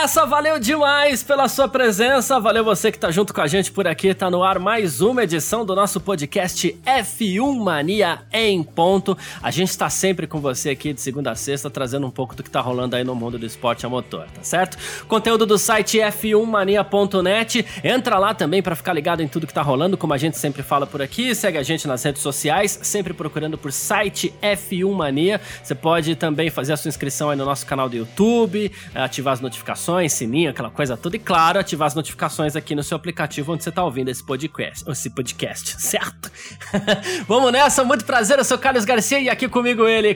Nessa, 0.00 0.24
valeu 0.24 0.60
demais 0.60 1.24
pela 1.24 1.48
sua 1.48 1.66
presença, 1.66 2.38
valeu 2.38 2.62
você 2.62 2.92
que 2.92 2.98
tá 2.98 3.10
junto 3.10 3.34
com 3.34 3.40
a 3.40 3.48
gente 3.48 3.72
por 3.72 3.84
aqui, 3.88 4.14
tá 4.14 4.30
no 4.30 4.44
ar 4.44 4.56
mais 4.60 5.00
uma 5.00 5.24
edição 5.24 5.66
do 5.66 5.74
nosso 5.74 6.00
podcast 6.00 6.78
F1 6.86 7.58
Mania 7.58 8.20
em 8.32 8.62
ponto. 8.62 9.18
A 9.42 9.50
gente 9.50 9.76
tá 9.76 9.90
sempre 9.90 10.28
com 10.28 10.40
você 10.40 10.70
aqui 10.70 10.92
de 10.92 11.00
segunda 11.00 11.32
a 11.32 11.34
sexta, 11.34 11.68
trazendo 11.68 12.06
um 12.06 12.12
pouco 12.12 12.36
do 12.36 12.44
que 12.44 12.50
tá 12.50 12.60
rolando 12.60 12.94
aí 12.94 13.02
no 13.02 13.12
mundo 13.12 13.40
do 13.40 13.44
esporte 13.44 13.86
a 13.86 13.88
motor, 13.88 14.26
tá 14.32 14.42
certo? 14.44 14.78
Conteúdo 15.08 15.44
do 15.44 15.58
site 15.58 15.98
f1mania.net, 15.98 17.66
entra 17.82 18.18
lá 18.18 18.32
também 18.32 18.62
para 18.62 18.76
ficar 18.76 18.92
ligado 18.92 19.20
em 19.20 19.26
tudo 19.26 19.48
que 19.48 19.54
tá 19.54 19.62
rolando, 19.62 19.96
como 19.96 20.14
a 20.14 20.18
gente 20.18 20.38
sempre 20.38 20.62
fala 20.62 20.86
por 20.86 21.02
aqui, 21.02 21.34
segue 21.34 21.58
a 21.58 21.62
gente 21.64 21.88
nas 21.88 22.04
redes 22.04 22.22
sociais, 22.22 22.78
sempre 22.82 23.12
procurando 23.12 23.58
por 23.58 23.72
site 23.72 24.32
F1 24.40 24.92
Mania. 24.94 25.40
Você 25.60 25.74
pode 25.74 26.14
também 26.14 26.50
fazer 26.50 26.74
a 26.74 26.76
sua 26.76 26.88
inscrição 26.88 27.30
aí 27.30 27.36
no 27.36 27.44
nosso 27.44 27.66
canal 27.66 27.88
do 27.88 27.96
YouTube, 27.96 28.70
ativar 28.94 29.34
as 29.34 29.40
notificações, 29.40 29.88
sininho, 30.06 30.50
aquela 30.50 30.68
coisa 30.68 30.98
toda. 30.98 31.16
E 31.16 31.18
claro, 31.18 31.58
ativar 31.58 31.86
as 31.86 31.94
notificações 31.94 32.54
aqui 32.54 32.74
no 32.74 32.82
seu 32.82 32.94
aplicativo 32.94 33.54
onde 33.54 33.64
você 33.64 33.70
está 33.70 33.82
ouvindo 33.82 34.10
esse 34.10 34.22
podcast, 34.22 34.84
esse 34.86 35.08
podcast, 35.08 35.80
certo? 35.80 36.30
Vamos 37.26 37.50
nessa, 37.50 37.82
muito 37.82 38.04
prazer, 38.04 38.38
eu 38.38 38.44
sou 38.44 38.58
Carlos 38.58 38.84
Garcia 38.84 39.18
e 39.18 39.30
aqui 39.30 39.48
comigo 39.48 39.88
ele, 39.88 40.14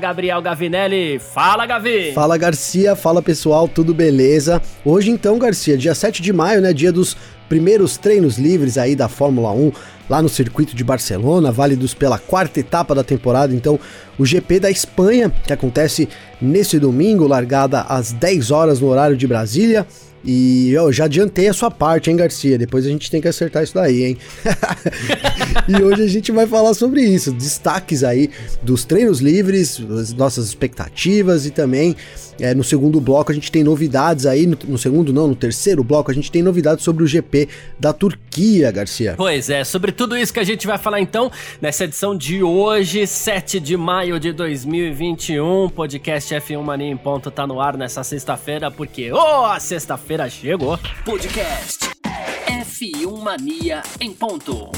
Gabriel 0.00 0.40
Gavinelli. 0.40 1.18
Fala, 1.18 1.66
Gavi! 1.66 2.12
Fala, 2.12 2.38
Garcia, 2.38 2.94
fala 2.94 3.20
pessoal, 3.20 3.66
tudo 3.66 3.92
beleza? 3.92 4.62
Hoje 4.84 5.10
então, 5.10 5.36
Garcia, 5.36 5.76
dia 5.76 5.96
7 5.96 6.22
de 6.22 6.32
maio, 6.32 6.60
né, 6.60 6.72
dia 6.72 6.92
dos 6.92 7.16
primeiros 7.48 7.96
treinos 7.96 8.38
livres 8.38 8.76
aí 8.76 8.94
da 8.94 9.08
Fórmula 9.08 9.50
1 9.52 9.72
lá 10.08 10.22
no 10.22 10.28
circuito 10.28 10.74
de 10.74 10.82
Barcelona, 10.82 11.52
válidos 11.52 11.94
pela 11.94 12.18
quarta 12.18 12.60
etapa 12.60 12.94
da 12.94 13.04
temporada. 13.04 13.54
Então, 13.54 13.78
o 14.18 14.24
GP 14.24 14.60
da 14.60 14.70
Espanha, 14.70 15.32
que 15.46 15.52
acontece 15.52 16.08
nesse 16.40 16.78
domingo, 16.78 17.26
largada 17.26 17.82
às 17.82 18.12
10 18.12 18.50
horas 18.50 18.80
no 18.80 18.88
horário 18.88 19.16
de 19.16 19.26
Brasília. 19.26 19.86
E 20.24 20.72
eu 20.72 20.92
já 20.92 21.04
adiantei 21.04 21.48
a 21.48 21.52
sua 21.52 21.70
parte, 21.70 22.10
hein, 22.10 22.16
Garcia? 22.16 22.58
Depois 22.58 22.84
a 22.84 22.88
gente 22.88 23.10
tem 23.10 23.20
que 23.20 23.28
acertar 23.28 23.62
isso 23.62 23.74
daí, 23.74 24.04
hein? 24.04 24.18
e 25.66 25.82
hoje 25.82 26.02
a 26.02 26.06
gente 26.06 26.30
vai 26.30 26.46
falar 26.46 26.74
sobre 26.74 27.02
isso, 27.02 27.32
destaques 27.32 28.04
aí 28.04 28.30
dos 28.62 28.84
treinos 28.84 29.20
livres, 29.20 29.80
as 29.98 30.12
nossas 30.12 30.46
expectativas 30.46 31.46
e 31.46 31.50
também 31.50 31.96
é, 32.40 32.54
no 32.54 32.62
segundo 32.62 33.00
bloco 33.00 33.32
a 33.32 33.34
gente 33.34 33.50
tem 33.50 33.64
novidades 33.64 34.26
aí, 34.26 34.46
no, 34.46 34.56
no, 34.66 34.78
segundo 34.78 35.12
não, 35.12 35.28
no 35.28 35.34
terceiro 35.34 35.82
bloco 35.82 36.10
a 36.10 36.14
gente 36.14 36.30
tem 36.30 36.42
novidades 36.42 36.84
sobre 36.84 37.02
o 37.02 37.06
GP 37.06 37.48
da 37.78 37.92
Turquia, 37.92 38.70
Garcia. 38.70 39.14
Pois 39.16 39.50
é, 39.50 39.64
sobre 39.64 39.92
tudo 39.92 40.16
isso 40.16 40.32
que 40.32 40.40
a 40.40 40.44
gente 40.44 40.66
vai 40.66 40.78
falar 40.78 41.00
então 41.00 41.30
nessa 41.60 41.84
edição 41.84 42.16
de 42.16 42.42
hoje, 42.42 43.06
7 43.06 43.60
de 43.60 43.76
maio 43.76 44.20
de 44.20 44.32
2021, 44.32 45.68
podcast 45.70 46.34
F1 46.34 46.62
Mania 46.62 46.88
em 46.88 46.96
ponto 46.96 47.30
tá 47.30 47.46
no 47.46 47.60
ar 47.60 47.76
nessa 47.76 48.04
sexta-feira, 48.04 48.70
porque, 48.70 49.12
oh, 49.12 49.44
a 49.44 49.58
sexta-feira 49.58 50.28
chegou. 50.28 50.78
Podcast 51.04 51.97
F1 52.46 53.22
Mania 53.22 53.82
em 54.00 54.12
ponto. 54.12 54.70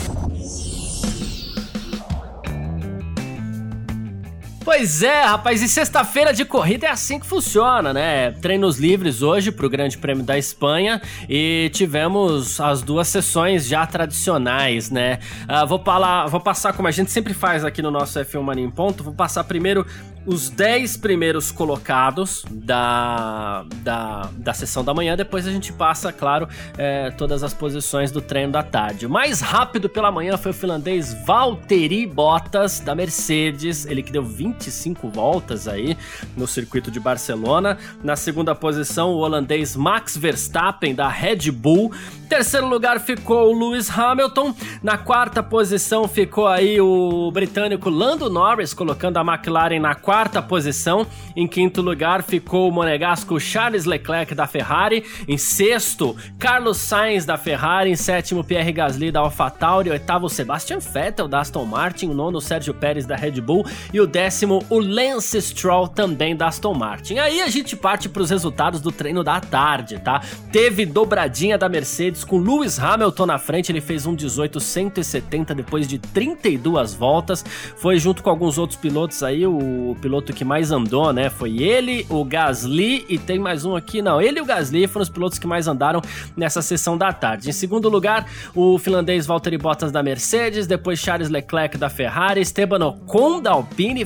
Pois 4.63 5.03
é, 5.03 5.23
rapaz, 5.23 5.63
e 5.63 5.69
sexta-feira 5.69 6.35
de 6.35 6.45
corrida 6.45 6.87
é 6.87 6.91
assim 6.91 7.19
que 7.19 7.27
funciona, 7.27 7.95
né? 7.95 8.33
Treinos 8.43 8.79
livres 8.79 9.23
hoje 9.23 9.51
para 9.51 9.65
o 9.65 9.71
Grande 9.71 9.97
Prêmio 9.97 10.23
da 10.23 10.37
Espanha 10.37 11.01
e 11.27 11.71
tivemos 11.73 12.61
as 12.61 12.83
duas 12.83 13.09
sessões 13.09 13.67
já 13.67 13.87
tradicionais, 13.87 14.91
né? 14.91 15.19
Uh, 15.45 15.67
vou, 15.67 15.83
falar, 15.83 16.27
vou 16.27 16.41
passar 16.41 16.75
como 16.75 16.87
a 16.87 16.91
gente 16.91 17.11
sempre 17.11 17.33
faz 17.33 17.65
aqui 17.65 17.81
no 17.81 17.91
nosso 17.91 18.21
F1 18.21 18.43
Mania 18.43 18.65
em 18.65 18.71
Ponto, 18.71 19.03
vou 19.03 19.15
passar 19.15 19.45
primeiro 19.45 19.87
os 20.27 20.51
10 20.51 20.99
primeiros 20.99 21.51
colocados 21.51 22.45
da, 22.51 23.65
da, 23.77 24.31
da 24.37 24.55
sessão 24.55 24.85
da 24.85 24.93
manhã. 24.93 25.17
Depois 25.17 25.47
a 25.47 25.51
gente 25.51 25.73
passa, 25.73 26.13
claro, 26.13 26.49
é, 26.77 27.11
todas 27.11 27.43
as 27.43 27.55
posições 27.55 28.11
do 28.11 28.21
treino 28.21 28.53
da 28.53 28.63
tarde. 28.63 29.07
O 29.07 29.11
mais 29.11 29.41
rápido 29.41 29.89
pela 29.89 30.11
manhã 30.11 30.37
foi 30.37 30.51
o 30.51 30.55
finlandês 30.55 31.15
Valtteri 31.25 32.07
Bottas, 32.07 32.81
da 32.81 32.95
Mercedes. 32.95 33.87
Ele 33.87 34.03
que 34.03 34.13
deu 34.13 34.23
25 34.51 35.09
voltas 35.09 35.69
aí 35.69 35.97
no 36.37 36.47
circuito 36.47 36.91
de 36.91 36.99
Barcelona. 36.99 37.79
Na 38.03 38.17
segunda 38.17 38.55
posição, 38.55 39.11
o 39.11 39.19
holandês 39.19 39.77
Max 39.77 40.17
Verstappen, 40.17 40.95
da 40.95 41.09
Red 41.09 41.51
Bull. 41.51 41.93
Terceiro 42.29 42.69
lugar 42.69 43.01
ficou 43.01 43.53
o 43.53 43.59
Lewis 43.59 43.91
Hamilton. 43.91 44.55
Na 44.83 44.97
quarta 44.97 45.43
posição 45.43 46.07
ficou 46.07 46.47
aí 46.47 46.81
o 46.81 47.29
britânico 47.33 47.91
Lando 47.91 48.31
Norris, 48.31 48.73
colocando 48.73 49.17
a 49.17 49.21
McLaren 49.21 49.81
na 49.81 49.97
quarta 49.97 50.41
posição. 50.41 51.07
Em 51.35 51.49
quinto 51.49 51.83
lugar 51.83 52.23
ficou 52.23 52.69
o 52.69 52.73
monegasco 52.73 53.41
Charles 53.41 53.85
Leclerc 53.85 54.33
da 54.33 54.47
Ferrari. 54.47 55.05
Em 55.27 55.37
sexto, 55.37 56.17
Carlos 56.39 56.77
Sainz 56.77 57.25
da 57.25 57.37
Ferrari. 57.37 57.91
Em 57.91 57.97
sétimo, 57.97 58.45
Pierre 58.45 58.73
Gasly 58.73 59.11
da 59.11 59.21
AlphaTauri. 59.21 59.91
Oitavo, 59.91 60.29
Sebastian 60.29 60.79
Vettel 60.79 61.27
da 61.27 61.41
Aston 61.41 61.65
Martin. 61.65 62.11
O 62.11 62.15
nono, 62.15 62.41
Sérgio 62.41 62.73
Pérez 62.73 63.07
da 63.07 63.17
Red 63.17 63.41
Bull. 63.41 63.67
E 63.93 64.01
o 64.01 64.07
décimo, 64.07 64.40
o 64.47 64.79
Lance 64.79 65.41
Stroll 65.41 65.89
também 65.89 66.37
da 66.37 66.49
Aston 66.49 66.75
Martin. 66.75 67.19
Aí 67.19 67.41
a 67.41 67.49
gente 67.49 67.77
parte 67.77 68.09
para 68.09 68.23
os 68.23 68.31
resultados 68.31 68.81
do 68.81 68.93
treino 68.93 69.23
da 69.23 69.41
tarde, 69.41 69.99
tá? 69.99 70.23
Teve 70.53 70.87
dobradinha 70.87 71.57
da 71.57 71.69
Mercedes 71.69 72.25
com 72.25 72.39
Lewis 72.39 72.79
Hamilton 72.79 73.27
na 73.27 73.39
frente. 73.39 73.73
Ele 73.73 73.81
fez 73.81 74.07
um 74.07 74.15
18,170 74.15 75.55
depois 75.55 75.87
de 75.87 75.99
32 75.99 76.95
voltas. 76.95 77.45
Foi 77.77 77.99
junto 77.99 78.23
com 78.23 78.31
alguns 78.31 78.59
outros 78.59 78.79
pilotos 78.79 79.23
aí, 79.23 79.47
o 79.47 79.97
piloto 80.01 80.33
que 80.33 80.45
mais 80.45 80.71
andou, 80.71 81.13
né? 81.13 81.31
Foi 81.31 81.63
ele, 81.63 82.07
o 82.09 82.25
Gasly 82.25 83.05
e 83.09 83.19
tem 83.19 83.39
mais 83.39 83.65
um 83.65 83.75
aqui, 83.77 84.03
não. 84.03 84.21
Ele 84.21 84.39
e 84.39 84.43
o 84.43 84.45
Gasly 84.45 84.87
foram 84.87 85.03
os 85.03 85.09
pilotos 85.09 85.39
que 85.39 85.47
mais 85.47 85.67
andaram 85.67 86.01
nessa 86.37 86.63
sessão 86.63 86.97
da 86.97 87.13
tarde. 87.13 87.49
Em 87.49 87.53
segundo 87.53 87.89
lugar, 87.89 88.27
o 88.55 88.79
finlandês 88.79 89.27
Valtteri 89.27 89.59
Bottas 89.59 89.93
da 89.93 90.03
Mercedes, 90.03 90.67
depois 90.67 90.99
Charles 90.99 91.29
Leclerc 91.29 91.77
da 91.77 91.89
Ferrari, 91.89 92.41
Esteban 92.41 92.85
Ocon 92.87 93.41
da 93.41 93.53
Alpine, 93.53 94.05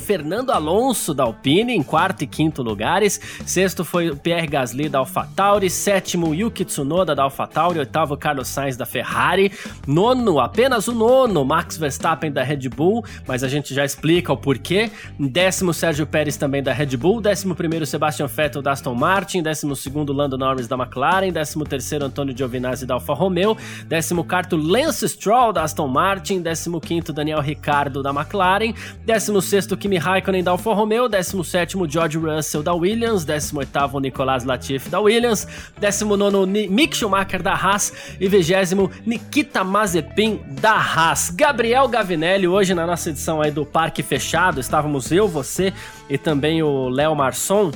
Alonso 0.53 1.13
da 1.13 1.25
Alpine 1.25 1.75
em 1.75 1.83
quarto 1.83 2.23
e 2.23 2.27
quinto 2.27 2.63
lugares. 2.63 3.21
Sexto 3.45 3.85
foi 3.85 4.11
o 4.11 4.17
Pierre 4.17 4.47
Gasly 4.47 4.89
da 4.89 4.99
AlphaTauri, 4.99 5.69
sétimo 5.69 6.35
Yuki 6.35 6.65
Tsunoda 6.65 7.15
da 7.15 7.23
AlphaTauri, 7.25 7.79
oitavo 7.79 8.17
Carlos 8.17 8.49
Sainz 8.49 8.77
da 8.77 8.87
Ferrari, 8.87 9.53
nono, 9.87 10.41
apenas 10.41 10.89
o 10.89 10.95
nono, 10.95 11.45
Max 11.45 11.77
Verstappen 11.77 12.33
da 12.33 12.43
Red 12.43 12.69
Bull, 12.69 13.05
mas 13.27 13.45
a 13.45 13.49
gente 13.49 13.75
já 13.75 13.85
explica 13.85 14.33
o 14.33 14.37
porquê. 14.37 14.91
Décimo 15.19 15.75
Sérgio 15.75 16.07
Pérez 16.07 16.37
também 16.37 16.63
da 16.63 16.73
Red 16.73 16.97
Bull, 16.97 17.21
11º 17.21 17.85
Sebastian 17.85 18.27
Vettel 18.27 18.63
da 18.63 18.73
Aston 18.73 18.95
Martin, 18.95 19.43
12º 19.43 20.15
Lando 20.15 20.39
Norris 20.39 20.67
da 20.67 20.77
McLaren, 20.77 21.31
13º 21.31 22.03
Antônio 22.03 22.35
Giovinazzi 22.35 22.87
da 22.87 22.95
Alfa 22.95 23.13
Romeo, 23.13 23.57
14º 23.89 24.57
Lance 24.57 25.09
Stroll 25.09 25.53
da 25.53 25.63
Aston 25.63 25.89
Martin, 25.89 26.43
15º 26.43 27.13
Daniel 27.13 27.41
Ricciardo 27.41 28.03
da 28.03 28.11
McLaren, 28.11 28.75
16º 29.07 29.77
Kimi 29.77 29.99
Raikkonen 29.99 30.14
da 30.45 30.51
Alfa 30.53 30.73
Romeo, 30.73 31.09
17º 31.09 31.91
George 31.91 32.19
Russell 32.19 32.63
da 32.63 32.73
Williams, 32.73 33.25
18º 33.25 34.01
Nicolas 34.01 34.45
Latifi 34.45 34.89
da 34.89 35.01
Williams, 35.01 35.47
19º 35.81 36.69
Mick 36.71 36.97
Schumacher 36.97 37.43
da 37.43 37.55
Haas 37.55 37.93
e 38.21 38.29
20º 38.29 38.91
Nikita 39.05 39.65
Mazepin 39.65 40.41
da 40.61 40.75
Haas. 40.75 41.31
Gabriel 41.31 41.89
Gavinelli, 41.89 42.47
hoje 42.47 42.75
na 42.75 42.87
nossa 42.87 43.11
edição 43.11 43.43
aí 43.43 43.51
do 43.51 43.67
Parque 43.67 44.03
Fechado, 44.03 44.61
estávamos 44.61 45.11
eu, 45.11 45.27
você 45.27 45.73
e 46.09 46.17
também 46.17 46.63
o 46.63 46.89
Léo 46.89 47.15
Marçom. 47.17 47.73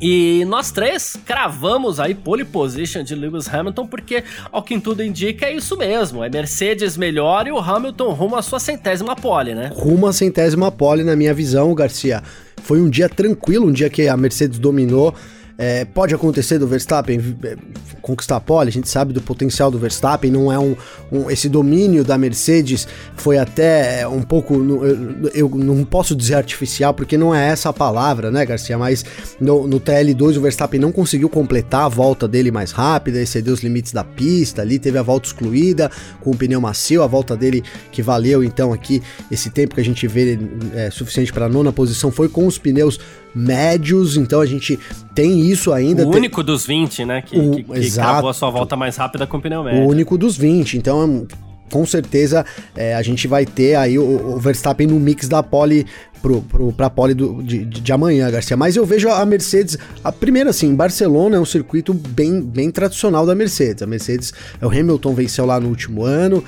E 0.00 0.44
nós 0.46 0.70
três 0.70 1.16
cravamos 1.26 2.00
aí 2.00 2.14
pole 2.14 2.44
position 2.44 3.02
de 3.02 3.14
Lewis 3.14 3.52
Hamilton, 3.52 3.86
porque, 3.86 4.24
ao 4.50 4.62
que 4.62 4.80
tudo 4.80 5.02
indica, 5.02 5.46
é 5.46 5.54
isso 5.54 5.76
mesmo. 5.76 6.24
É 6.24 6.30
Mercedes 6.30 6.96
melhor 6.96 7.46
e 7.46 7.52
o 7.52 7.58
Hamilton 7.58 8.10
rumo 8.12 8.36
à 8.36 8.42
sua 8.42 8.58
centésima 8.58 9.14
pole, 9.14 9.54
né? 9.54 9.70
Rumo 9.74 10.06
à 10.06 10.12
centésima 10.12 10.70
pole, 10.72 11.04
na 11.04 11.14
minha 11.14 11.34
visão, 11.34 11.74
Garcia. 11.74 12.22
Foi 12.62 12.80
um 12.80 12.88
dia 12.88 13.08
tranquilo, 13.08 13.66
um 13.66 13.72
dia 13.72 13.90
que 13.90 14.08
a 14.08 14.16
Mercedes 14.16 14.58
dominou 14.58 15.14
É, 15.62 15.84
pode 15.84 16.14
acontecer 16.14 16.58
do 16.58 16.66
Verstappen 16.66 17.36
é, 17.44 17.54
conquistar 18.00 18.36
a 18.36 18.40
pole, 18.40 18.70
a 18.70 18.72
gente 18.72 18.88
sabe 18.88 19.12
do 19.12 19.20
potencial 19.20 19.70
do 19.70 19.78
Verstappen, 19.78 20.30
não 20.30 20.50
é 20.50 20.58
um, 20.58 20.74
um 21.12 21.30
esse 21.30 21.50
domínio 21.50 22.02
da 22.02 22.16
Mercedes 22.16 22.88
foi 23.14 23.36
até 23.36 24.08
um 24.08 24.22
pouco, 24.22 24.54
eu, 24.54 25.30
eu, 25.34 25.48
não 25.50 25.84
posso 25.84 26.16
dizer 26.16 26.36
artificial, 26.36 26.94
porque 26.94 27.18
não 27.18 27.34
é 27.34 27.48
essa 27.48 27.68
a 27.68 27.72
palavra, 27.74 28.30
né, 28.30 28.46
Garcia? 28.46 28.78
Mas 28.78 29.04
no, 29.38 29.66
no 29.66 29.78
TL2 29.78 30.38
o 30.38 30.40
Verstappen 30.40 30.80
não 30.80 30.90
conseguiu 30.90 31.28
completar 31.28 31.82
a 31.82 31.88
volta 31.88 32.26
dele 32.26 32.50
mais 32.50 32.72
rápida, 32.72 33.20
excedeu 33.20 33.52
os 33.52 33.60
limites 33.60 33.92
da 33.92 34.02
pista 34.02 34.62
ali, 34.62 34.78
teve 34.78 34.96
a 34.96 35.02
volta 35.02 35.26
excluída 35.26 35.90
com 36.22 36.30
o 36.30 36.34
pneu 36.34 36.58
macio, 36.62 37.02
a 37.02 37.06
volta 37.06 37.36
dele 37.36 37.62
que 37.92 38.00
valeu 38.00 38.42
então 38.42 38.72
aqui 38.72 39.02
esse 39.30 39.50
tempo 39.50 39.74
que 39.74 39.80
a 39.82 39.84
gente 39.84 40.08
vê 40.08 40.38
é, 40.74 40.90
suficiente 40.90 41.30
para 41.34 41.44
a 41.44 41.48
nona 41.50 41.70
posição 41.70 42.10
foi 42.10 42.30
com 42.30 42.46
os 42.46 42.56
pneus 42.56 42.98
médios, 43.34 44.16
então 44.16 44.40
a 44.40 44.46
gente 44.46 44.78
tem 45.14 45.40
isso 45.40 45.72
ainda. 45.72 46.06
O 46.06 46.10
único 46.10 46.42
dos 46.42 46.66
20, 46.66 47.04
né? 47.04 47.22
Que, 47.22 47.38
o, 47.38 47.50
que, 47.50 47.62
que 47.62 47.78
exato, 47.78 48.28
a 48.28 48.34
sua 48.34 48.50
volta 48.50 48.76
mais 48.76 48.96
rápida 48.96 49.26
com 49.26 49.40
pneu 49.40 49.62
médio. 49.62 49.82
O 49.82 49.88
único 49.88 50.16
dos 50.16 50.36
20, 50.36 50.78
então 50.78 51.26
com 51.70 51.86
certeza 51.86 52.44
é, 52.76 52.94
a 52.94 53.02
gente 53.02 53.26
vai 53.26 53.46
ter 53.46 53.74
aí 53.74 53.98
o, 53.98 54.34
o, 54.34 54.38
Verstappen 54.38 54.86
no 54.86 54.98
mix 54.98 55.28
da 55.28 55.42
pole 55.42 55.86
pro, 56.20 56.42
pro, 56.42 56.72
pra 56.72 56.90
pole 56.90 57.14
do, 57.14 57.42
de, 57.42 57.64
de 57.64 57.92
amanhã, 57.92 58.30
Garcia. 58.30 58.56
Mas 58.56 58.76
eu 58.76 58.84
vejo 58.84 59.08
a 59.08 59.24
Mercedes, 59.24 59.78
a 60.02 60.12
primeira 60.12 60.50
assim, 60.50 60.74
Barcelona 60.74 61.36
é 61.36 61.40
um 61.40 61.44
circuito 61.44 61.94
bem, 61.94 62.40
bem 62.40 62.70
tradicional 62.70 63.24
da 63.24 63.34
Mercedes. 63.34 63.82
A 63.82 63.86
Mercedes, 63.86 64.32
o 64.60 64.68
Hamilton 64.68 65.14
venceu 65.14 65.46
lá 65.46 65.58
no 65.58 65.68
último 65.68 66.04
ano, 66.04 66.44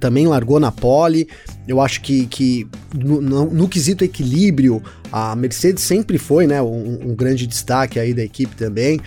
também 0.00 0.26
largou 0.26 0.58
na 0.58 0.72
pole. 0.72 1.28
Eu 1.66 1.80
acho 1.80 2.00
que, 2.00 2.26
que 2.26 2.66
no, 2.94 3.20
no, 3.20 3.44
no, 3.46 3.68
quesito 3.68 4.04
equilíbrio, 4.04 4.82
a 5.12 5.36
Mercedes 5.36 5.82
sempre 5.82 6.18
foi 6.18 6.46
né, 6.46 6.62
um, 6.62 7.10
um 7.10 7.14
grande 7.14 7.46
destaque 7.46 7.98
aí 7.98 8.14
da 8.14 8.22
equipe 8.22 8.54
também. 8.56 9.00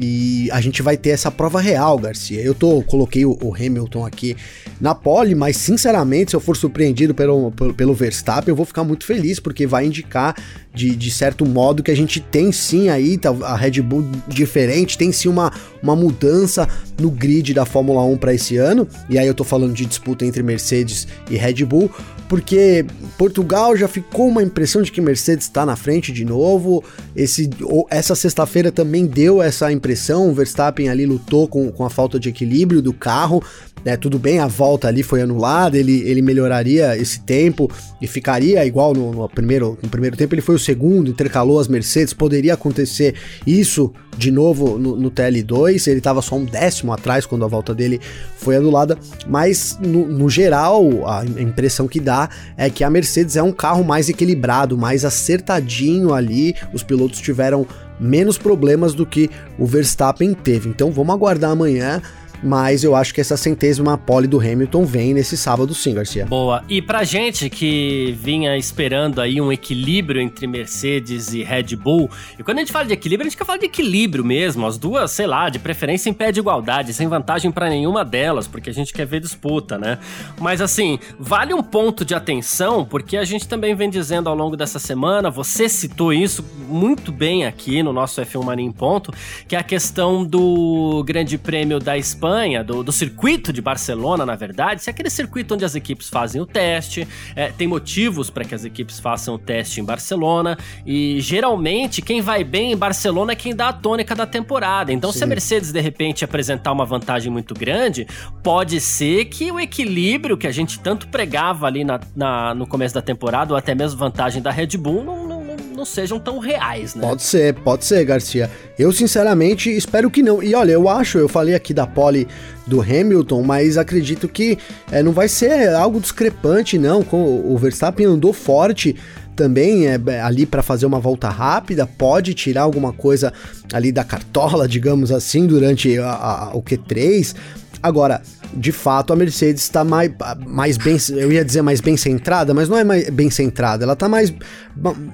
E 0.00 0.48
a 0.52 0.60
gente 0.60 0.80
vai 0.82 0.96
ter 0.96 1.10
essa 1.10 1.30
prova 1.30 1.60
real, 1.60 1.98
Garcia. 1.98 2.40
Eu 2.40 2.54
tô, 2.54 2.82
coloquei 2.82 3.24
o, 3.24 3.36
o 3.42 3.54
Hamilton 3.54 4.06
aqui 4.06 4.36
na 4.80 4.94
pole, 4.94 5.34
mas 5.34 5.56
sinceramente, 5.56 6.30
se 6.30 6.36
eu 6.36 6.40
for 6.40 6.56
surpreendido 6.56 7.14
pelo, 7.14 7.50
pelo, 7.50 7.74
pelo 7.74 7.94
Verstappen, 7.94 8.52
eu 8.52 8.56
vou 8.56 8.64
ficar 8.64 8.84
muito 8.84 9.04
feliz, 9.04 9.40
porque 9.40 9.66
vai 9.66 9.86
indicar 9.86 10.36
de, 10.78 10.94
de 10.94 11.10
certo 11.10 11.44
modo 11.44 11.82
que 11.82 11.90
a 11.90 11.96
gente 11.96 12.20
tem 12.20 12.52
sim 12.52 12.88
aí 12.88 13.18
a 13.42 13.56
Red 13.56 13.82
Bull 13.82 14.08
diferente, 14.28 14.96
tem 14.96 15.10
sim 15.10 15.28
uma, 15.28 15.52
uma 15.82 15.96
mudança 15.96 16.68
no 17.00 17.10
grid 17.10 17.52
da 17.52 17.66
Fórmula 17.66 18.04
1 18.04 18.16
para 18.16 18.32
esse 18.32 18.56
ano. 18.56 18.86
E 19.10 19.18
aí 19.18 19.26
eu 19.26 19.34
tô 19.34 19.42
falando 19.42 19.74
de 19.74 19.84
disputa 19.84 20.24
entre 20.24 20.40
Mercedes 20.40 21.08
e 21.28 21.36
Red 21.36 21.64
Bull, 21.64 21.90
porque 22.28 22.86
Portugal 23.16 23.76
já 23.76 23.88
ficou 23.88 24.28
uma 24.28 24.42
impressão 24.42 24.80
de 24.80 24.92
que 24.92 25.00
Mercedes 25.00 25.46
está 25.46 25.66
na 25.66 25.74
frente 25.74 26.12
de 26.12 26.24
novo. 26.24 26.84
Esse, 27.16 27.50
essa 27.90 28.14
sexta-feira 28.14 28.70
também 28.70 29.04
deu 29.04 29.42
essa 29.42 29.72
impressão. 29.72 30.30
O 30.30 30.34
Verstappen 30.34 30.88
ali 30.88 31.06
lutou 31.06 31.48
com, 31.48 31.72
com 31.72 31.84
a 31.84 31.90
falta 31.90 32.20
de 32.20 32.28
equilíbrio 32.28 32.80
do 32.80 32.92
carro. 32.92 33.42
É, 33.84 33.96
tudo 33.96 34.18
bem, 34.18 34.38
a 34.38 34.46
volta 34.46 34.88
ali 34.88 35.02
foi 35.02 35.22
anulada, 35.22 35.78
ele, 35.78 36.02
ele 36.02 36.20
melhoraria 36.20 36.96
esse 36.96 37.20
tempo 37.20 37.70
e 38.02 38.06
ficaria 38.06 38.64
igual 38.66 38.92
no, 38.92 39.12
no, 39.12 39.28
primeiro, 39.28 39.78
no 39.82 39.88
primeiro 39.88 40.16
tempo. 40.16 40.34
Ele 40.34 40.42
foi 40.42 40.56
o 40.56 40.58
segundo, 40.68 41.10
intercalou 41.10 41.58
as 41.58 41.66
Mercedes. 41.66 42.12
Poderia 42.12 42.52
acontecer 42.52 43.14
isso 43.46 43.90
de 44.18 44.30
novo 44.30 44.78
no, 44.78 44.96
no 44.96 45.10
TL2. 45.10 45.86
Ele 45.86 45.98
estava 45.98 46.20
só 46.20 46.36
um 46.36 46.44
décimo 46.44 46.92
atrás 46.92 47.24
quando 47.24 47.44
a 47.44 47.48
volta 47.48 47.74
dele 47.74 47.98
foi 48.36 48.56
anulada. 48.56 48.98
Mas 49.26 49.78
no, 49.80 50.06
no 50.06 50.28
geral, 50.28 51.08
a 51.08 51.24
impressão 51.24 51.88
que 51.88 51.98
dá 51.98 52.28
é 52.56 52.68
que 52.68 52.84
a 52.84 52.90
Mercedes 52.90 53.36
é 53.36 53.42
um 53.42 53.52
carro 53.52 53.82
mais 53.82 54.10
equilibrado, 54.10 54.76
mais 54.76 55.06
acertadinho 55.06 56.12
ali. 56.12 56.54
Os 56.74 56.82
pilotos 56.82 57.20
tiveram 57.20 57.66
menos 57.98 58.36
problemas 58.36 58.94
do 58.94 59.06
que 59.06 59.30
o 59.58 59.64
Verstappen 59.64 60.34
teve. 60.34 60.68
Então 60.68 60.90
vamos 60.90 61.14
aguardar 61.14 61.50
amanhã 61.50 62.02
mas 62.42 62.84
eu 62.84 62.94
acho 62.94 63.12
que 63.14 63.20
essa 63.20 63.36
centésima 63.36 63.96
pole 63.98 64.26
do 64.26 64.38
Hamilton 64.38 64.84
vem 64.84 65.14
nesse 65.14 65.36
sábado 65.36 65.74
sim, 65.74 65.94
Garcia. 65.94 66.26
Boa. 66.26 66.62
E 66.68 66.80
pra 66.80 67.04
gente 67.04 67.50
que 67.50 68.16
vinha 68.20 68.56
esperando 68.56 69.20
aí 69.20 69.40
um 69.40 69.52
equilíbrio 69.52 70.20
entre 70.20 70.46
Mercedes 70.46 71.32
e 71.32 71.42
Red 71.42 71.76
Bull, 71.76 72.10
e 72.38 72.42
quando 72.42 72.58
a 72.58 72.60
gente 72.60 72.72
fala 72.72 72.86
de 72.86 72.92
equilíbrio, 72.92 73.26
a 73.26 73.30
gente 73.30 73.38
quer 73.38 73.44
falar 73.44 73.58
de 73.58 73.66
equilíbrio 73.66 74.24
mesmo, 74.24 74.66
as 74.66 74.78
duas, 74.78 75.10
sei 75.10 75.26
lá, 75.26 75.48
de 75.48 75.58
preferência 75.58 76.08
em 76.10 76.12
pé 76.12 76.30
de 76.30 76.40
igualdade, 76.40 76.92
sem 76.92 77.08
vantagem 77.08 77.50
para 77.50 77.68
nenhuma 77.68 78.04
delas, 78.04 78.46
porque 78.46 78.70
a 78.70 78.74
gente 78.74 78.92
quer 78.92 79.06
ver 79.06 79.20
disputa, 79.20 79.78
né? 79.78 79.98
Mas 80.40 80.60
assim, 80.60 80.98
vale 81.18 81.52
um 81.52 81.62
ponto 81.62 82.04
de 82.04 82.14
atenção, 82.14 82.84
porque 82.84 83.16
a 83.16 83.24
gente 83.24 83.48
também 83.48 83.74
vem 83.74 83.90
dizendo 83.90 84.28
ao 84.28 84.34
longo 84.34 84.56
dessa 84.56 84.78
semana, 84.78 85.30
você 85.30 85.68
citou 85.68 86.12
isso 86.12 86.44
muito 86.68 87.10
bem 87.10 87.46
aqui 87.46 87.82
no 87.82 87.92
nosso 87.92 88.20
F1 88.20 88.44
Mania 88.44 88.66
em 88.66 88.72
Ponto, 88.72 89.12
que 89.46 89.56
é 89.56 89.58
a 89.58 89.62
questão 89.62 90.24
do 90.24 91.02
Grande 91.04 91.36
Prêmio 91.36 91.78
da 91.78 91.96
Espanha 91.96 92.27
Espanha, 92.28 92.62
do, 92.62 92.82
do 92.82 92.92
circuito 92.92 93.52
de 93.52 93.62
Barcelona, 93.62 94.26
na 94.26 94.36
verdade, 94.36 94.82
se 94.82 94.90
é 94.90 94.92
aquele 94.92 95.08
circuito 95.08 95.54
onde 95.54 95.64
as 95.64 95.74
equipes 95.74 96.10
fazem 96.10 96.40
o 96.40 96.44
teste, 96.44 97.08
é, 97.34 97.50
tem 97.50 97.66
motivos 97.66 98.28
para 98.28 98.44
que 98.44 98.54
as 98.54 98.66
equipes 98.66 99.00
façam 99.00 99.34
o 99.34 99.38
teste 99.38 99.80
em 99.80 99.84
Barcelona, 99.84 100.58
e 100.84 101.20
geralmente 101.20 102.02
quem 102.02 102.20
vai 102.20 102.44
bem 102.44 102.72
em 102.72 102.76
Barcelona 102.76 103.32
é 103.32 103.34
quem 103.34 103.56
dá 103.56 103.68
a 103.68 103.72
tônica 103.72 104.14
da 104.14 104.26
temporada. 104.26 104.92
Então, 104.92 105.10
Sim. 105.10 105.18
se 105.18 105.24
a 105.24 105.26
Mercedes 105.26 105.72
de 105.72 105.80
repente 105.80 106.22
apresentar 106.22 106.72
uma 106.72 106.84
vantagem 106.84 107.32
muito 107.32 107.54
grande, 107.54 108.06
pode 108.42 108.78
ser 108.78 109.24
que 109.26 109.50
o 109.50 109.58
equilíbrio 109.58 110.36
que 110.36 110.46
a 110.46 110.52
gente 110.52 110.78
tanto 110.80 111.08
pregava 111.08 111.66
ali 111.66 111.82
na, 111.82 111.98
na 112.14 112.54
no 112.54 112.66
começo 112.66 112.94
da 112.94 113.02
temporada, 113.02 113.54
ou 113.54 113.58
até 113.58 113.74
mesmo 113.74 113.98
vantagem 113.98 114.42
da 114.42 114.50
Red 114.50 114.76
Bull, 114.76 115.02
não, 115.02 115.26
não 115.26 115.37
não 115.78 115.84
sejam 115.84 116.18
tão 116.18 116.38
reais, 116.40 116.96
né? 116.96 117.06
Pode 117.06 117.22
ser, 117.22 117.54
pode 117.54 117.84
ser, 117.84 118.04
Garcia. 118.04 118.50
Eu 118.76 118.90
sinceramente 118.92 119.70
espero 119.70 120.10
que 120.10 120.22
não. 120.22 120.42
E 120.42 120.52
olha, 120.54 120.72
eu 120.72 120.88
acho, 120.88 121.18
eu 121.18 121.28
falei 121.28 121.54
aqui 121.54 121.72
da 121.72 121.86
pole 121.86 122.26
do 122.66 122.82
Hamilton, 122.82 123.42
mas 123.42 123.78
acredito 123.78 124.28
que 124.28 124.58
é, 124.90 125.02
não 125.02 125.12
vai 125.12 125.28
ser 125.28 125.68
algo 125.68 126.00
discrepante, 126.00 126.76
não. 126.76 127.06
O 127.12 127.56
Verstappen 127.56 128.06
andou 128.06 128.32
forte 128.32 128.96
também 129.36 129.86
é, 129.86 130.00
ali 130.20 130.44
para 130.44 130.64
fazer 130.64 130.84
uma 130.84 130.98
volta 130.98 131.28
rápida, 131.28 131.86
pode 131.86 132.34
tirar 132.34 132.62
alguma 132.62 132.92
coisa 132.92 133.32
ali 133.72 133.92
da 133.92 134.02
cartola, 134.02 134.66
digamos 134.68 135.12
assim, 135.12 135.46
durante 135.46 135.96
a, 135.96 136.10
a, 136.10 136.56
o 136.56 136.62
Q3. 136.62 137.36
Agora, 137.80 138.20
de 138.52 138.72
fato, 138.72 139.12
a 139.12 139.16
Mercedes 139.16 139.62
está 139.62 139.84
mais, 139.84 140.10
mais 140.46 140.76
bem, 140.76 140.96
eu 141.10 141.30
ia 141.30 141.44
dizer 141.44 141.62
mais 141.62 141.80
bem 141.80 141.96
centrada, 141.96 142.54
mas 142.54 142.68
não 142.68 142.78
é 142.78 142.84
mais 142.84 143.08
bem 143.10 143.30
centrada, 143.30 143.84
ela 143.84 143.92
está 143.92 144.08
mais, 144.08 144.32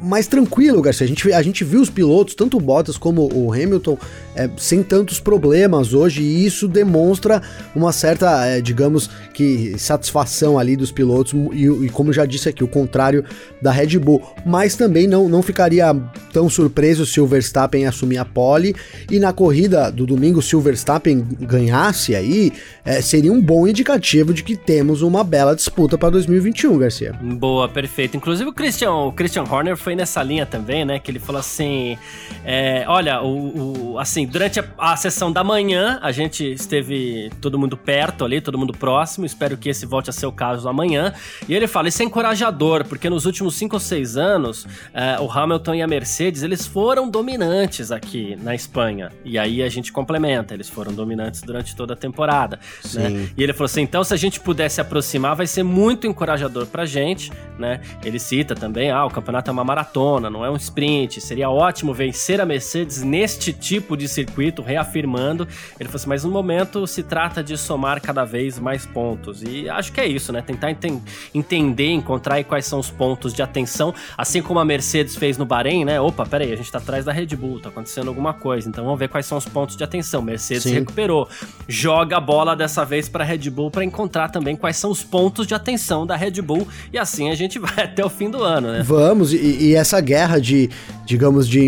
mais 0.02 0.26
tranquilo, 0.26 0.80
Garcia. 0.80 1.04
A 1.04 1.08
gente, 1.08 1.32
a 1.32 1.42
gente 1.42 1.64
viu 1.64 1.80
os 1.80 1.90
pilotos, 1.90 2.34
tanto 2.34 2.56
o 2.56 2.60
Bottas 2.60 2.96
como 2.96 3.28
o 3.34 3.52
Hamilton, 3.52 3.98
é, 4.36 4.48
sem 4.56 4.82
tantos 4.82 5.20
problemas 5.20 5.92
hoje, 5.92 6.22
e 6.22 6.46
isso 6.46 6.68
demonstra 6.68 7.42
uma 7.74 7.92
certa, 7.92 8.46
é, 8.46 8.60
digamos 8.60 9.10
que, 9.32 9.74
satisfação 9.78 10.58
ali 10.58 10.76
dos 10.76 10.92
pilotos, 10.92 11.32
e, 11.52 11.66
e, 11.66 11.88
como 11.90 12.12
já 12.12 12.24
disse 12.24 12.48
aqui, 12.48 12.62
o 12.62 12.68
contrário 12.68 13.24
da 13.60 13.72
Red 13.72 13.98
Bull. 13.98 14.22
Mas 14.46 14.76
também 14.76 15.06
não, 15.06 15.28
não 15.28 15.42
ficaria 15.42 15.94
tão 16.32 16.48
surpreso 16.48 17.04
se 17.04 17.20
o 17.20 17.26
Verstappen 17.26 17.86
assumir 17.86 18.18
a 18.18 18.24
pole, 18.24 18.74
e 19.10 19.18
na 19.18 19.32
corrida 19.32 19.90
do 19.90 20.06
domingo, 20.06 20.40
se 20.40 20.54
o 20.54 20.60
Verstappen 20.60 21.26
ganhasse 21.40 22.14
aí, 22.14 22.52
é, 22.84 23.00
seria 23.00 23.23
um 23.30 23.40
bom 23.40 23.66
indicativo 23.66 24.32
de 24.32 24.42
que 24.42 24.56
temos 24.56 25.02
uma 25.02 25.22
bela 25.22 25.54
disputa 25.54 25.96
para 25.96 26.10
2021, 26.10 26.78
Garcia. 26.78 27.12
Boa, 27.20 27.68
perfeito. 27.68 28.16
Inclusive 28.16 28.48
o 28.50 28.52
Christian, 28.52 28.92
o 28.92 29.12
Christian 29.12 29.44
Horner 29.44 29.76
foi 29.76 29.94
nessa 29.94 30.22
linha 30.22 30.46
também, 30.46 30.84
né? 30.84 30.98
Que 30.98 31.10
ele 31.10 31.18
falou 31.18 31.40
assim: 31.40 31.96
é, 32.44 32.84
olha, 32.88 33.22
o, 33.22 33.92
o, 33.92 33.98
assim, 33.98 34.26
durante 34.26 34.60
a, 34.60 34.64
a, 34.78 34.96
sessão 34.96 35.32
da 35.32 35.42
manhã, 35.44 35.98
a 36.02 36.12
gente 36.12 36.44
esteve 36.44 37.30
todo 37.40 37.58
mundo 37.58 37.76
perto 37.76 38.24
ali, 38.24 38.40
todo 38.40 38.58
mundo 38.58 38.72
próximo. 38.72 39.24
Espero 39.26 39.56
que 39.56 39.68
esse 39.68 39.86
volte 39.86 40.10
a 40.10 40.12
ser 40.12 40.26
o 40.26 40.32
caso 40.32 40.68
amanhã. 40.68 41.12
E 41.48 41.54
ele 41.54 41.66
fala: 41.66 41.88
isso 41.88 42.02
é 42.02 42.04
encorajador, 42.04 42.84
porque 42.84 43.08
nos 43.08 43.26
últimos 43.26 43.54
cinco 43.54 43.76
ou 43.76 43.80
seis 43.80 44.16
anos, 44.16 44.66
é, 44.92 45.18
o 45.20 45.30
Hamilton 45.30 45.74
e 45.74 45.82
a 45.82 45.86
Mercedes 45.86 46.42
eles 46.42 46.66
foram 46.66 47.08
dominantes 47.08 47.90
aqui 47.90 48.36
na 48.42 48.54
Espanha. 48.54 49.10
E 49.24 49.38
aí 49.38 49.62
a 49.62 49.68
gente 49.68 49.92
complementa, 49.92 50.54
eles 50.54 50.68
foram 50.68 50.92
dominantes 50.92 51.42
durante 51.42 51.74
toda 51.74 51.94
a 51.94 51.96
temporada. 51.96 52.58
Né? 52.94 53.13
E 53.36 53.42
ele 53.42 53.52
falou 53.52 53.66
assim: 53.66 53.82
então, 53.82 54.02
se 54.04 54.12
a 54.12 54.16
gente 54.16 54.40
puder 54.40 54.68
se 54.68 54.80
aproximar, 54.80 55.34
vai 55.36 55.46
ser 55.46 55.62
muito 55.62 56.06
encorajador 56.06 56.66
pra 56.66 56.84
gente, 56.84 57.30
né? 57.58 57.80
Ele 58.04 58.18
cita 58.18 58.54
também: 58.54 58.90
ah, 58.90 59.04
o 59.04 59.10
campeonato 59.10 59.50
é 59.50 59.52
uma 59.52 59.64
maratona, 59.64 60.28
não 60.30 60.44
é 60.44 60.50
um 60.50 60.56
sprint. 60.56 61.20
Seria 61.20 61.50
ótimo 61.50 61.92
vencer 61.92 62.40
a 62.40 62.46
Mercedes 62.46 63.02
neste 63.02 63.52
tipo 63.52 63.96
de 63.96 64.08
circuito, 64.08 64.62
reafirmando. 64.62 65.46
Ele 65.78 65.88
falou 65.88 65.96
assim: 65.96 66.08
mas 66.08 66.24
no 66.24 66.30
momento 66.30 66.86
se 66.86 67.02
trata 67.02 67.42
de 67.42 67.56
somar 67.56 68.00
cada 68.00 68.24
vez 68.24 68.58
mais 68.58 68.86
pontos. 68.86 69.42
E 69.42 69.68
acho 69.68 69.92
que 69.92 70.00
é 70.00 70.06
isso, 70.06 70.32
né? 70.32 70.42
Tentar 70.42 70.70
enten 70.70 71.02
entender, 71.34 71.90
encontrar 71.90 72.36
aí 72.36 72.44
quais 72.44 72.66
são 72.66 72.78
os 72.78 72.90
pontos 72.90 73.32
de 73.32 73.42
atenção, 73.42 73.94
assim 74.16 74.40
como 74.42 74.58
a 74.58 74.64
Mercedes 74.64 75.16
fez 75.16 75.36
no 75.38 75.44
Bahrein, 75.44 75.84
né? 75.84 76.00
Opa, 76.00 76.24
peraí, 76.26 76.52
a 76.52 76.56
gente 76.56 76.70
tá 76.70 76.78
atrás 76.78 77.04
da 77.04 77.12
Red 77.12 77.26
Bull, 77.36 77.60
tá 77.60 77.68
acontecendo 77.68 78.08
alguma 78.08 78.32
coisa. 78.32 78.68
Então 78.68 78.84
vamos 78.84 78.98
ver 78.98 79.08
quais 79.08 79.26
são 79.26 79.38
os 79.38 79.46
pontos 79.46 79.76
de 79.76 79.84
atenção. 79.84 80.22
Mercedes 80.22 80.64
Sim. 80.64 80.74
recuperou. 80.74 81.28
Joga 81.68 82.16
a 82.16 82.20
bola 82.20 82.54
dessa 82.54 82.84
vez 82.84 83.03
para 83.08 83.24
Red 83.24 83.50
Bull 83.50 83.70
para 83.70 83.84
encontrar 83.84 84.28
também 84.30 84.56
quais 84.56 84.76
são 84.76 84.90
os 84.90 85.02
pontos 85.02 85.46
de 85.46 85.54
atenção 85.54 86.06
da 86.06 86.16
Red 86.16 86.42
Bull 86.42 86.66
e 86.92 86.98
assim 86.98 87.30
a 87.30 87.34
gente 87.34 87.58
vai 87.60 87.84
até 87.84 88.04
o 88.04 88.10
fim 88.10 88.30
do 88.30 88.42
ano, 88.42 88.72
né? 88.72 88.82
Vamos, 88.82 89.32
e, 89.32 89.36
e 89.36 89.74
essa 89.74 90.00
guerra 90.00 90.40
de, 90.40 90.70
digamos, 91.04 91.48
de 91.48 91.60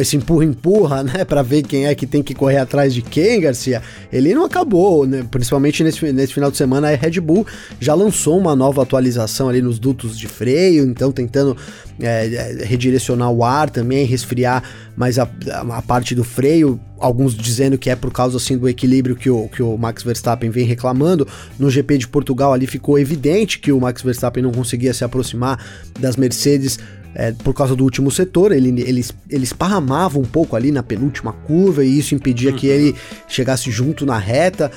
esse 0.00 0.16
empurra-empurra, 0.16 1.02
né, 1.02 1.24
para 1.24 1.42
ver 1.42 1.62
quem 1.62 1.86
é 1.86 1.94
que 1.94 2.06
tem 2.06 2.22
que 2.22 2.34
correr 2.34 2.58
atrás 2.58 2.94
de 2.94 3.02
quem, 3.02 3.40
Garcia, 3.40 3.82
ele 4.12 4.34
não 4.34 4.44
acabou, 4.44 5.06
né, 5.06 5.24
principalmente 5.30 5.82
nesse, 5.82 6.12
nesse 6.12 6.34
final 6.34 6.50
de 6.50 6.56
semana, 6.56 6.90
a 6.90 6.96
Red 6.96 7.20
Bull 7.20 7.46
já 7.80 7.94
lançou 7.94 8.38
uma 8.38 8.54
nova 8.54 8.82
atualização 8.82 9.48
ali 9.48 9.62
nos 9.62 9.78
dutos 9.78 10.18
de 10.18 10.28
freio, 10.28 10.84
então 10.84 11.12
tentando 11.12 11.56
é, 12.00 12.26
é 12.60 12.64
redirecionar 12.64 13.30
o 13.30 13.44
ar 13.44 13.70
também, 13.70 14.04
resfriar 14.04 14.62
mais 14.96 15.18
a, 15.18 15.28
a 15.70 15.82
parte 15.82 16.14
do 16.14 16.24
freio, 16.24 16.80
alguns 16.98 17.34
dizendo 17.34 17.76
que 17.76 17.90
é 17.90 17.96
por 17.96 18.12
causa 18.12 18.36
assim 18.36 18.56
do 18.56 18.68
equilíbrio 18.68 19.16
que 19.16 19.28
o, 19.28 19.48
que 19.48 19.62
o 19.62 19.76
Max 19.76 20.02
Verstappen 20.02 20.50
vem 20.50 20.64
reclamando. 20.64 21.26
No 21.58 21.70
GP 21.70 21.98
de 21.98 22.08
Portugal 22.08 22.52
ali 22.52 22.66
ficou 22.66 22.98
evidente 22.98 23.58
que 23.58 23.72
o 23.72 23.80
Max 23.80 24.02
Verstappen 24.02 24.42
não 24.42 24.52
conseguia 24.52 24.94
se 24.94 25.04
aproximar 25.04 25.64
das 25.98 26.16
Mercedes 26.16 26.78
é, 27.14 27.32
por 27.32 27.54
causa 27.54 27.76
do 27.76 27.84
último 27.84 28.10
setor, 28.10 28.52
ele, 28.52 28.68
ele, 28.80 29.04
ele 29.30 29.44
esparramava 29.44 30.18
um 30.18 30.24
pouco 30.24 30.56
ali 30.56 30.72
na 30.72 30.82
penúltima 30.82 31.32
curva 31.32 31.84
e 31.84 31.98
isso 31.98 32.14
impedia 32.14 32.50
uhum. 32.50 32.56
que 32.56 32.66
ele 32.66 32.94
chegasse 33.28 33.70
junto 33.70 34.04
na 34.04 34.18
reta. 34.18 34.70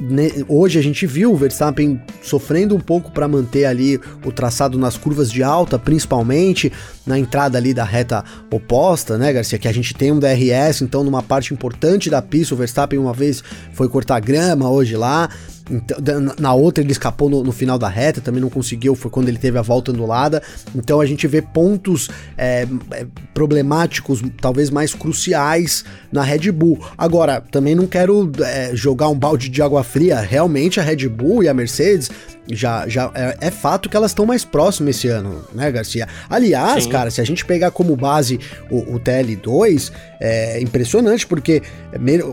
Né, 0.00 0.30
hoje 0.48 0.78
a 0.78 0.82
gente 0.82 1.06
viu 1.06 1.32
o 1.32 1.36
Verstappen 1.36 2.00
sofrendo 2.22 2.74
um 2.74 2.80
pouco 2.80 3.10
para 3.10 3.28
manter 3.28 3.66
ali 3.66 4.00
o 4.24 4.32
traçado 4.32 4.78
nas 4.78 4.96
curvas 4.96 5.30
de 5.30 5.42
alta, 5.42 5.78
principalmente 5.78 6.72
na 7.06 7.18
entrada 7.18 7.58
ali 7.58 7.74
da 7.74 7.84
reta 7.84 8.24
oposta, 8.50 9.18
né, 9.18 9.32
Garcia? 9.32 9.58
Que 9.58 9.68
a 9.68 9.72
gente 9.72 9.92
tem 9.94 10.10
um 10.10 10.18
DRS, 10.18 10.80
então 10.82 11.04
numa 11.04 11.22
parte 11.22 11.52
importante 11.52 12.08
da 12.08 12.22
pista, 12.22 12.54
o 12.54 12.58
Verstappen 12.58 12.98
uma 12.98 13.12
vez 13.12 13.42
foi 13.72 13.88
cortar 13.88 14.20
grama 14.20 14.70
hoje 14.70 14.96
lá. 14.96 15.28
Então, 15.70 16.34
na 16.38 16.52
outra 16.52 16.84
ele 16.84 16.92
escapou 16.92 17.30
no, 17.30 17.42
no, 17.42 17.52
final 17.52 17.78
da 17.78 17.88
reta, 17.88 18.20
também 18.20 18.40
não 18.40 18.50
conseguiu, 18.50 18.94
foi 18.94 19.10
quando 19.10 19.28
ele 19.28 19.38
teve 19.38 19.58
a 19.58 19.62
volta 19.62 19.90
anulada. 19.90 20.42
Então 20.74 21.00
a 21.00 21.06
gente 21.06 21.26
vê 21.26 21.40
pontos 21.40 22.10
é, 22.36 22.66
é, 22.90 23.06
problemáticos, 23.32 24.22
talvez 24.40 24.68
mais 24.68 24.94
cruciais 24.94 25.84
na 26.12 26.22
Red 26.22 26.52
Bull. 26.52 26.78
Agora, 26.98 27.40
também 27.40 27.74
não 27.74 27.86
quero 27.86 28.30
é, 28.40 28.70
jogar 28.74 29.08
um 29.08 29.18
balde 29.18 29.48
de 29.48 29.62
água 29.62 29.82
fria. 29.82 30.20
Realmente 30.20 30.78
a 30.78 30.82
Red 30.82 31.08
Bull 31.08 31.42
e 31.42 31.48
a 31.48 31.54
Mercedes 31.54 32.10
já, 32.50 32.86
já 32.86 33.10
é, 33.14 33.36
é, 33.40 33.50
fato 33.50 33.88
que 33.88 33.96
elas 33.96 34.10
estão 34.10 34.26
mais 34.26 34.44
próximas 34.44 34.96
esse 34.96 35.08
ano, 35.08 35.42
né, 35.54 35.70
Garcia? 35.70 36.06
Aliás, 36.28 36.84
Sim. 36.84 36.90
cara, 36.90 37.10
se 37.10 37.20
a 37.20 37.24
gente 37.24 37.44
pegar 37.44 37.70
como 37.70 37.96
base 37.96 38.38
o, 38.70 38.96
o 38.96 39.00
TL2, 39.00 39.90
é 40.20 40.60
impressionante, 40.60 41.26
porque 41.26 41.62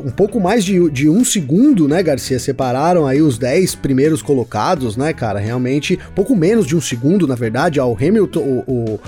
um 0.06 0.12
pouco 0.12 0.40
mais 0.40 0.64
de, 0.64 0.90
de 0.90 1.10
um 1.10 1.24
segundo, 1.24 1.88
né, 1.88 2.02
Garcia, 2.04 2.40
separaram 2.40 3.06
aí 3.06 3.21
os 3.22 3.38
10 3.38 3.76
primeiros 3.76 4.22
colocados, 4.22 4.98
né, 4.98 5.14
cara? 5.14 5.40
Realmente, 5.40 6.00
pouco 6.16 6.36
menos 6.36 6.66
de 6.66 6.76
um 6.76 6.82
segundo, 6.82 7.28
na 7.28 7.36
verdade, 7.36 7.80
ao 7.80 7.96
Hamilton, 7.96 8.40
o, 8.40 8.64
o 8.68 9.00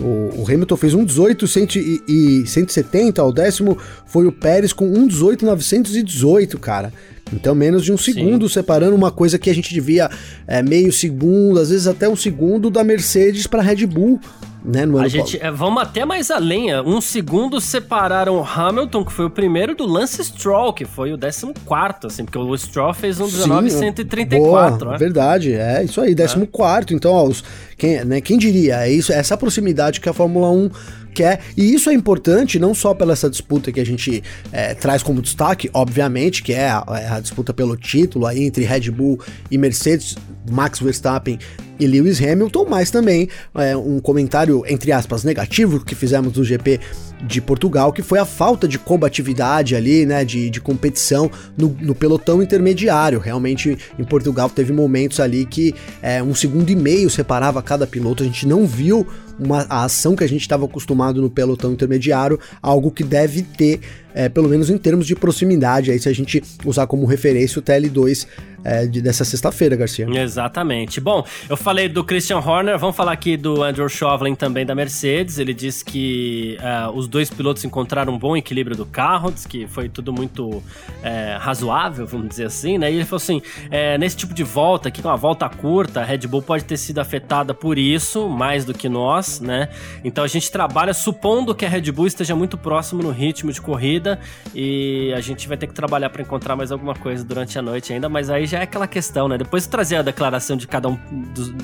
o, 0.00 0.44
Hamilton 0.46 0.76
fez 0.76 0.94
1,18 0.94 2.02
e, 2.06 2.46
170, 2.46 3.22
o 3.22 3.32
décimo 3.32 3.76
foi 4.06 4.26
o 4.26 4.32
Pérez 4.32 4.72
com 4.72 4.90
1,18,918, 4.92 6.58
cara. 6.58 6.92
Então, 7.32 7.54
menos 7.54 7.84
de 7.84 7.92
um 7.92 7.98
segundo 7.98 8.48
Sim. 8.48 8.54
separando 8.54 8.96
uma 8.96 9.10
coisa 9.10 9.38
que 9.38 9.50
a 9.50 9.54
gente 9.54 9.72
devia 9.74 10.08
é, 10.46 10.62
meio 10.62 10.92
segundo, 10.92 11.60
às 11.60 11.70
vezes 11.70 11.86
até 11.86 12.08
um 12.08 12.16
segundo 12.16 12.70
da 12.70 12.82
Mercedes 12.82 13.46
para 13.46 13.62
Red 13.62 13.86
Bull. 13.86 14.20
Né, 14.64 14.84
no 14.84 14.98
a 14.98 15.08
gente, 15.08 15.38
é, 15.40 15.50
vamos 15.50 15.82
até 15.82 16.04
mais 16.04 16.30
além. 16.30 16.70
É, 16.70 16.82
um 16.82 17.00
segundo 17.00 17.60
separaram 17.60 18.36
o 18.36 18.44
Hamilton, 18.44 19.04
que 19.04 19.12
foi 19.12 19.26
o 19.26 19.30
primeiro, 19.30 19.74
do 19.74 19.86
Lance 19.86 20.22
Stroll, 20.24 20.72
que 20.72 20.84
foi 20.84 21.12
o 21.12 21.18
14, 21.18 22.06
assim, 22.06 22.24
porque 22.24 22.38
o 22.38 22.56
Stroll 22.56 22.92
fez 22.92 23.20
um 23.20 23.26
19,134. 23.26 24.78
Boa, 24.78 24.92
né? 24.92 24.98
Verdade, 24.98 25.52
é 25.52 25.84
isso 25.84 26.00
aí, 26.00 26.14
14. 26.14 26.44
É. 26.92 26.94
Então, 26.94 27.12
ó, 27.12 27.24
os, 27.24 27.44
quem, 27.76 28.04
né, 28.04 28.20
quem 28.20 28.36
diria? 28.36 28.86
É 28.86 28.90
isso, 28.90 29.12
é 29.12 29.16
essa 29.16 29.36
proximidade 29.36 30.00
que 30.00 30.08
a 30.08 30.12
Fórmula 30.12 30.50
1 30.50 30.70
quer. 31.14 31.40
E 31.56 31.74
isso 31.74 31.90
é 31.90 31.94
importante 31.94 32.58
não 32.58 32.74
só 32.74 32.94
pela 32.94 33.12
essa 33.12 33.28
disputa 33.30 33.72
que 33.72 33.80
a 33.80 33.86
gente 33.86 34.22
é, 34.52 34.74
traz 34.74 35.02
como 35.02 35.22
destaque, 35.22 35.70
obviamente, 35.72 36.42
que 36.42 36.52
é 36.52 36.68
a, 36.68 36.84
é 36.90 37.08
a, 37.08 37.20
disputa 37.20 37.52
pelo 37.52 37.76
título 37.76 38.26
aí 38.26 38.44
entre 38.44 38.64
Red 38.64 38.90
Bull 38.90 39.20
e 39.50 39.58
Mercedes, 39.58 40.16
Max 40.50 40.78
Verstappen 40.80 41.38
e 41.78 41.86
Lewis 41.86 42.20
Hamilton, 42.22 42.66
mas 42.68 42.90
também 42.90 43.28
é, 43.54 43.76
um 43.76 44.00
comentário, 44.00 44.62
entre 44.66 44.92
aspas, 44.92 45.24
negativo 45.24 45.84
que 45.84 45.94
fizemos 45.94 46.32
do 46.32 46.44
GP 46.44 46.80
de 47.26 47.40
Portugal, 47.40 47.92
que 47.92 48.02
foi 48.02 48.18
a 48.18 48.24
falta 48.24 48.68
de 48.68 48.78
combatividade 48.78 49.74
ali, 49.74 50.06
né, 50.06 50.24
de, 50.24 50.50
de 50.50 50.60
competição 50.60 51.30
no, 51.56 51.76
no 51.80 51.94
pelotão 51.94 52.42
intermediário. 52.42 53.18
Realmente, 53.18 53.76
em 53.98 54.04
Portugal 54.04 54.48
teve 54.48 54.72
momentos 54.72 55.20
ali 55.20 55.44
que 55.44 55.74
é, 56.02 56.22
um 56.22 56.34
segundo 56.34 56.70
e 56.70 56.76
meio 56.76 57.10
separava 57.10 57.62
cada 57.62 57.86
piloto, 57.86 58.22
a 58.22 58.26
gente 58.26 58.46
não 58.46 58.66
viu 58.66 59.06
uma, 59.38 59.66
a 59.68 59.84
ação 59.84 60.16
que 60.16 60.24
a 60.24 60.28
gente 60.28 60.40
estava 60.40 60.64
acostumado 60.64 61.20
no 61.20 61.30
pelotão 61.30 61.72
intermediário, 61.72 62.38
algo 62.60 62.90
que 62.90 63.04
deve 63.04 63.42
ter, 63.42 63.80
é, 64.18 64.28
pelo 64.28 64.48
menos 64.48 64.68
em 64.68 64.76
termos 64.76 65.06
de 65.06 65.14
proximidade, 65.14 65.92
aí 65.92 65.98
se 66.00 66.08
a 66.08 66.12
gente 66.12 66.42
usar 66.64 66.88
como 66.88 67.06
referência 67.06 67.60
o 67.60 67.62
TL2 67.62 68.26
é, 68.64 68.84
de, 68.84 69.00
dessa 69.00 69.24
sexta-feira, 69.24 69.76
Garcia. 69.76 70.08
Exatamente. 70.10 71.00
Bom, 71.00 71.24
eu 71.48 71.56
falei 71.56 71.88
do 71.88 72.02
Christian 72.02 72.38
Horner, 72.38 72.76
vamos 72.76 72.96
falar 72.96 73.12
aqui 73.12 73.36
do 73.36 73.62
Andrew 73.62 73.88
Chauvelin 73.88 74.34
também 74.34 74.66
da 74.66 74.74
Mercedes. 74.74 75.38
Ele 75.38 75.54
disse 75.54 75.84
que 75.84 76.58
uh, 76.60 76.90
os 76.90 77.06
dois 77.06 77.30
pilotos 77.30 77.64
encontraram 77.64 78.12
um 78.12 78.18
bom 78.18 78.36
equilíbrio 78.36 78.76
do 78.76 78.84
carro, 78.84 79.30
diz 79.30 79.46
que 79.46 79.68
foi 79.68 79.88
tudo 79.88 80.12
muito 80.12 80.60
é, 81.00 81.36
razoável, 81.38 82.04
vamos 82.04 82.28
dizer 82.28 82.46
assim, 82.46 82.76
né? 82.76 82.90
E 82.90 82.96
ele 82.96 83.04
falou 83.04 83.22
assim: 83.22 83.40
é, 83.70 83.96
nesse 83.96 84.16
tipo 84.16 84.34
de 84.34 84.42
volta, 84.42 84.88
aqui 84.88 85.00
com 85.00 85.06
uma 85.06 85.16
volta 85.16 85.48
curta, 85.48 86.00
a 86.00 86.04
Red 86.04 86.26
Bull 86.26 86.42
pode 86.42 86.64
ter 86.64 86.76
sido 86.76 86.98
afetada 86.98 87.54
por 87.54 87.78
isso, 87.78 88.28
mais 88.28 88.64
do 88.64 88.74
que 88.74 88.88
nós, 88.88 89.40
né? 89.40 89.68
Então 90.02 90.24
a 90.24 90.28
gente 90.28 90.50
trabalha 90.50 90.92
supondo 90.92 91.54
que 91.54 91.64
a 91.64 91.68
Red 91.68 91.92
Bull 91.92 92.08
esteja 92.08 92.34
muito 92.34 92.58
próximo 92.58 93.00
no 93.00 93.12
ritmo 93.12 93.52
de 93.52 93.60
corrida 93.60 94.07
e 94.54 95.12
a 95.16 95.20
gente 95.20 95.48
vai 95.48 95.56
ter 95.56 95.66
que 95.66 95.74
trabalhar 95.74 96.10
para 96.10 96.22
encontrar 96.22 96.54
mais 96.54 96.70
alguma 96.70 96.94
coisa 96.94 97.24
durante 97.24 97.58
a 97.58 97.62
noite 97.62 97.92
ainda, 97.92 98.08
mas 98.08 98.30
aí 98.30 98.46
já 98.46 98.60
é 98.60 98.62
aquela 98.62 98.86
questão, 98.86 99.28
né? 99.28 99.36
Depois 99.36 99.64
de 99.64 99.68
trazer 99.68 99.96
a 99.96 100.02
declaração 100.02 100.56
de 100.56 100.68
cada 100.68 100.88
um, 100.88 100.98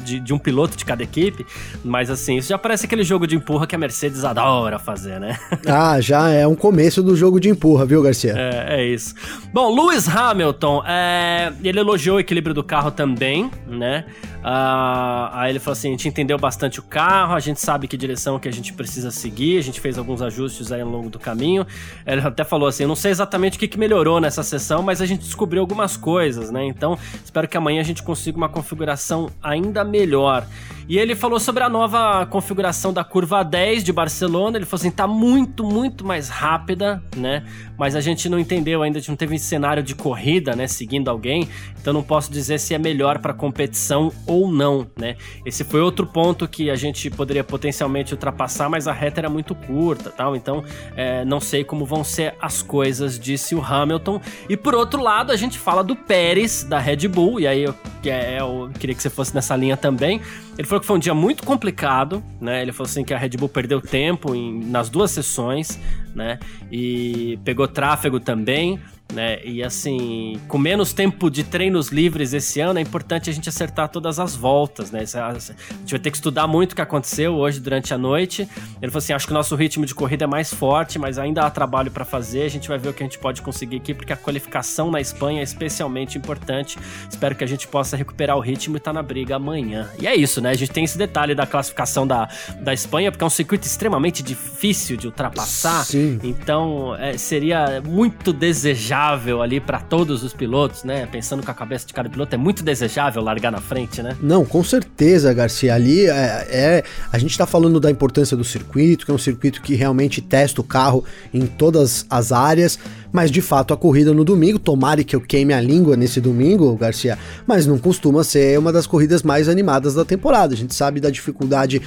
de, 0.05 0.21
de 0.21 0.35
um 0.35 0.39
piloto 0.39 0.77
de 0.77 0.85
cada 0.85 1.03
equipe, 1.03 1.47
mas 1.85 2.11
assim, 2.11 2.37
isso 2.37 2.49
já 2.49 2.59
parece 2.59 2.87
aquele 2.87 3.05
jogo 3.05 3.27
de 3.27 3.37
empurra 3.37 3.67
que 3.67 3.75
a 3.75 3.79
Mercedes 3.79 4.25
adora 4.25 4.79
fazer, 4.79 5.21
né? 5.21 5.39
ah, 5.67 6.01
já 6.01 6.31
é 6.31 6.47
um 6.47 6.55
começo 6.55 7.03
do 7.03 7.15
jogo 7.15 7.39
de 7.39 7.49
empurra, 7.49 7.85
viu, 7.85 8.03
Garcia? 8.03 8.35
É, 8.37 8.81
é 8.81 8.87
isso. 8.87 9.15
Bom, 9.53 9.75
Lewis 9.75 10.09
Hamilton, 10.09 10.83
é, 10.87 11.53
ele 11.63 11.79
elogiou 11.79 12.17
o 12.17 12.21
equilíbrio 12.21 12.55
do 12.55 12.65
carro 12.65 12.91
também, 12.91 13.51
né? 13.67 14.05
Uh, 14.45 15.33
aí 15.33 15.53
ele 15.53 15.59
falou 15.59 15.73
assim: 15.73 15.89
a 15.89 15.91
gente 15.93 16.07
entendeu 16.07 16.37
bastante 16.37 16.79
o 16.79 16.83
carro, 16.83 17.35
a 17.35 17.41
gente 17.41 17.59
sabe 17.59 17.89
que 17.89 17.97
direção 17.97 18.39
que 18.39 18.47
a 18.47 18.53
gente 18.53 18.75
precisa 18.75 19.11
seguir, 19.11 19.57
a 19.57 19.63
gente 19.63 19.81
fez 19.81 19.97
alguns 19.97 20.21
ajustes 20.21 20.71
aí 20.71 20.83
ao 20.83 20.89
longo 20.89 21.09
do 21.09 21.19
caminho. 21.19 21.67
Ele 22.07 22.21
até 22.21 22.45
falou 22.45 22.69
assim: 22.69 22.83
eu 22.83 22.89
não 22.89 22.95
sei 22.97 23.11
exatamente 23.11 23.57
o 23.57 23.61
que, 23.61 23.67
que 23.67 23.79
melhorou 23.79 24.21
nessa 24.21 24.43
sessão, 24.43 24.83
mas 24.83 25.01
a 25.01 25.07
gente 25.07 25.23
descobriu 25.23 25.63
algumas 25.63 25.97
coisas, 25.97 26.51
né? 26.51 26.63
Então 26.67 26.99
espero 27.25 27.49
que 27.49 27.57
amanhã 27.57 27.81
a 27.81 27.85
gente 27.85 28.03
consiga 28.03 28.37
uma 28.37 28.49
configuração 28.49 29.31
ainda 29.43 29.83
melhor. 29.83 30.47
E 30.89 30.99
ele 30.99 31.15
falou 31.15 31.41
sobre 31.41 31.63
a 31.63 31.69
nova 31.69 32.27
configuração 32.27 32.93
da 32.93 33.03
curva 33.03 33.43
10 33.43 33.83
de 33.83 33.93
Barcelona. 33.93 34.59
Ele 34.59 34.67
falou 34.67 34.81
assim: 34.81 34.91
tá 34.91 35.07
muito, 35.07 35.65
muito 35.65 36.05
mais 36.05 36.29
rápida, 36.29 37.03
né? 37.17 37.45
Mas 37.79 37.97
a 37.97 38.01
gente 38.01 38.29
não 38.29 38.39
entendeu 38.39 38.83
ainda, 38.83 38.99
a 38.99 39.01
gente 39.01 39.09
não 39.09 39.17
teve 39.17 39.35
um 39.35 39.39
cenário 39.39 39.83
de 39.83 39.95
corrida, 39.95 40.55
né? 40.55 40.67
Seguindo 40.67 41.09
alguém. 41.09 41.49
Então 41.81 41.93
não 41.93 42.03
posso 42.03 42.31
dizer 42.31 42.59
se 42.59 42.75
é 42.75 42.79
melhor 42.79 43.19
para 43.19 43.33
competição 43.33 44.13
ou 44.27 44.51
não, 44.51 44.87
né? 44.99 45.17
Esse 45.45 45.65
foi 45.65 45.81
outro 45.81 46.07
ponto 46.07 46.47
que 46.47 46.71
a 46.71 46.77
gente 46.77 47.11
poderia 47.11 47.43
potencialmente 47.43 48.13
ultrapassar, 48.13 48.69
mas 48.69 48.87
a 48.87 48.93
reta 48.93 49.21
era 49.21 49.31
muito 49.31 49.55
curta, 49.55 50.11
tal. 50.11 50.37
Então 50.37 50.63
é, 50.97 51.25
não 51.25 51.41
sei 51.41 51.65
como 51.65 51.85
vão 51.85 52.05
ser 52.05 52.35
as 52.41 52.63
coisas, 52.63 53.19
disse 53.19 53.55
o 53.55 53.63
Hamilton. 53.63 54.21
E 54.49 54.57
por 54.57 54.75
outro 54.75 55.03
lado, 55.03 55.33
a 55.33 55.37
gente 55.37 55.59
fala 55.59 55.83
do 55.83 55.97
Pérez 55.97 56.63
da 56.63 56.79
Red 56.79 57.09
Bull. 57.09 57.41
E 57.41 57.47
aí 57.47 57.63
eu, 57.63 57.75
é, 58.05 58.41
eu 58.41 58.71
queria 58.79 58.95
que 58.95 59.03
você 59.03 59.11
fosse 59.11 59.35
nessa 59.35 59.57
linha 59.57 59.77
também. 59.77 60.21
Ele 60.57 60.67
falou 60.67 60.81
que 60.81 60.87
foi 60.87 60.97
um 60.97 61.01
dia 61.01 61.15
muito 61.15 61.43
complicado, 61.43 62.23
né? 62.41 62.63
Ele 62.63 62.73
falou 62.73 62.89
assim 62.89 63.05
que 63.05 63.13
a 63.13 63.19
Red 63.19 63.31
Bull 63.31 63.49
perdeu 63.49 63.81
tempo 63.81 64.35
em, 64.35 64.65
nas 64.65 64.89
duas 64.89 65.11
sessões, 65.11 65.81
né? 66.15 66.39
E 66.71 67.39
pegou 67.45 67.67
tráfego 67.67 68.21
também 68.21 68.81
né? 69.13 69.39
E 69.45 69.63
assim, 69.63 70.41
com 70.49 70.59
menos 70.59 70.93
tempo 70.93 71.31
de 71.31 71.45
treinos 71.45 71.89
livres 71.89 72.33
esse 72.33 72.61
ano, 72.61 72.79
é 72.79 72.83
importante 72.83 73.31
a 73.31 73.33
gente 73.33 73.49
acertar 73.49 73.89
todas 73.89 74.19
as 74.19 74.35
voltas, 74.35 74.91
né? 74.91 75.01
A 75.01 75.33
gente 75.35 75.91
vai 75.91 76.01
ter 76.01 76.11
que 76.11 76.17
estudar 76.17 76.47
muito 76.47 76.73
o 76.73 76.75
que 76.75 76.83
aconteceu 76.83 77.35
hoje 77.35 77.61
durante 77.61 77.95
a 77.95 77.99
noite. 77.99 78.49
Ele 78.83 78.91
falou 78.91 78.99
assim: 78.99 79.13
acho 79.13 79.27
que 79.27 79.33
o 79.33 79.35
nosso 79.35 79.55
ritmo 79.55 79.87
de 79.87 79.95
corrida 79.95 80.25
é 80.25 80.27
mais 80.27 80.53
forte, 80.53 80.99
mas 80.99 81.19
ainda 81.19 81.43
há 81.43 81.51
trabalho 81.51 81.91
para 81.91 82.05
fazer. 82.05 82.43
A 82.43 82.49
gente 82.49 82.69
vai 82.69 82.79
ver 82.79 82.89
o 82.89 82.93
que 82.93 83.03
a 83.03 83.07
gente 83.07 83.19
pode 83.19 83.43
conseguir 83.43 83.77
aqui, 83.77 83.95
porque 83.95 84.13
a 84.13 84.17
qualificação 84.17 84.91
na 84.91 85.01
Espanha 85.01 85.41
é 85.41 85.45
especialmente 85.45 86.19
importante. 86.19 86.79
Espero 87.09 87.35
que 87.35 87.45
a 87.45 87.47
gente 87.47 87.69
possa 87.69 87.97
recuperar 87.97 88.37
o 88.37 88.41
ritmo 88.41 88.77
e 88.77 88.79
estar 88.79 88.91
tá 88.91 88.95
na 88.95 89.03
briga 89.03 89.37
amanhã. 89.37 89.89
E 90.01 90.07
é 90.07 90.15
isso, 90.15 90.41
né? 90.41 90.51
A 90.51 90.55
gente 90.55 90.73
tem 90.73 90.85
esse 90.85 90.99
detalhe 90.99 91.35
da 91.35 91.47
classificação 91.47 92.07
da, 92.07 92.29
da 92.61 92.73
Espanha, 92.73 93.13
porque 93.13 93.23
é 93.23 93.27
um 93.27 93.31
circuito 93.31 93.67
extremamente 93.67 94.23
difícil 94.23 94.97
de 94.97 95.07
ultrapassar. 95.07 95.85
Sim. 95.85 96.19
Então, 96.23 96.97
é, 96.97 97.17
seria 97.17 97.81
muito 97.85 98.33
desejado 98.33 98.94
desejável 98.95 99.43
ali 99.43 99.61
para 99.61 99.81
todos 99.81 100.23
os 100.23 100.33
pilotos, 100.33 100.85
né? 100.85 101.07
Pensando 101.07 101.43
com 101.43 101.51
a 101.51 101.55
cabeça 101.55 101.87
de 101.87 101.93
cada 101.93 102.09
piloto, 102.09 102.35
é 102.35 102.39
muito 102.39 102.63
desejável 102.63 103.23
largar 103.23 103.51
na 103.51 103.61
frente, 103.61 104.01
né? 104.01 104.17
Não, 104.23 104.45
com 104.45 104.63
certeza, 104.63 105.33
Garcia. 105.35 105.75
Ali 105.75 106.07
é, 106.07 106.47
é 106.49 106.85
a 107.13 107.19
gente 107.19 107.33
está 107.33 107.47
falando 107.47 107.81
da 107.81 107.91
importância 107.91 108.37
do 108.37 108.45
circuito, 108.45 109.05
que 109.05 109.11
é 109.11 109.15
um 109.15 109.19
circuito 109.19 109.61
que 109.61 109.75
realmente 109.75 110.21
testa 110.21 110.61
o 110.61 110.65
carro 110.65 111.05
em 111.33 111.47
todas 111.47 112.07
as 112.09 112.31
áreas. 112.31 112.79
Mas 113.13 113.31
de 113.31 113.41
fato 113.41 113.75
a 113.75 113.77
corrida 113.77 114.13
no 114.13 114.25
domingo, 114.25 114.59
tomare 114.59 115.05
que 115.05 115.15
eu 115.15 115.21
queime 115.21 115.53
a 115.53 115.61
língua 115.61 115.97
nesse 115.97 116.21
domingo, 116.21 116.77
Garcia, 116.77 117.19
mas 117.47 117.67
não 117.67 117.79
costuma 117.79 118.25
ser 118.25 118.59
uma 118.59 118.73
das 118.73 118.87
corridas 118.87 119.23
mais 119.23 119.49
animadas 119.49 119.95
da 119.95 120.05
temporada. 120.05 120.55
A 120.55 120.57
gente 120.57 120.75
sabe 120.75 121.01
da 121.01 121.11
dificuldade 121.11 121.81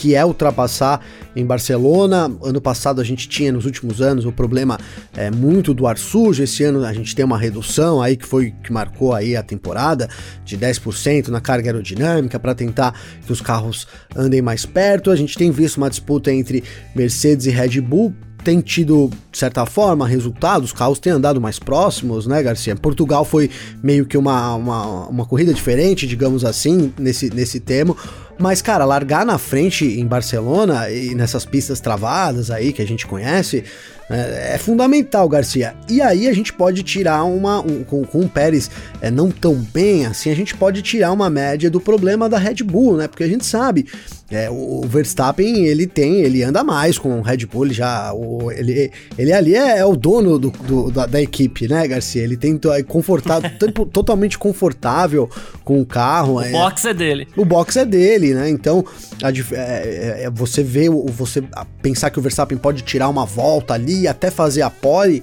que 0.00 0.14
é 0.14 0.24
ultrapassar 0.24 1.02
em 1.36 1.44
Barcelona. 1.44 2.32
Ano 2.42 2.58
passado 2.58 3.02
a 3.02 3.04
gente 3.04 3.28
tinha 3.28 3.52
nos 3.52 3.66
últimos 3.66 4.00
anos 4.00 4.24
o 4.24 4.32
problema 4.32 4.78
é, 5.14 5.30
muito 5.30 5.74
do 5.74 5.86
ar 5.86 5.98
sujo. 5.98 6.42
Esse 6.42 6.64
ano 6.64 6.82
a 6.86 6.92
gente 6.94 7.14
tem 7.14 7.22
uma 7.22 7.36
redução 7.36 8.00
aí 8.00 8.16
que 8.16 8.26
foi 8.26 8.54
que 8.64 8.72
marcou 8.72 9.12
aí 9.12 9.36
a 9.36 9.42
temporada 9.42 10.08
de 10.42 10.56
10% 10.56 11.28
na 11.28 11.38
carga 11.38 11.68
aerodinâmica 11.68 12.40
para 12.40 12.54
tentar 12.54 12.98
que 13.26 13.30
os 13.30 13.42
carros 13.42 13.86
andem 14.16 14.40
mais 14.40 14.64
perto. 14.64 15.10
A 15.10 15.16
gente 15.16 15.36
tem 15.36 15.50
visto 15.50 15.76
uma 15.76 15.90
disputa 15.90 16.32
entre 16.32 16.64
Mercedes 16.96 17.44
e 17.44 17.50
Red 17.50 17.78
Bull 17.82 18.14
tem 18.42 18.60
tido, 18.60 19.10
de 19.30 19.38
certa 19.38 19.66
forma, 19.66 20.06
resultados, 20.06 20.70
os 20.70 20.72
carros 20.72 20.98
têm 20.98 21.12
andado 21.12 21.40
mais 21.40 21.58
próximos, 21.58 22.26
né, 22.26 22.42
Garcia? 22.42 22.74
Portugal 22.74 23.24
foi 23.24 23.50
meio 23.82 24.06
que 24.06 24.16
uma, 24.16 24.54
uma, 24.54 25.06
uma 25.08 25.26
corrida 25.26 25.52
diferente, 25.52 26.06
digamos 26.06 26.44
assim, 26.44 26.92
nesse, 26.98 27.28
nesse 27.28 27.60
termo. 27.60 27.96
Mas, 28.40 28.62
cara, 28.62 28.86
largar 28.86 29.26
na 29.26 29.36
frente 29.36 29.84
em 29.84 30.06
Barcelona 30.06 30.88
e 30.88 31.14
nessas 31.14 31.44
pistas 31.44 31.78
travadas 31.78 32.50
aí 32.50 32.72
que 32.72 32.80
a 32.80 32.86
gente 32.86 33.06
conhece 33.06 33.64
é, 34.10 34.54
é 34.54 34.58
fundamental, 34.58 35.28
Garcia. 35.28 35.74
E 35.88 36.02
aí 36.02 36.28
a 36.28 36.32
gente 36.32 36.52
pode 36.52 36.82
tirar 36.82 37.24
uma. 37.24 37.60
Um, 37.60 37.84
com, 37.84 38.04
com 38.04 38.20
o 38.20 38.28
Pérez 38.28 38.70
é, 39.00 39.10
não 39.10 39.30
tão 39.30 39.54
bem 39.54 40.06
assim, 40.06 40.30
a 40.30 40.34
gente 40.34 40.56
pode 40.56 40.82
tirar 40.82 41.12
uma 41.12 41.30
média 41.30 41.70
do 41.70 41.80
problema 41.80 42.28
da 42.28 42.36
Red 42.36 42.64
Bull, 42.64 42.96
né? 42.96 43.06
Porque 43.06 43.22
a 43.22 43.28
gente 43.28 43.46
sabe 43.46 43.86
é, 44.30 44.48
o 44.48 44.82
Verstappen, 44.86 45.66
ele 45.66 45.88
tem, 45.88 46.20
ele 46.20 46.42
anda 46.44 46.62
mais 46.62 46.96
com 46.96 47.18
o 47.18 47.20
Red 47.20 47.46
Bull, 47.46 47.64
ele 47.64 47.74
já, 47.74 48.12
o, 48.14 48.50
ele, 48.52 48.92
ele 49.18 49.32
ali 49.32 49.56
é, 49.56 49.78
é 49.78 49.84
o 49.84 49.96
dono 49.96 50.38
do, 50.38 50.50
do 50.50 50.90
da, 50.90 51.04
da, 51.04 51.20
equipe, 51.20 51.66
né, 51.66 51.86
Garcia? 51.88 52.22
Ele 52.22 52.36
tem 52.36 52.58
é 52.72 52.82
confortável, 52.84 53.50
totalmente 53.92 54.38
confortável 54.38 55.28
com 55.64 55.80
o 55.80 55.86
carro. 55.86 56.34
O 56.34 56.42
é, 56.42 56.52
box 56.52 56.84
é 56.84 56.94
dele. 56.94 57.26
O 57.36 57.44
box 57.44 57.76
é 57.76 57.84
dele, 57.84 58.32
né? 58.32 58.48
Então, 58.48 58.84
a, 59.20 59.30
é, 59.30 60.24
é, 60.24 60.30
você 60.32 60.62
vê, 60.62 60.88
você 60.88 61.42
pensar 61.82 62.10
que 62.10 62.18
o 62.18 62.22
Verstappen 62.22 62.56
pode 62.56 62.82
tirar 62.82 63.08
uma 63.08 63.26
volta 63.26 63.74
ali, 63.74 63.99
até 64.06 64.30
fazer 64.30 64.62
a 64.62 64.70
pole, 64.70 65.22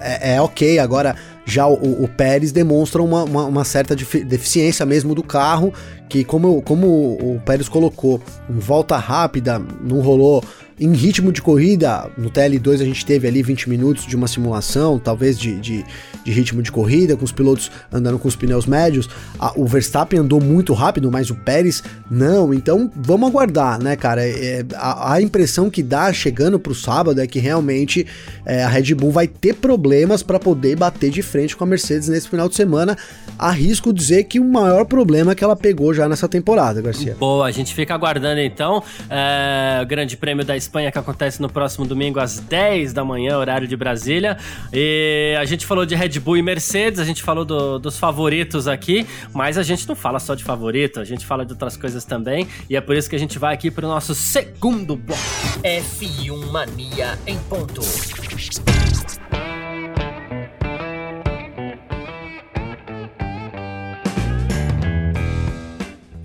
é, 0.00 0.40
ok. 0.40 0.78
Agora, 0.78 1.16
já 1.44 1.66
o, 1.66 2.04
o 2.04 2.08
Pérez 2.08 2.52
demonstra 2.52 3.02
uma, 3.02 3.24
uma, 3.24 3.44
uma, 3.44 3.64
certa 3.64 3.94
deficiência 3.94 4.84
mesmo 4.84 5.14
do 5.14 5.22
carro, 5.22 5.72
que 6.08 6.24
como, 6.24 6.62
como 6.62 6.86
o 6.86 7.40
Pérez 7.44 7.68
colocou, 7.68 8.20
em 8.48 8.58
volta 8.58 8.96
rápida, 8.96 9.60
não 9.82 10.00
rolou 10.00 10.42
em 10.78 10.92
ritmo 10.92 11.32
de 11.32 11.40
corrida, 11.40 12.10
no 12.18 12.30
TL2 12.30 12.82
a 12.82 12.84
gente 12.84 13.04
teve 13.04 13.26
ali 13.26 13.42
20 13.42 13.70
minutos 13.70 14.06
de 14.06 14.14
uma 14.14 14.28
simulação, 14.28 14.98
talvez 14.98 15.38
de, 15.38 15.58
de, 15.58 15.84
de 16.22 16.30
ritmo 16.30 16.62
de 16.62 16.70
corrida, 16.70 17.16
com 17.16 17.24
os 17.24 17.32
pilotos 17.32 17.70
andando 17.90 18.18
com 18.18 18.28
os 18.28 18.36
pneus 18.36 18.66
médios. 18.66 19.08
A, 19.38 19.58
o 19.58 19.66
Verstappen 19.66 20.20
andou 20.20 20.38
muito 20.38 20.74
rápido, 20.74 21.10
mas 21.10 21.30
o 21.30 21.34
Pérez 21.34 21.82
não. 22.10 22.52
Então 22.52 22.90
vamos 22.94 23.30
aguardar, 23.30 23.82
né, 23.82 23.96
cara? 23.96 24.22
É, 24.28 24.66
a, 24.74 25.14
a, 25.14 25.22
impressão 25.22 25.70
que 25.70 25.82
dá 25.82 26.12
chegando 26.12 26.60
pro 26.60 26.74
sábado 26.74 27.22
é 27.22 27.26
que 27.26 27.38
realmente 27.38 28.06
é, 28.44 28.62
a 28.62 28.68
Red 28.68 28.94
Bull 28.94 29.10
vai 29.10 29.26
ter 29.26 29.54
problemas 29.54 30.22
para 30.22 30.38
poder 30.38 30.76
bater 30.76 31.10
de 31.10 31.22
frente 31.22 31.56
com 31.56 31.64
a 31.64 31.66
Mercedes 31.66 32.08
nesse 32.08 32.28
final 32.28 32.50
de 32.50 32.54
semana. 32.54 32.98
Arrisco 33.38 33.94
dizer 33.94 34.24
que 34.24 34.38
o 34.38 34.44
maior 34.44 34.84
problema 34.84 35.32
é 35.32 35.34
que 35.34 35.42
ela 35.42 35.56
pegou 35.56 35.94
já 35.96 36.08
nessa 36.08 36.28
temporada, 36.28 36.80
Garcia. 36.80 37.16
Boa, 37.18 37.46
a 37.46 37.50
gente 37.50 37.74
fica 37.74 37.94
aguardando 37.94 38.40
então 38.40 38.82
é, 39.08 39.80
o 39.82 39.86
Grande 39.86 40.16
Prêmio 40.16 40.44
da 40.44 40.56
Espanha 40.56 40.92
que 40.92 40.98
acontece 40.98 41.40
no 41.40 41.48
próximo 41.48 41.86
domingo 41.86 42.20
às 42.20 42.38
10 42.38 42.92
da 42.92 43.04
manhã, 43.04 43.38
horário 43.38 43.66
de 43.66 43.76
Brasília. 43.76 44.36
E 44.72 45.34
a 45.38 45.44
gente 45.44 45.66
falou 45.66 45.86
de 45.86 45.94
Red 45.94 46.20
Bull 46.20 46.36
e 46.36 46.42
Mercedes, 46.42 47.00
a 47.00 47.04
gente 47.04 47.22
falou 47.22 47.44
do, 47.44 47.78
dos 47.78 47.98
favoritos 47.98 48.68
aqui, 48.68 49.06
mas 49.32 49.58
a 49.58 49.62
gente 49.62 49.88
não 49.88 49.96
fala 49.96 50.18
só 50.18 50.34
de 50.34 50.44
favorito, 50.44 51.00
a 51.00 51.04
gente 51.04 51.24
fala 51.24 51.44
de 51.44 51.52
outras 51.52 51.76
coisas 51.76 52.04
também. 52.04 52.46
E 52.68 52.76
é 52.76 52.80
por 52.80 52.94
isso 52.96 53.08
que 53.08 53.16
a 53.16 53.18
gente 53.18 53.38
vai 53.38 53.54
aqui 53.54 53.70
para 53.70 53.86
o 53.86 53.88
nosso 53.88 54.14
segundo 54.14 54.96
bloco. 54.96 55.20
F1 55.62 56.50
Mania 56.50 57.18
em 57.26 57.38
ponto. 57.38 57.80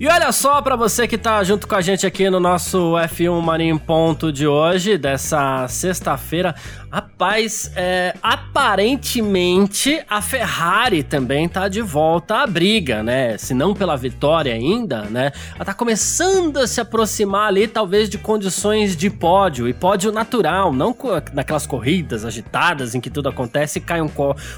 E 0.02 0.08
olha 0.08 0.32
só 0.32 0.60
para 0.60 0.74
você 0.74 1.06
que 1.06 1.16
tá 1.16 1.44
junto 1.44 1.68
com 1.68 1.76
a 1.76 1.80
gente 1.80 2.04
aqui 2.04 2.28
no 2.28 2.40
nosso 2.40 2.94
F1 2.94 3.40
Mania 3.40 3.70
em 3.70 3.78
Ponto 3.78 4.32
de 4.32 4.48
hoje, 4.48 4.98
dessa 4.98 5.68
sexta-feira. 5.68 6.56
Rapaz, 6.92 7.72
é, 7.74 8.14
aparentemente 8.22 10.04
a 10.10 10.20
Ferrari 10.20 11.02
também 11.02 11.48
tá 11.48 11.66
de 11.66 11.80
volta 11.80 12.42
à 12.42 12.46
briga, 12.46 13.02
né? 13.02 13.38
Se 13.38 13.54
não 13.54 13.72
pela 13.72 13.96
vitória 13.96 14.52
ainda, 14.52 15.04
né? 15.04 15.32
Ela 15.54 15.64
tá 15.64 15.72
começando 15.72 16.58
a 16.58 16.66
se 16.66 16.82
aproximar 16.82 17.48
ali, 17.48 17.66
talvez, 17.66 18.10
de 18.10 18.18
condições 18.18 18.94
de 18.94 19.08
pódio, 19.08 19.66
e 19.66 19.72
pódio 19.72 20.12
natural, 20.12 20.70
não 20.70 20.94
naquelas 21.32 21.66
corridas 21.66 22.26
agitadas 22.26 22.94
em 22.94 23.00
que 23.00 23.08
tudo 23.08 23.30
acontece 23.30 23.78
e 23.78 23.80
cai 23.80 24.02
um, 24.02 24.10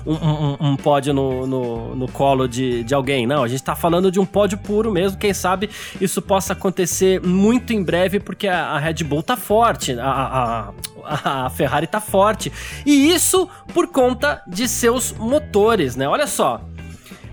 um, 0.04 0.14
um, 0.14 0.56
um 0.72 0.76
pódio 0.76 1.14
no, 1.14 1.46
no, 1.46 1.94
no, 1.94 2.08
colo 2.08 2.48
de, 2.48 2.82
de 2.82 2.94
alguém. 2.94 3.28
Não, 3.28 3.44
a 3.44 3.48
gente 3.48 3.62
tá 3.62 3.76
falando 3.76 4.10
de 4.10 4.18
um 4.18 4.26
pódio 4.26 4.58
puro 4.58 4.90
mesmo, 4.90 5.16
quem 5.18 5.32
sabe 5.32 5.70
isso 6.00 6.20
possa 6.20 6.52
acontecer 6.52 7.20
muito 7.20 7.72
em 7.72 7.80
breve, 7.80 8.18
porque 8.18 8.48
a, 8.48 8.70
a 8.70 8.78
Red 8.80 9.04
Bull 9.04 9.22
tá 9.22 9.36
forte, 9.36 9.92
a, 10.00 10.72
a, 11.06 11.44
a 11.44 11.50
Ferrari 11.50 11.86
tá 11.86 12.00
forte 12.00 12.23
forte. 12.24 12.50
E 12.86 13.12
isso 13.12 13.48
por 13.74 13.88
conta 13.88 14.42
de 14.46 14.66
seus 14.66 15.12
motores, 15.12 15.94
né? 15.94 16.08
Olha 16.08 16.26
só. 16.26 16.60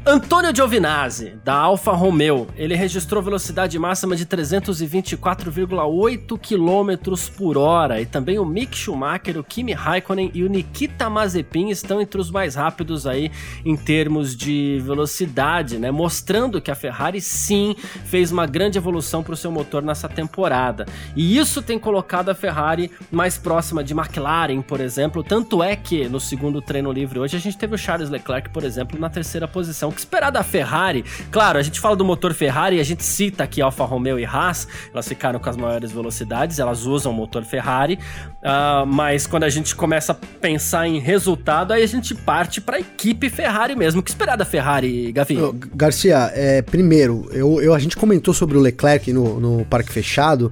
Antônio 0.03 0.51
Giovinazzi, 0.53 1.35
da 1.45 1.53
Alfa 1.53 1.91
Romeo, 1.91 2.47
ele 2.55 2.73
registrou 2.73 3.21
velocidade 3.21 3.77
máxima 3.77 4.15
de 4.15 4.25
324,8 4.25 6.39
km 6.39 6.97
por 7.37 7.55
hora. 7.55 8.01
E 8.01 8.07
também 8.07 8.39
o 8.39 8.45
Mick 8.45 8.75
Schumacher, 8.75 9.37
o 9.37 9.43
Kimi 9.43 9.73
Raikkonen 9.73 10.31
e 10.33 10.43
o 10.43 10.49
Nikita 10.49 11.07
Mazepin 11.07 11.69
estão 11.69 12.01
entre 12.01 12.19
os 12.19 12.31
mais 12.31 12.55
rápidos 12.55 13.05
aí 13.05 13.31
em 13.63 13.77
termos 13.77 14.35
de 14.35 14.81
velocidade, 14.83 15.77
né? 15.77 15.91
Mostrando 15.91 16.59
que 16.59 16.71
a 16.71 16.75
Ferrari 16.75 17.21
sim 17.21 17.75
fez 18.05 18.31
uma 18.31 18.47
grande 18.47 18.79
evolução 18.79 19.21
para 19.21 19.35
o 19.35 19.37
seu 19.37 19.51
motor 19.51 19.83
nessa 19.83 20.09
temporada. 20.09 20.87
E 21.15 21.37
isso 21.37 21.61
tem 21.61 21.77
colocado 21.77 22.29
a 22.29 22.35
Ferrari 22.35 22.89
mais 23.11 23.37
próxima 23.37 23.83
de 23.83 23.93
McLaren, 23.93 24.63
por 24.63 24.81
exemplo. 24.81 25.23
Tanto 25.23 25.61
é 25.61 25.75
que 25.75 26.09
no 26.09 26.19
segundo 26.19 26.59
treino 26.59 26.91
livre 26.91 27.19
hoje 27.19 27.37
a 27.37 27.39
gente 27.39 27.55
teve 27.55 27.75
o 27.75 27.77
Charles 27.77 28.09
Leclerc, 28.09 28.49
por 28.49 28.63
exemplo, 28.63 28.99
na 28.99 29.07
terceira 29.07 29.47
posição 29.47 29.90
o 29.91 29.93
que 29.93 29.99
esperar 29.99 30.31
da 30.31 30.43
Ferrari? 30.43 31.05
Claro, 31.29 31.59
a 31.59 31.61
gente 31.61 31.79
fala 31.79 31.95
do 31.95 32.03
motor 32.03 32.33
Ferrari 32.33 32.79
a 32.79 32.83
gente 32.83 33.03
cita 33.03 33.43
aqui 33.43 33.61
Alfa 33.61 33.85
Romeo 33.85 34.19
e 34.19 34.25
Haas, 34.25 34.67
elas 34.93 35.07
ficaram 35.07 35.39
com 35.39 35.49
as 35.49 35.57
maiores 35.57 35.91
velocidades, 35.91 36.59
elas 36.59 36.85
usam 36.85 37.11
o 37.11 37.15
motor 37.15 37.43
Ferrari, 37.43 37.99
uh, 38.41 38.85
mas 38.85 39.27
quando 39.27 39.43
a 39.43 39.49
gente 39.49 39.75
começa 39.75 40.13
a 40.13 40.15
pensar 40.15 40.87
em 40.87 40.99
resultado, 40.99 41.73
aí 41.73 41.83
a 41.83 41.87
gente 41.87 42.15
parte 42.15 42.59
para 42.59 42.77
a 42.77 42.79
equipe 42.79 43.29
Ferrari 43.29 43.75
mesmo. 43.75 44.01
O 44.01 44.03
que 44.03 44.09
esperar 44.09 44.35
da 44.35 44.45
Ferrari, 44.45 45.11
Gavi? 45.11 45.37
Garcia, 45.75 46.31
é, 46.33 46.61
primeiro, 46.61 47.27
eu, 47.31 47.61
eu, 47.61 47.73
a 47.73 47.79
gente 47.79 47.95
comentou 47.95 48.33
sobre 48.33 48.57
o 48.57 48.61
Leclerc 48.61 49.11
no, 49.13 49.39
no 49.39 49.65
Parque 49.65 49.91
Fechado. 49.91 50.51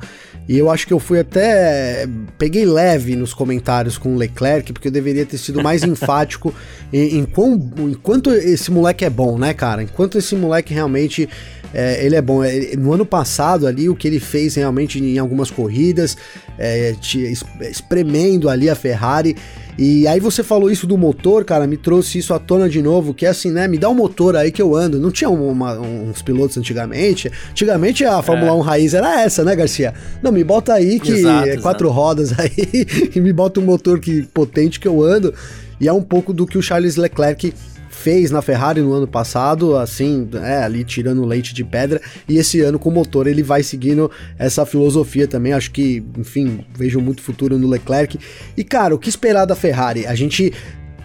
E 0.50 0.58
eu 0.58 0.68
acho 0.72 0.88
que 0.88 0.94
eu 0.94 0.98
fui 0.98 1.20
até. 1.20 2.08
Peguei 2.40 2.66
leve 2.66 3.16
nos 3.16 3.36
comentários 3.36 4.00
com 4.00 4.16
o 4.16 4.18
Leclerc, 4.18 4.74
porque 4.74 4.88
eu 4.88 4.92
deveria 4.92 5.24
ter 5.24 5.38
sido 5.38 5.62
mais 5.62 5.84
enfático 5.86 6.52
em, 6.92 7.20
em, 7.20 7.24
quão, 7.24 7.72
em 7.78 7.94
quanto 7.94 8.32
esse 8.32 8.72
moleque 8.72 9.06
é 9.06 9.12
bom, 9.12 9.38
né, 9.38 9.54
cara? 9.54 9.84
Enquanto 9.84 10.18
esse 10.18 10.36
moleque 10.36 10.74
realmente. 10.74 11.30
É, 11.74 12.04
ele 12.06 12.16
é 12.16 12.22
bom. 12.22 12.44
É, 12.44 12.76
no 12.78 12.94
ano 12.94 13.06
passado 13.06 13.68
ali, 13.68 13.90
o 13.90 13.96
que 13.96 14.08
ele 14.08 14.20
fez 14.20 14.56
realmente 14.56 15.00
em 15.00 15.18
algumas 15.18 15.52
corridas, 15.52 16.18
é, 16.58 16.94
te, 17.00 17.32
espremendo 17.62 18.50
ali 18.50 18.70
a 18.70 18.76
Ferrari. 18.76 19.36
E 19.82 20.06
aí 20.08 20.20
você 20.20 20.44
falou 20.44 20.70
isso 20.70 20.86
do 20.86 20.98
motor, 20.98 21.46
cara, 21.46 21.66
me 21.66 21.78
trouxe 21.78 22.18
isso 22.18 22.34
à 22.34 22.40
tona 22.40 22.68
de 22.68 22.82
novo, 22.82 23.14
que 23.14 23.26
é 23.26 23.30
assim, 23.30 23.50
né? 23.50 23.66
Me 23.66 23.78
dá 23.78 23.88
um 23.88 23.94
motor 23.94 24.36
aí 24.36 24.52
que 24.52 24.62
eu 24.62 24.76
ando. 24.76 25.00
Não 25.00 25.10
tinha 25.10 25.30
uma, 25.30 25.80
uns 25.80 26.22
pilotos 26.22 26.58
antigamente. 26.58 27.32
Antigamente 27.52 28.04
a 28.04 28.22
Fórmula 28.22 28.52
é. 28.52 28.56
1 28.56 28.60
raiz 28.60 28.94
era 28.94 29.22
essa, 29.22 29.42
né, 29.46 29.56
Garcia? 29.56 29.94
Não, 30.22 30.34
me 30.34 30.44
bota 30.44 30.74
aí 30.74 31.00
que 31.00 31.14
exato, 31.14 31.48
é 31.48 31.58
quatro 31.58 31.88
exato. 31.88 32.02
rodas 32.02 32.38
aí 32.38 32.86
e 33.16 33.22
me 33.22 33.32
bota 33.32 33.62
um 33.62 33.64
motor 33.64 34.02
que 34.02 34.24
potente 34.34 34.82
que 34.82 34.88
eu 34.88 35.02
ando. 35.02 35.34
E 35.80 35.88
é 35.88 35.94
um 35.94 36.02
pouco 36.02 36.34
do 36.34 36.46
que 36.46 36.58
o 36.58 36.62
Charles 36.62 36.96
Leclerc 36.96 37.54
fez 37.89 38.32
na 38.32 38.42
Ferrari 38.42 38.82
no 38.82 38.94
ano 38.94 39.08
passado, 39.08 39.76
assim, 39.76 40.30
é, 40.42 40.63
ali 40.63 40.84
tirando 40.84 41.26
leite 41.26 41.54
de 41.54 41.65
pedra, 41.65 42.00
e 42.28 42.38
esse 42.38 42.62
ano 42.62 42.80
com 42.80 42.89
o 42.89 42.92
motor 42.92 43.28
ele 43.28 43.44
vai 43.44 43.62
seguindo 43.62 44.10
essa 44.38 44.65
filosofia 44.65 45.28
também, 45.28 45.52
acho 45.52 45.72
que, 45.72 46.04
enfim, 46.18 46.63
vejo 46.78 47.02
muito 47.02 47.22
futuro 47.22 47.58
no 47.58 47.68
Leclerc. 47.68 48.18
E 48.56 48.63
cara, 48.63 48.96
o 48.96 49.00
que 49.00 49.10
esperar 49.10 49.46
da 49.46 49.56
Ferrari? 49.56 50.08
A 50.08 50.15
gente 50.15 50.54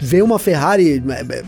ver 0.00 0.22
uma 0.22 0.38
Ferrari 0.38 1.02
é, 1.08 1.38
é, 1.38 1.42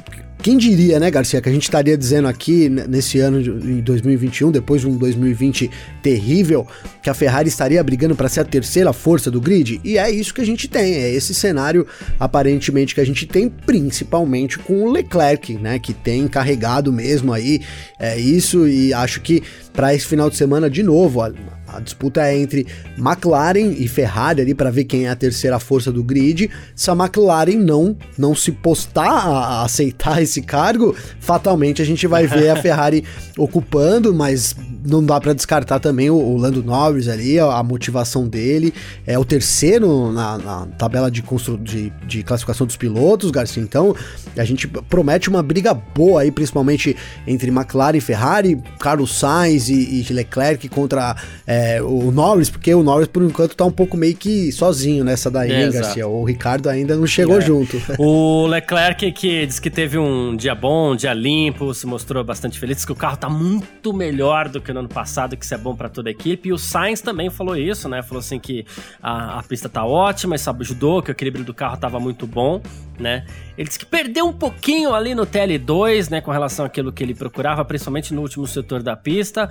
quem 0.47 0.57
diria, 0.57 1.01
né, 1.01 1.11
Garcia, 1.11 1.41
que 1.41 1.49
a 1.49 1.53
gente 1.53 1.65
estaria 1.65 1.99
dizendo 1.99 2.29
aqui 2.29 2.69
nesse 2.69 3.19
ano 3.19 3.43
de 3.43 3.83
2021, 3.83 4.53
depois 4.53 4.83
de 4.83 4.87
um 4.87 4.97
2020 4.97 5.69
terrível, 6.01 6.65
que 7.03 7.11
a 7.11 7.15
Ferrari 7.15 7.49
estaria 7.49 7.83
brigando 7.83 8.15
para 8.15 8.29
ser 8.29 8.43
a 8.43 8.45
terceira 8.45 8.93
força 8.93 9.29
do 9.29 9.41
grid? 9.41 9.81
E 9.83 9.99
é 9.99 10.09
isso 10.09 10.33
que 10.33 10.41
a 10.41 10.47
gente 10.47 10.69
tem, 10.69 10.95
é 10.95 11.13
esse 11.13 11.35
cenário 11.35 11.85
aparentemente 12.21 12.95
que 12.95 13.01
a 13.01 13.05
gente 13.05 13.27
tem, 13.27 13.49
principalmente 13.49 14.57
com 14.57 14.85
o 14.85 14.93
Leclerc, 14.93 15.55
né, 15.55 15.81
que 15.81 15.93
tem 15.93 16.29
carregado 16.29 16.93
mesmo 16.93 17.33
aí 17.33 17.61
é 17.99 18.19
isso 18.19 18.69
e 18.69 18.93
acho 18.93 19.23
que 19.23 19.43
para 19.77 19.95
esse 19.95 20.07
final 20.07 20.31
de 20.31 20.37
semana 20.37 20.71
de 20.71 20.83
novo, 20.83 21.21
a 21.23 21.81
disputa 21.81 22.23
é 22.23 22.37
entre 22.37 22.67
McLaren 22.97 23.75
e 23.77 23.87
Ferrari 23.87 24.41
ali 24.41 24.55
para 24.55 24.71
ver 24.71 24.85
quem 24.85 25.07
é 25.07 25.11
a 25.11 25.17
terceira 25.17 25.59
força 25.59 25.93
do 25.93 26.03
grid. 26.03 26.51
Se 26.75 26.91
a 26.91 26.95
McLaren 26.95 27.59
não 27.59 27.97
não 28.17 28.35
se 28.35 28.51
postar 28.51 29.11
a, 29.11 29.65
aceitar 29.65 30.21
esse 30.23 30.41
cargo, 30.41 30.97
fatalmente 31.21 31.83
a 31.83 31.85
gente 31.85 32.07
vai 32.07 32.27
ver 32.27 32.49
a 32.49 32.57
Ferrari 32.63 33.05
ocupando, 33.37 34.15
mas 34.15 34.57
não 34.87 35.05
dá 35.05 35.21
para 35.21 35.33
descartar 35.33 35.81
também 35.81 36.09
o, 36.09 36.15
o, 36.15 36.37
Lando 36.37 36.63
Norris 36.63 37.09
ali, 37.09 37.39
a, 37.39 37.47
a, 37.47 37.63
motivação 37.63 38.27
dele. 38.27 38.73
É 39.07 39.19
o 39.19 39.25
terceiro 39.25 40.13
na, 40.13 40.39
na 40.39 40.67
tabela 40.79 41.11
de, 41.11 41.23
constru, 41.23 41.59
de, 41.59 41.93
de, 42.07 42.23
classificação 42.23 42.67
dos 42.67 42.77
pilotos, 42.77 43.31
Garcia. 43.31 43.63
Então, 43.63 43.95
a 44.37 44.45
gente 44.45 44.69
promete 44.69 45.29
uma 45.29 45.43
briga 45.43 45.75
boa 45.75 46.23
aí, 46.23 46.31
principalmente 46.31 46.97
entre 47.27 47.51
McLaren 47.51 47.97
e 47.97 48.01
Ferrari, 48.01 48.63
Carlos 48.79 49.19
Sainz 49.19 49.66
e, 49.69 50.01
e 50.01 50.13
Leclerc 50.13 50.69
contra 50.69 51.17
é, 51.47 51.81
o 51.83 52.11
Norris, 52.11 52.51
porque 52.51 52.75
o 52.75 52.83
Norris, 52.83 53.09
por 53.09 53.23
enquanto, 53.23 53.57
tá 53.57 53.65
um 53.65 53.71
pouco 53.71 53.97
meio 53.97 54.17
que 54.17 54.51
sozinho 54.53 55.05
nessa 55.05 55.31
daí, 55.31 55.53
é, 55.53 55.71
Garcia? 55.71 56.07
O 56.07 56.25
Ricardo 56.25 56.69
ainda 56.69 56.97
não 56.97 57.07
chegou 57.07 57.39
é. 57.39 57.41
junto. 57.41 57.77
O 57.99 58.47
Leclerc, 58.47 59.11
que 59.13 59.47
diz 59.47 59.59
que 59.59 59.71
teve 59.71 59.99
um 59.99 60.37
dia 60.37 60.55
bom, 60.55 60.93
um 60.93 60.97
dia 60.97 61.13
limpo, 61.13 61.73
se 61.75 61.87
mostrou 61.87 62.23
bastante 62.23 62.59
feliz, 62.59 62.85
que 62.85 62.93
o 62.93 62.95
carro 62.95 63.17
tá 63.17 63.29
muito 63.29 63.93
melhor 63.93 64.49
do 64.49 64.61
que 64.61 64.73
no 64.73 64.81
ano 64.81 64.89
passado, 64.89 65.37
que 65.37 65.45
isso 65.45 65.55
é 65.55 65.59
bom 65.59 65.75
para 65.75 65.89
toda 65.89 66.11
a 66.11 66.13
equipe. 66.13 66.51
E 66.51 66.53
o 66.53 66.59
Sainz 66.59 67.01
também 67.01 67.31
falou 67.31 67.57
isso, 67.57 67.89
né? 67.89 68.03
Falou 68.03 68.21
assim 68.21 68.39
que 68.39 68.65
a, 69.03 69.39
a 69.39 69.43
pista 69.43 69.69
tá 69.69 69.85
ótima, 69.85 70.37
isso 70.37 70.51
ajudou, 70.51 71.03
que 71.03 71.11
o 71.11 71.13
equilíbrio 71.13 71.45
do 71.45 71.55
carro 71.55 71.77
tava 71.77 71.99
muito 71.99 72.27
bom, 72.27 72.61
né? 72.99 73.25
Ele 73.57 73.67
disse 73.67 73.79
que 73.79 73.87
perdeu 73.87 74.27
um 74.27 74.33
pouquinho 74.33 74.95
ali 74.95 75.15
no 75.15 75.27
TL2, 75.27 76.11
né, 76.11 76.21
com 76.21 76.31
relação 76.31 76.67
àquilo 76.67 76.93
que 76.93 77.03
ele 77.03 77.15
procurava, 77.15 77.65
principalmente 77.65 78.13
no 78.13 78.23
último 78.23 78.47
setor 78.47 78.83
da 78.83 78.97
pista. 78.97 79.49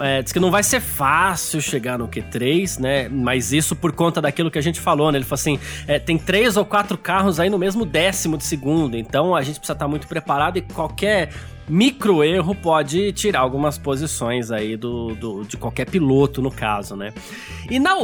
É, 0.00 0.22
diz 0.22 0.32
que 0.32 0.40
não 0.40 0.50
vai 0.50 0.62
ser 0.62 0.80
fácil 0.80 1.60
chegar 1.60 1.98
no 1.98 2.08
Q3, 2.08 2.78
né? 2.78 3.08
Mas 3.08 3.52
isso 3.52 3.74
por 3.74 3.92
conta 3.92 4.20
daquilo 4.20 4.50
que 4.50 4.58
a 4.58 4.62
gente 4.62 4.80
falou, 4.80 5.10
né? 5.10 5.18
Ele 5.18 5.24
falou 5.24 5.40
assim: 5.40 5.58
é, 5.86 5.98
tem 5.98 6.18
três 6.18 6.56
ou 6.56 6.64
quatro 6.64 6.98
carros 6.98 7.40
aí 7.40 7.48
no 7.48 7.58
mesmo 7.58 7.84
décimo 7.84 8.36
de 8.36 8.44
segundo, 8.44 8.96
então 8.96 9.34
a 9.34 9.42
gente 9.42 9.58
precisa 9.58 9.72
estar 9.72 9.88
muito 9.88 10.06
preparado 10.06 10.58
e 10.58 10.62
qualquer 10.62 11.30
micro 11.68 12.22
erro 12.22 12.54
pode 12.54 13.12
tirar 13.12 13.40
algumas 13.40 13.76
posições 13.76 14.50
aí 14.50 14.76
do, 14.76 15.14
do, 15.14 15.44
de 15.44 15.56
qualquer 15.56 15.86
piloto, 15.86 16.40
no 16.40 16.50
caso, 16.50 16.96
né? 16.96 17.12
E 17.70 17.78
na 17.78 17.96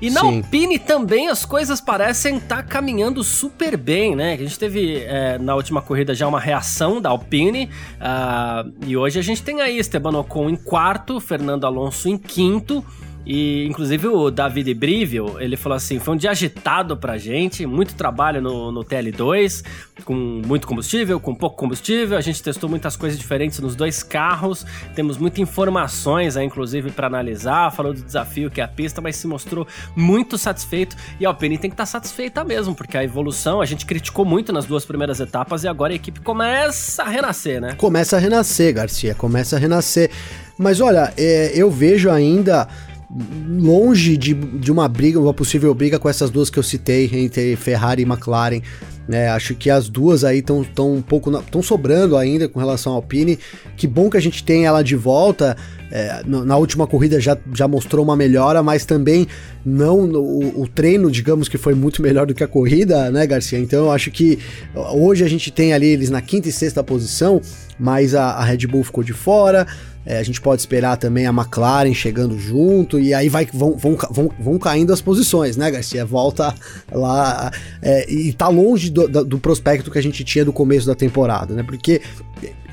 e 0.00 0.10
na 0.10 0.20
Sim. 0.20 0.38
Alpine 0.38 0.78
também 0.78 1.28
as 1.28 1.44
coisas 1.44 1.80
parecem 1.80 2.36
estar 2.36 2.56
tá 2.56 2.62
caminhando 2.62 3.22
super 3.22 3.76
bem, 3.76 4.14
né? 4.14 4.34
A 4.34 4.36
gente 4.36 4.58
teve 4.58 4.98
é, 4.98 5.38
na 5.38 5.54
última 5.54 5.82
corrida 5.82 6.14
já 6.14 6.26
uma 6.26 6.40
reação 6.40 7.00
da 7.00 7.10
Alpine 7.10 7.70
uh, 8.00 8.72
e 8.86 8.96
hoje 8.96 9.18
a 9.18 9.22
gente 9.22 9.42
tem 9.42 9.60
aí 9.60 9.78
Esteban 9.78 10.18
Ocon 10.18 10.50
em 10.50 10.56
quarto, 10.56 11.20
Fernando 11.20 11.64
Alonso 11.64 12.08
em 12.08 12.18
quinto. 12.18 12.84
E, 13.32 13.64
inclusive, 13.68 14.08
o 14.08 14.28
David 14.28 14.74
Brivio, 14.74 15.36
ele 15.38 15.56
falou 15.56 15.76
assim, 15.76 16.00
foi 16.00 16.14
um 16.14 16.16
dia 16.16 16.32
agitado 16.32 16.96
pra 16.96 17.16
gente, 17.16 17.64
muito 17.64 17.94
trabalho 17.94 18.42
no, 18.42 18.72
no 18.72 18.84
TL2, 18.84 19.64
com 20.04 20.42
muito 20.44 20.66
combustível, 20.66 21.20
com 21.20 21.32
pouco 21.32 21.56
combustível, 21.56 22.18
a 22.18 22.20
gente 22.20 22.42
testou 22.42 22.68
muitas 22.68 22.96
coisas 22.96 23.16
diferentes 23.16 23.60
nos 23.60 23.76
dois 23.76 24.02
carros, 24.02 24.66
temos 24.96 25.16
muitas 25.16 25.38
informações 25.38 26.36
aí, 26.36 26.44
inclusive, 26.44 26.90
para 26.90 27.06
analisar, 27.06 27.70
falou 27.70 27.94
do 27.94 28.02
desafio 28.02 28.50
que 28.50 28.60
é 28.60 28.64
a 28.64 28.68
pista, 28.68 29.00
mas 29.00 29.14
se 29.14 29.28
mostrou 29.28 29.64
muito 29.94 30.36
satisfeito, 30.36 30.96
e 31.20 31.24
a 31.24 31.28
Alpine 31.28 31.56
tem 31.56 31.70
que 31.70 31.74
estar 31.74 31.84
tá 31.84 31.86
satisfeita 31.86 32.42
mesmo, 32.42 32.74
porque 32.74 32.98
a 32.98 33.04
evolução, 33.04 33.60
a 33.60 33.64
gente 33.64 33.86
criticou 33.86 34.24
muito 34.24 34.52
nas 34.52 34.66
duas 34.66 34.84
primeiras 34.84 35.20
etapas, 35.20 35.62
e 35.62 35.68
agora 35.68 35.92
a 35.92 35.94
equipe 35.94 36.18
começa 36.18 37.04
a 37.04 37.08
renascer, 37.08 37.60
né? 37.60 37.74
Começa 37.76 38.16
a 38.16 38.18
renascer, 38.18 38.74
Garcia, 38.74 39.14
começa 39.14 39.54
a 39.54 39.58
renascer. 39.60 40.10
Mas 40.58 40.80
olha, 40.80 41.14
é, 41.16 41.52
eu 41.54 41.70
vejo 41.70 42.10
ainda 42.10 42.68
longe 43.48 44.16
de, 44.16 44.34
de 44.34 44.70
uma 44.70 44.86
briga, 44.88 45.18
uma 45.18 45.34
possível 45.34 45.74
briga 45.74 45.98
com 45.98 46.08
essas 46.08 46.30
duas 46.30 46.48
que 46.48 46.58
eu 46.58 46.62
citei 46.62 47.10
entre 47.12 47.56
Ferrari 47.56 48.02
e 48.02 48.06
McLaren. 48.06 48.60
Né? 49.08 49.28
Acho 49.28 49.56
que 49.56 49.68
as 49.68 49.88
duas 49.88 50.22
aí 50.22 50.38
estão 50.38 50.62
tão 50.62 50.94
um 50.94 51.02
pouco 51.02 51.36
estão 51.36 51.60
sobrando 51.60 52.16
ainda 52.16 52.48
com 52.48 52.60
relação 52.60 52.92
ao 52.92 52.98
Alpine. 52.98 53.38
Que 53.76 53.86
bom 53.86 54.08
que 54.08 54.16
a 54.16 54.20
gente 54.20 54.44
tem 54.44 54.66
ela 54.66 54.82
de 54.82 54.94
volta. 54.94 55.56
É, 55.92 56.22
na 56.24 56.56
última 56.56 56.86
corrida 56.86 57.20
já, 57.20 57.36
já 57.52 57.66
mostrou 57.66 58.04
uma 58.04 58.14
melhora, 58.14 58.62
mas 58.62 58.84
também 58.84 59.26
não 59.64 60.04
o, 60.04 60.62
o, 60.62 60.68
treino, 60.68 61.10
digamos 61.10 61.48
que 61.48 61.58
foi 61.58 61.74
muito 61.74 62.00
melhor 62.00 62.28
do 62.28 62.32
que 62.32 62.44
a 62.44 62.46
corrida, 62.46 63.10
né, 63.10 63.26
Garcia? 63.26 63.58
Então 63.58 63.86
eu 63.86 63.90
acho 63.90 64.08
que 64.12 64.38
hoje 64.94 65.24
a 65.24 65.28
gente 65.28 65.50
tem 65.50 65.72
ali 65.72 65.88
eles 65.88 66.08
na 66.08 66.20
quinta 66.20 66.48
e 66.48 66.52
sexta 66.52 66.84
posição, 66.84 67.40
mas 67.76 68.14
a, 68.14 68.26
a 68.26 68.44
Red 68.44 68.68
Bull 68.68 68.84
ficou 68.84 69.02
de 69.02 69.12
fora. 69.12 69.66
É, 70.10 70.18
a 70.18 70.24
gente 70.24 70.40
pode 70.40 70.60
esperar 70.60 70.96
também 70.96 71.24
a 71.24 71.30
McLaren 71.30 71.94
chegando 71.94 72.36
junto, 72.36 72.98
e 72.98 73.14
aí 73.14 73.28
vai, 73.28 73.46
vão, 73.46 73.76
vão, 73.76 73.96
vão, 74.10 74.30
vão 74.40 74.58
caindo 74.58 74.92
as 74.92 75.00
posições, 75.00 75.56
né, 75.56 75.70
Garcia? 75.70 76.04
Volta 76.04 76.52
lá 76.90 77.52
é, 77.80 78.10
e 78.12 78.32
tá 78.32 78.48
longe 78.48 78.90
do, 78.90 79.06
do, 79.06 79.38
prospecto 79.38 79.88
que 79.88 79.98
a 80.00 80.02
gente 80.02 80.24
tinha 80.24 80.44
do 80.44 80.52
começo 80.52 80.84
da 80.84 80.96
temporada, 80.96 81.54
né? 81.54 81.62
Porque 81.62 82.02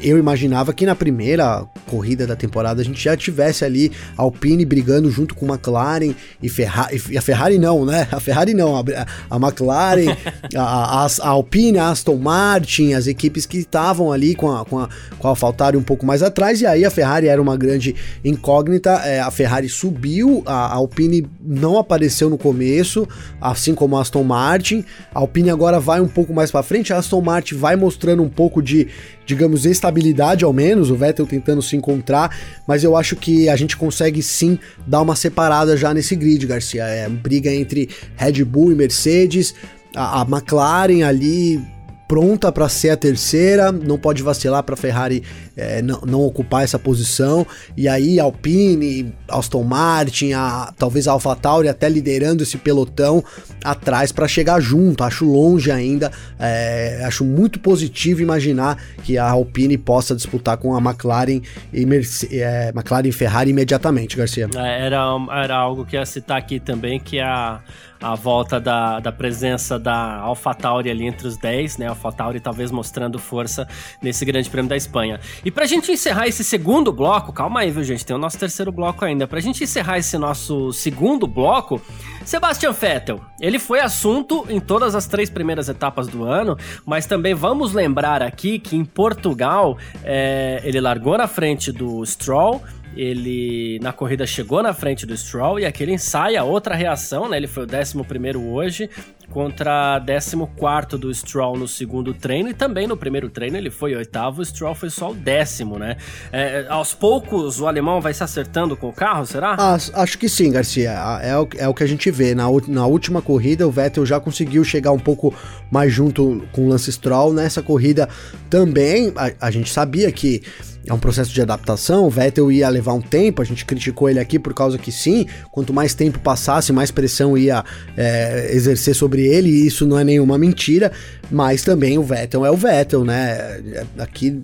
eu 0.02 0.18
imaginava 0.18 0.74
que 0.74 0.86
na 0.86 0.96
primeira 0.96 1.66
corrida 1.90 2.28
da 2.28 2.36
temporada 2.36 2.82
a 2.82 2.86
gente 2.86 3.02
já 3.04 3.16
tivesse 3.16 3.66
ali 3.66 3.92
Alpine 4.16 4.66
brigando 4.66 5.10
junto 5.10 5.34
com 5.34 5.48
McLaren 5.48 6.14
e, 6.42 6.50
Ferrari, 6.50 7.02
e 7.10 7.18
a 7.18 7.22
Ferrari 7.22 7.58
não, 7.58 7.86
né? 7.86 8.08
A 8.12 8.20
Ferrari 8.20 8.54
não, 8.54 8.76
a, 8.76 8.84
a 9.30 9.38
McLaren, 9.38 10.16
a, 10.56 11.04
a, 11.04 11.06
a, 11.06 11.28
Alpine, 11.30 11.78
a 11.80 11.90
Aston 11.90 12.18
Martin, 12.18 12.94
as 12.94 13.08
equipes 13.08 13.46
que 13.46 13.58
estavam 13.58 14.12
ali 14.12 14.36
com 14.36 14.52
a, 14.52 14.66
com 14.66 14.80
a, 14.80 14.90
com 15.18 15.28
a 15.28 15.32
AlphaTauri 15.32 15.78
um 15.78 15.84
pouco 15.84 16.06
mais 16.06 16.22
atrás, 16.22 16.62
e 16.62 16.66
aí 16.66 16.86
a 16.86 16.92
Ferrari 16.92 17.28
era 17.28 17.42
uma 17.42 17.58
grande 17.58 17.96
incógnita, 18.24 18.92
é, 19.06 19.20
a 19.20 19.32
Ferrari 19.32 19.70
subiu, 19.70 20.44
a, 20.46 20.68
a 20.68 20.74
Alpine 20.74 21.28
não 21.42 21.78
apareceu 21.78 22.30
no 22.30 22.38
começo, 22.38 23.08
assim 23.42 23.74
como 23.74 23.98
a 23.98 24.02
Aston 24.02 24.24
Martin, 24.24 24.84
a 25.14 25.20
Alpine 25.20 25.50
agora 25.50 25.80
vai 25.80 26.02
um 26.02 26.08
pouco 26.08 26.34
mais 26.34 26.52
para 26.52 26.64
frente, 26.64 26.94
a 26.94 26.98
Aston 26.98 27.22
Martin 27.22 27.56
vai 27.56 27.76
mostrando 27.76 28.22
um 28.22 28.30
pouco 28.30 28.62
de 28.62 28.88
digamos, 29.28 29.66
estabilidade 29.88 30.44
ao 30.44 30.54
menos, 30.54 30.92
o 30.92 30.96
Vettel 30.96 31.26
tentando 31.26 31.62
se 31.62 31.76
encontrar, 31.76 32.36
mas 32.68 32.84
eu 32.84 32.96
acho 32.96 33.16
que 33.16 33.50
a 33.50 33.56
gente 33.56 33.78
consegue 33.78 34.22
sim 34.22 34.60
dar 34.86 35.02
uma 35.02 35.16
separada 35.16 35.76
já 35.78 35.94
nesse 35.94 36.16
grid, 36.16 36.46
Garcia. 36.46 36.84
É 36.84 37.10
briga 37.10 37.54
entre 37.54 37.90
Red 38.16 38.44
Bull 38.44 38.72
e 38.72 38.76
Mercedes, 38.76 39.56
a, 39.96 40.22
a 40.22 40.26
McLaren 40.26 41.04
ali 41.04 41.62
pronta 42.08 42.52
para 42.52 42.70
ser 42.70 42.90
a 42.90 42.98
terceira, 42.98 43.72
não 43.72 43.98
pode 43.98 44.24
vacilar 44.24 44.64
para 44.64 44.78
Ferrari 44.78 45.24
é, 45.58 45.82
não, 45.82 46.02
não, 46.02 46.22
ocupar 46.22 46.64
essa 46.64 46.78
posição. 46.78 47.46
E 47.76 47.88
aí 47.88 48.20
Alpine, 48.20 49.12
Aston 49.28 49.64
Martin, 49.64 50.34
a, 50.34 50.72
talvez 50.78 51.08
a 51.08 51.12
AlphaTauri 51.14 51.68
até 51.68 51.90
liderando 51.90 52.44
esse 52.44 52.58
pelotão 52.58 53.24
atrás 53.64 54.12
para 54.12 54.28
chegar 54.28 54.60
junto. 54.60 55.04
Acho 55.04 55.26
longe 55.26 55.72
ainda, 55.72 56.12
é, 56.40 57.02
acho 57.06 57.26
muito 57.26 57.60
positivo 57.60 58.22
imaginar 58.22 58.78
que 59.04 59.18
a 59.18 59.30
Alpine 59.30 59.78
possa 59.78 60.16
disputar 60.16 60.58
com 60.58 60.76
a 60.76 60.80
McLaren 60.80 61.42
e 61.74 61.86
Merce 61.86 62.28
é, 62.32 62.72
McLaren 62.76 63.12
Ferrari 63.12 63.50
imediatamente, 63.50 64.16
Garcia. 64.16 64.48
É, 64.56 64.86
era, 64.86 65.04
era 65.44 65.56
algo 65.56 65.86
que 65.86 65.96
ia 65.96 66.06
citar 66.06 66.38
aqui 66.38 66.60
também, 66.60 67.00
que 67.00 67.20
a 67.20 67.62
a 68.02 68.16
volta 68.16 68.60
da, 68.60 69.00
da 69.00 69.12
presença 69.12 69.80
da 69.80 70.18
AlphaTauri 70.18 70.90
ali 70.90 71.06
entre 71.06 71.28
os 71.28 71.38
10, 71.38 71.78
né? 71.78 71.88
AlphaTauri 71.88 72.40
talvez 72.40 72.72
mostrando 72.72 73.18
força 73.18 73.68
nesse 74.02 74.24
Grande 74.24 74.50
Prêmio 74.50 74.70
da 74.70 74.78
Espanha. 74.78 75.20
E 75.48 75.52
pra 75.52 75.66
gente 75.66 75.90
encerrar 75.94 76.28
esse 76.28 76.44
segundo 76.44 76.92
bloco, 76.92 77.32
calma 77.32 77.62
aí, 77.62 77.72
viu, 77.72 77.82
gente? 77.82 78.06
Tem 78.06 78.14
o 78.14 78.20
nosso 78.20 78.38
terceiro 78.38 78.70
bloco 78.70 79.06
ainda. 79.06 79.26
Pra 79.26 79.40
gente 79.40 79.64
encerrar 79.64 79.98
esse 79.98 80.18
nosso 80.18 80.74
segundo 80.74 81.26
bloco, 81.26 81.82
Sebastian 82.26 82.74
Vettel, 82.74 83.22
ele 83.40 83.58
foi 83.58 83.80
assunto 83.80 84.46
em 84.50 84.60
todas 84.60 84.94
as 84.94 85.08
três 85.08 85.30
primeiras 85.30 85.70
etapas 85.70 86.06
do 86.06 86.26
ano, 86.26 86.58
mas 86.86 87.06
também 87.06 87.34
vamos 87.34 87.72
lembrar 87.72 88.22
aqui 88.22 88.60
que 88.60 88.76
em 88.76 88.84
Portugal 88.84 89.78
é, 90.04 90.60
ele 90.66 90.82
largou 90.82 91.18
na 91.18 91.30
frente 91.30 91.72
do 91.72 92.06
Stroll 92.06 92.62
ele 92.96 93.80
na 93.82 93.94
corrida 93.94 94.26
chegou 94.26 94.64
na 94.64 94.74
frente 94.74 95.06
do 95.06 95.16
Stroll 95.16 95.60
e 95.60 95.66
aquele 95.66 95.94
ensaia 95.94 96.44
outra 96.44 96.76
reação, 96.76 97.30
né? 97.30 97.38
Ele 97.38 97.48
foi 97.48 97.66
o 97.66 97.68
11 97.68 98.38
hoje 98.38 98.90
contra 99.30 100.02
14 100.06 100.98
do 100.98 101.14
Stroll 101.14 101.58
no 101.58 101.68
segundo 101.68 102.14
treino 102.14 102.50
e 102.50 102.54
também 102.54 102.88
no 102.88 102.96
primeiro 102.96 103.30
treino 103.30 103.58
ele 103.58 103.70
foi 103.70 103.96
oitavo, 103.96 104.42
o 104.42 104.46
Stroll 104.46 104.74
foi 104.74 104.90
só 104.90 105.12
o 105.12 105.14
décimo, 105.14 105.78
né? 105.78 105.98
É, 106.32 106.66
aos 106.70 106.94
poucos 106.94 107.60
o 107.60 107.68
alemão 107.68 108.00
vai 108.00 108.14
se 108.14 108.24
acertando 108.24 108.76
com 108.76 108.90
o 108.90 108.94
carro, 108.94 109.26
será? 109.26 109.56
Ah, 109.60 109.78
acho 110.02 110.18
que 110.18 110.30
sim, 110.30 110.52
Garcia. 110.52 110.92
É 111.22 111.38
o, 111.38 111.48
é 111.58 111.68
o 111.68 111.74
que 111.74 111.84
a 111.84 111.88
gente 111.88 112.10
vê. 112.10 112.34
Na, 112.34 112.46
na 112.68 112.88
última 112.88 113.22
corrida 113.22 113.68
o 113.68 113.72
Vettel 113.72 114.06
já 114.06 114.20
conseguiu 114.20 114.64
chegar 114.64 114.92
um 114.92 115.00
pouco 115.00 115.34
mais 115.70 115.92
junto 115.92 116.48
com 116.52 116.66
o 116.66 116.70
Lance 116.70 116.92
Stroll. 116.92 117.34
Nessa 117.34 117.62
corrida 117.62 118.08
também 118.50 119.14
a, 119.16 119.48
a 119.48 119.52
gente 119.52 119.70
sabia 119.70 120.12
que 120.12 120.42
é 120.88 120.94
um 120.94 121.00
processo 121.00 121.32
de 121.32 121.42
adaptação. 121.42 122.06
O 122.06 122.10
Vettel 122.10 122.52
ia 122.52 122.70
levar 122.70 122.94
um 122.94 123.02
tempo, 123.02 123.42
a 123.42 123.46
gente 123.46 123.66
criticou 123.66 124.10
ele 124.10 124.20
aqui 124.20 124.40
por 124.40 124.54
causa 124.54 124.78
que 124.78 124.92
sim, 124.92 125.26
quanto 125.52 125.74
mais 125.74 125.94
tempo 125.94 126.20
passasse, 126.20 126.72
mais 126.72 126.92
pressão 126.92 127.38
ia 127.38 127.64
é, 127.96 128.50
exercer 128.54 128.96
sobre 128.96 129.26
ele, 129.26 129.50
e 129.50 129.68
isso 129.68 129.86
não 129.86 130.00
é 130.00 130.04
nenhuma 130.04 130.38
mentira, 130.38 130.92
mas 131.30 131.64
também 131.64 131.98
o 131.98 132.04
Vettel 132.04 132.46
é 132.46 132.52
o 132.52 132.58
Vettel, 132.58 133.04
né? 133.04 133.86
Aqui, 133.98 134.42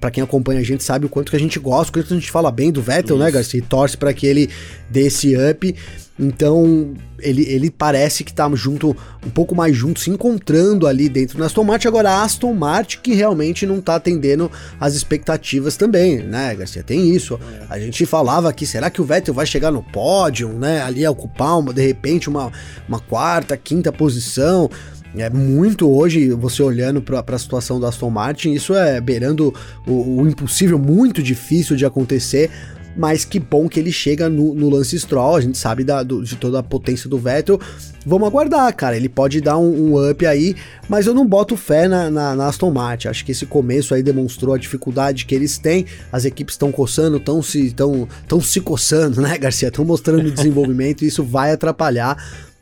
para 0.00 0.10
quem 0.10 0.22
acompanha 0.22 0.60
a 0.60 0.64
gente 0.64 0.84
sabe 0.84 1.06
o 1.06 1.08
quanto 1.08 1.30
que 1.30 1.36
a 1.36 1.40
gente 1.40 1.58
gosta, 1.58 1.90
o 1.90 1.92
quanto 1.92 2.12
a 2.12 2.18
gente 2.18 2.30
fala 2.30 2.50
bem 2.50 2.70
do 2.70 2.82
Vettel, 2.82 3.16
né, 3.16 3.26
isso. 3.26 3.32
né, 3.34 3.38
Garcia? 3.38 3.58
E 3.58 3.62
torce 3.62 3.96
para 3.96 4.12
que 4.12 4.26
ele 4.26 4.50
dê 4.90 5.06
esse 5.06 5.34
up. 5.36 5.74
Então, 6.18 6.94
ele, 7.18 7.42
ele 7.42 7.70
parece 7.70 8.24
que 8.24 8.32
tá 8.32 8.50
junto, 8.54 8.96
um 9.24 9.30
pouco 9.30 9.54
mais 9.54 9.76
junto, 9.76 10.00
se 10.00 10.10
encontrando 10.10 10.86
ali 10.86 11.08
dentro 11.08 11.38
da 11.38 11.46
Aston 11.46 11.64
Martin. 11.64 11.88
Agora, 11.88 12.10
a 12.10 12.22
Aston 12.22 12.54
Martin 12.54 13.00
que 13.02 13.14
realmente 13.14 13.66
não 13.66 13.80
tá 13.80 13.96
atendendo 13.96 14.50
as 14.80 14.94
expectativas 14.94 15.76
também, 15.76 16.22
né, 16.22 16.54
Garcia? 16.54 16.82
Tem 16.82 17.10
isso. 17.10 17.38
É. 17.52 17.66
A 17.68 17.78
gente 17.78 18.06
falava 18.06 18.48
aqui, 18.48 18.66
será 18.66 18.88
que 18.88 19.00
o 19.00 19.04
Vettel 19.04 19.34
vai 19.34 19.44
chegar 19.46 19.70
no 19.70 19.82
pódio, 19.82 20.48
né? 20.48 20.82
Ali 20.82 21.04
a 21.04 21.10
ocupar, 21.10 21.58
uma, 21.58 21.72
de 21.72 21.86
repente, 21.86 22.28
uma, 22.28 22.50
uma 22.88 22.98
quarta, 22.98 23.56
quinta 23.56 23.92
posição. 23.92 24.70
É 25.18 25.30
muito 25.30 25.90
hoje, 25.90 26.30
você 26.32 26.62
olhando 26.62 27.00
para 27.00 27.24
a 27.26 27.38
situação 27.38 27.80
da 27.80 27.88
Aston 27.88 28.10
Martin, 28.10 28.52
isso 28.52 28.74
é 28.74 29.00
beirando 29.00 29.54
o, 29.86 30.20
o 30.20 30.28
impossível, 30.28 30.78
muito 30.78 31.22
difícil 31.22 31.74
de 31.74 31.86
acontecer 31.86 32.50
mas 32.96 33.24
que 33.24 33.38
bom 33.38 33.68
que 33.68 33.78
ele 33.78 33.92
chega 33.92 34.28
no, 34.28 34.54
no 34.54 34.70
Lance 34.70 34.98
Stroll, 34.98 35.36
a 35.36 35.40
gente 35.40 35.58
sabe 35.58 35.84
da, 35.84 36.02
do, 36.02 36.22
de 36.24 36.36
toda 36.36 36.58
a 36.58 36.62
potência 36.62 37.08
do 37.08 37.18
Vettel. 37.18 37.60
Vamos 38.04 38.28
aguardar, 38.28 38.74
cara, 38.74 38.96
ele 38.96 39.08
pode 39.08 39.40
dar 39.40 39.58
um, 39.58 39.92
um 39.92 40.10
up 40.10 40.24
aí, 40.24 40.54
mas 40.88 41.06
eu 41.06 41.14
não 41.14 41.26
boto 41.26 41.56
fé 41.56 41.88
na, 41.88 42.08
na, 42.08 42.36
na, 42.36 42.46
Aston 42.46 42.70
Martin. 42.70 43.08
Acho 43.08 43.24
que 43.24 43.32
esse 43.32 43.44
começo 43.46 43.94
aí 43.94 44.02
demonstrou 44.02 44.54
a 44.54 44.58
dificuldade 44.58 45.26
que 45.26 45.34
eles 45.34 45.58
têm. 45.58 45.86
As 46.12 46.24
equipes 46.24 46.54
estão 46.54 46.70
coçando, 46.70 47.16
estão 47.16 47.42
se, 47.42 47.72
tão, 47.72 48.08
tão 48.28 48.40
se 48.40 48.60
coçando, 48.60 49.20
né, 49.22 49.36
Garcia? 49.36 49.68
Estão 49.68 49.84
mostrando 49.84 50.30
desenvolvimento 50.30 51.02
e 51.02 51.08
isso 51.08 51.24
vai 51.24 51.52
atrapalhar 51.52 52.16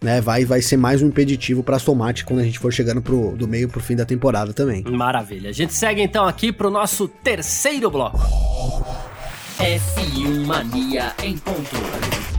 né, 0.04 0.20
vai, 0.20 0.44
vai 0.44 0.60
ser 0.60 0.76
mais 0.76 1.00
um 1.00 1.06
impeditivo 1.06 1.62
para 1.62 1.76
Aston 1.76 1.94
Martin 1.94 2.26
quando 2.26 2.40
a 2.40 2.42
gente 2.42 2.58
for 2.58 2.70
chegando 2.70 3.00
pro, 3.00 3.34
do 3.36 3.48
meio 3.48 3.70
pro 3.70 3.80
fim 3.80 3.96
da 3.96 4.04
temporada 4.04 4.52
também. 4.52 4.84
Maravilha. 4.84 5.48
A 5.48 5.52
gente 5.52 5.72
segue 5.72 6.02
então 6.02 6.26
aqui 6.26 6.52
pro 6.52 6.70
nosso 6.70 7.08
terceiro 7.08 7.90
bloco. 7.90 8.18
F1 9.58 10.46
Mania 10.46 11.14
em 11.22 11.38
ponto. 11.38 12.33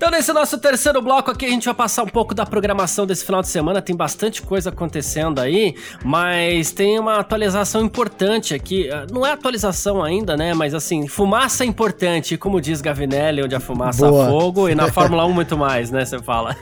Então, 0.00 0.10
nesse 0.10 0.32
nosso 0.32 0.56
terceiro 0.56 1.02
bloco 1.02 1.30
aqui, 1.30 1.44
a 1.44 1.50
gente 1.50 1.66
vai 1.66 1.74
passar 1.74 2.04
um 2.04 2.08
pouco 2.08 2.34
da 2.34 2.46
programação 2.46 3.06
desse 3.06 3.22
final 3.22 3.42
de 3.42 3.48
semana. 3.48 3.82
Tem 3.82 3.94
bastante 3.94 4.40
coisa 4.40 4.70
acontecendo 4.70 5.38
aí, 5.38 5.74
mas 6.02 6.72
tem 6.72 6.98
uma 6.98 7.18
atualização 7.18 7.84
importante 7.84 8.54
aqui. 8.54 8.90
Ah, 8.90 9.06
não 9.12 9.26
é 9.26 9.32
atualização 9.32 10.02
ainda, 10.02 10.38
né? 10.38 10.54
Mas 10.54 10.72
assim, 10.72 11.06
fumaça 11.06 11.64
é 11.64 11.66
importante, 11.66 12.38
como 12.38 12.62
diz 12.62 12.80
Gavinelli, 12.80 13.42
onde 13.42 13.54
a 13.54 13.60
fumaça 13.60 14.08
Boa. 14.08 14.26
fogo, 14.26 14.70
e 14.70 14.74
na 14.74 14.88
Fórmula 14.90 15.26
1 15.26 15.34
muito 15.34 15.58
mais, 15.58 15.90
né? 15.90 16.02
Você 16.02 16.18
fala. 16.18 16.56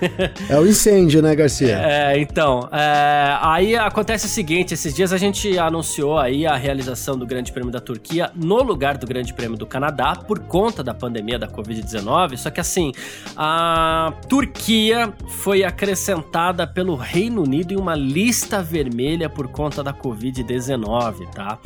É 0.51 0.59
o 0.59 0.67
incêndio, 0.67 1.23
né, 1.23 1.37
Garcia? 1.37 1.79
É, 1.79 2.21
então. 2.21 2.69
É, 2.73 3.39
aí 3.41 3.77
acontece 3.77 4.27
o 4.27 4.29
seguinte: 4.29 4.75
esses 4.75 4.93
dias 4.93 5.13
a 5.13 5.17
gente 5.17 5.57
anunciou 5.57 6.19
aí 6.19 6.45
a 6.45 6.57
realização 6.57 7.17
do 7.17 7.25
Grande 7.25 7.53
Prêmio 7.53 7.71
da 7.71 7.79
Turquia 7.79 8.33
no 8.35 8.61
lugar 8.65 8.99
do 8.99 9.07
Grande 9.07 9.33
Prêmio 9.33 9.57
do 9.57 9.65
Canadá, 9.65 10.17
por 10.17 10.41
conta 10.41 10.83
da 10.83 10.93
pandemia 10.93 11.39
da 11.39 11.47
Covid-19. 11.47 12.37
Só 12.37 12.51
que 12.51 12.59
assim. 12.59 12.91
A 13.37 14.13
Turquia 14.29 15.13
foi 15.29 15.63
acrescentada 15.63 16.67
pelo 16.67 16.97
Reino 16.97 17.43
Unido 17.43 17.73
em 17.73 17.77
uma 17.77 17.95
lista 17.95 18.63
vermelha 18.63 19.29
por 19.29 19.49
conta 19.49 19.83
da 19.83 19.93
Covid-19, 19.93 21.29
tá? 21.33 21.59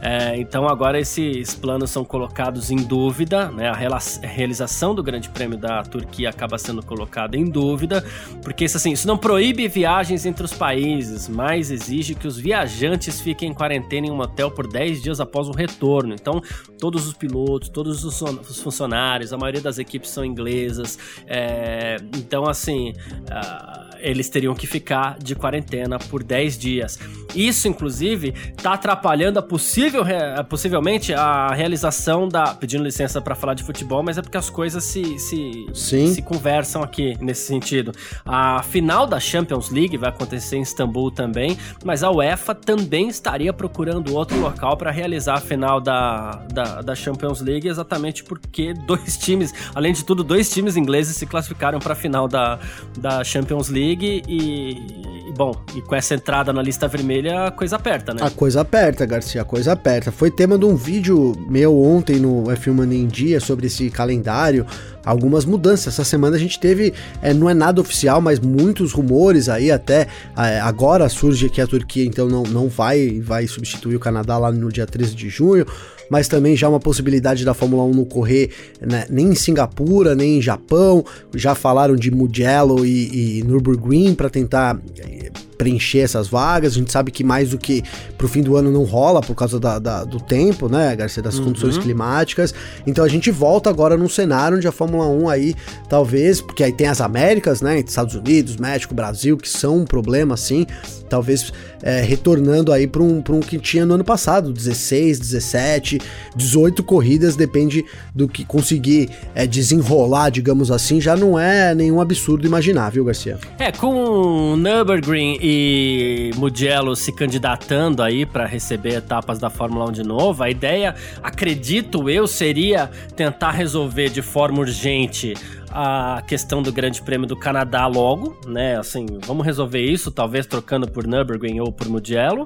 É, 0.00 0.36
então 0.38 0.68
agora 0.68 1.00
esses 1.00 1.56
planos 1.56 1.90
são 1.90 2.04
colocados 2.04 2.70
em 2.70 2.76
dúvida, 2.76 3.50
né? 3.50 3.68
A 3.68 3.74
realização 4.22 4.94
do 4.94 5.02
Grande 5.02 5.28
Prêmio 5.28 5.58
da 5.58 5.82
Turquia 5.82 6.30
acaba 6.30 6.56
sendo 6.56 6.84
colocada 6.84 7.36
em 7.36 7.44
dúvida, 7.44 8.04
porque 8.42 8.64
isso 8.64 8.76
assim, 8.76 8.92
isso 8.92 9.08
não 9.08 9.18
proíbe 9.18 9.66
viagens 9.66 10.24
entre 10.24 10.44
os 10.44 10.54
países, 10.54 11.28
mas 11.28 11.70
exige 11.70 12.14
que 12.14 12.28
os 12.28 12.38
viajantes 12.38 13.20
fiquem 13.20 13.50
em 13.50 13.54
quarentena 13.54 14.06
em 14.06 14.10
um 14.10 14.20
hotel 14.20 14.52
por 14.52 14.68
10 14.68 15.02
dias 15.02 15.20
após 15.20 15.48
o 15.48 15.52
retorno. 15.52 16.14
Então, 16.14 16.40
todos 16.78 17.08
os 17.08 17.14
pilotos, 17.14 17.68
todos 17.68 18.04
os 18.04 18.60
funcionários, 18.60 19.32
a 19.32 19.36
maioria 19.36 19.60
das 19.60 19.78
equipes 19.78 20.10
são 20.10 20.24
inglesas. 20.24 20.96
É, 21.26 21.96
então, 22.16 22.48
assim. 22.48 22.92
Uh, 23.30 23.87
eles 24.00 24.28
teriam 24.28 24.54
que 24.54 24.66
ficar 24.66 25.18
de 25.18 25.34
quarentena 25.34 25.98
por 25.98 26.22
10 26.22 26.58
dias. 26.58 26.98
Isso, 27.34 27.68
inclusive, 27.68 28.34
está 28.56 28.72
atrapalhando 28.72 29.38
a 29.38 29.42
possível, 29.42 30.04
possivelmente 30.48 31.12
a 31.12 31.48
realização 31.54 32.28
da. 32.28 32.54
Pedindo 32.54 32.82
licença 32.82 33.20
para 33.20 33.34
falar 33.34 33.54
de 33.54 33.62
futebol, 33.62 34.02
mas 34.02 34.18
é 34.18 34.22
porque 34.22 34.36
as 34.36 34.48
coisas 34.50 34.84
se, 34.84 35.18
se, 35.18 35.66
se 35.74 36.22
conversam 36.22 36.82
aqui 36.82 37.16
nesse 37.20 37.46
sentido. 37.46 37.92
A 38.24 38.62
final 38.62 39.06
da 39.06 39.20
Champions 39.20 39.70
League 39.70 39.96
vai 39.96 40.08
acontecer 40.08 40.56
em 40.56 40.62
Istambul 40.62 41.10
também, 41.10 41.56
mas 41.84 42.02
a 42.02 42.10
UEFA 42.10 42.54
também 42.54 43.08
estaria 43.08 43.52
procurando 43.52 44.14
outro 44.14 44.38
local 44.40 44.76
para 44.76 44.90
realizar 44.90 45.34
a 45.34 45.40
final 45.40 45.80
da, 45.80 46.46
da, 46.52 46.82
da 46.82 46.94
Champions 46.94 47.40
League, 47.40 47.68
exatamente 47.68 48.24
porque 48.24 48.72
dois 48.86 49.16
times, 49.16 49.52
além 49.74 49.92
de 49.92 50.04
tudo, 50.04 50.24
dois 50.24 50.50
times 50.50 50.76
ingleses 50.76 51.16
se 51.16 51.26
classificaram 51.26 51.78
para 51.78 51.92
a 51.92 51.96
final 51.96 52.26
da, 52.26 52.58
da 52.96 53.22
Champions 53.22 53.68
League 53.68 53.87
League 53.88 54.22
e, 54.28 55.32
bom, 55.34 55.54
e 55.74 55.80
com 55.80 55.94
essa 55.94 56.14
entrada 56.14 56.52
na 56.52 56.60
lista 56.60 56.86
vermelha, 56.86 57.46
a 57.46 57.50
coisa 57.50 57.76
aperta, 57.76 58.12
né? 58.12 58.20
A 58.22 58.30
coisa 58.30 58.60
aperta, 58.60 59.06
Garcia, 59.06 59.40
a 59.40 59.44
coisa 59.44 59.72
aperta. 59.72 60.12
Foi 60.12 60.30
tema 60.30 60.58
de 60.58 60.66
um 60.66 60.76
vídeo 60.76 61.32
meu 61.48 61.80
ontem 61.80 62.16
no 62.16 62.44
F1 62.44 62.72
Money 62.72 63.00
em 63.00 63.06
Dia 63.06 63.40
sobre 63.40 63.66
esse 63.66 63.88
calendário, 63.88 64.66
algumas 65.04 65.44
mudanças. 65.44 65.94
Essa 65.94 66.04
semana 66.04 66.36
a 66.36 66.38
gente 66.38 66.60
teve, 66.60 66.92
é, 67.22 67.32
não 67.32 67.48
é 67.48 67.54
nada 67.54 67.80
oficial, 67.80 68.20
mas 68.20 68.38
muitos 68.38 68.92
rumores 68.92 69.48
aí 69.48 69.70
até 69.70 70.06
é, 70.36 70.60
agora 70.60 71.08
surge 71.08 71.48
que 71.48 71.60
a 71.60 71.66
Turquia 71.66 72.04
então 72.04 72.28
não, 72.28 72.42
não 72.42 72.68
vai, 72.68 73.20
vai 73.20 73.46
substituir 73.46 73.96
o 73.96 74.00
Canadá 74.00 74.36
lá 74.36 74.52
no 74.52 74.70
dia 74.70 74.86
13 74.86 75.14
de 75.14 75.28
junho 75.30 75.66
mas 76.10 76.28
também 76.28 76.56
já 76.56 76.68
uma 76.68 76.80
possibilidade 76.80 77.44
da 77.44 77.54
Fórmula 77.54 77.84
1 77.84 77.94
não 77.94 78.04
correr 78.04 78.50
né, 78.80 79.06
nem 79.10 79.28
em 79.28 79.34
Singapura, 79.34 80.14
nem 80.14 80.38
em 80.38 80.42
Japão. 80.42 81.04
Já 81.34 81.54
falaram 81.54 81.96
de 81.96 82.10
Mugello 82.10 82.84
e, 82.84 83.38
e 83.38 83.42
Nürburgring 83.44 84.14
para 84.14 84.30
tentar 84.30 84.78
eh, 84.98 85.30
preencher 85.58 85.98
essas 85.98 86.28
vagas. 86.28 86.72
A 86.72 86.76
gente 86.76 86.92
sabe 86.92 87.10
que 87.10 87.24
mais 87.24 87.50
do 87.50 87.58
que 87.58 87.82
pro 88.16 88.28
fim 88.28 88.42
do 88.42 88.56
ano 88.56 88.70
não 88.70 88.84
rola 88.84 89.20
por 89.20 89.34
causa 89.34 89.58
da, 89.58 89.78
da 89.78 90.04
do 90.04 90.20
tempo, 90.20 90.68
né, 90.68 90.94
Garcia, 90.94 91.22
das 91.22 91.38
uhum. 91.38 91.46
condições 91.46 91.76
climáticas. 91.76 92.54
Então 92.86 93.04
a 93.04 93.08
gente 93.08 93.30
volta 93.30 93.68
agora 93.68 93.96
num 93.96 94.08
cenário 94.08 94.56
onde 94.56 94.68
a 94.68 94.72
Fórmula 94.72 95.06
1 95.06 95.28
aí, 95.28 95.54
talvez, 95.88 96.40
porque 96.40 96.62
aí 96.62 96.72
tem 96.72 96.86
as 96.86 97.00
Américas, 97.00 97.60
né, 97.60 97.80
Estados 97.80 98.14
Unidos, 98.14 98.56
México, 98.56 98.94
Brasil, 98.94 99.36
que 99.36 99.48
são 99.48 99.78
um 99.78 99.84
problema, 99.84 100.34
assim, 100.34 100.64
talvez 101.08 101.52
é, 101.82 102.00
retornando 102.00 102.72
aí 102.72 102.86
para 102.86 103.02
um, 103.02 103.22
um 103.28 103.40
que 103.40 103.58
tinha 103.58 103.84
no 103.84 103.94
ano 103.94 104.04
passado, 104.04 104.52
16, 104.52 105.18
17, 105.18 106.00
18 106.36 106.82
corridas, 106.82 107.36
depende 107.36 107.84
do 108.14 108.28
que 108.28 108.44
conseguir 108.44 109.10
é, 109.34 109.46
desenrolar, 109.46 110.30
digamos 110.30 110.70
assim, 110.70 111.00
já 111.00 111.16
não 111.16 111.38
é 111.38 111.74
nenhum 111.74 112.00
absurdo 112.00 112.46
imaginar, 112.46 112.90
viu, 112.90 113.04
Garcia? 113.04 113.38
É, 113.58 113.72
com 113.72 114.56
Nürburgring 114.56 115.38
e 115.50 116.30
Mugello 116.36 116.94
se 116.94 117.10
candidatando 117.10 118.02
aí 118.02 118.26
para 118.26 118.44
receber 118.44 118.96
etapas 118.96 119.38
da 119.38 119.48
Fórmula 119.48 119.86
1 119.86 119.92
de 119.92 120.02
novo, 120.02 120.42
a 120.42 120.50
ideia, 120.50 120.94
acredito 121.22 122.10
eu, 122.10 122.26
seria 122.26 122.90
tentar 123.16 123.52
resolver 123.52 124.10
de 124.10 124.20
forma 124.20 124.58
urgente 124.58 125.32
a 125.70 126.22
questão 126.26 126.62
do 126.62 126.70
Grande 126.70 127.00
Prêmio 127.00 127.26
do 127.26 127.34
Canadá 127.34 127.86
logo, 127.86 128.38
né? 128.46 128.78
Assim, 128.78 129.06
vamos 129.24 129.46
resolver 129.46 129.80
isso, 129.80 130.10
talvez 130.10 130.44
trocando 130.44 130.86
por 130.86 131.06
Nürburgring 131.06 131.60
ou 131.60 131.72
por 131.72 131.88
Mugello 131.88 132.44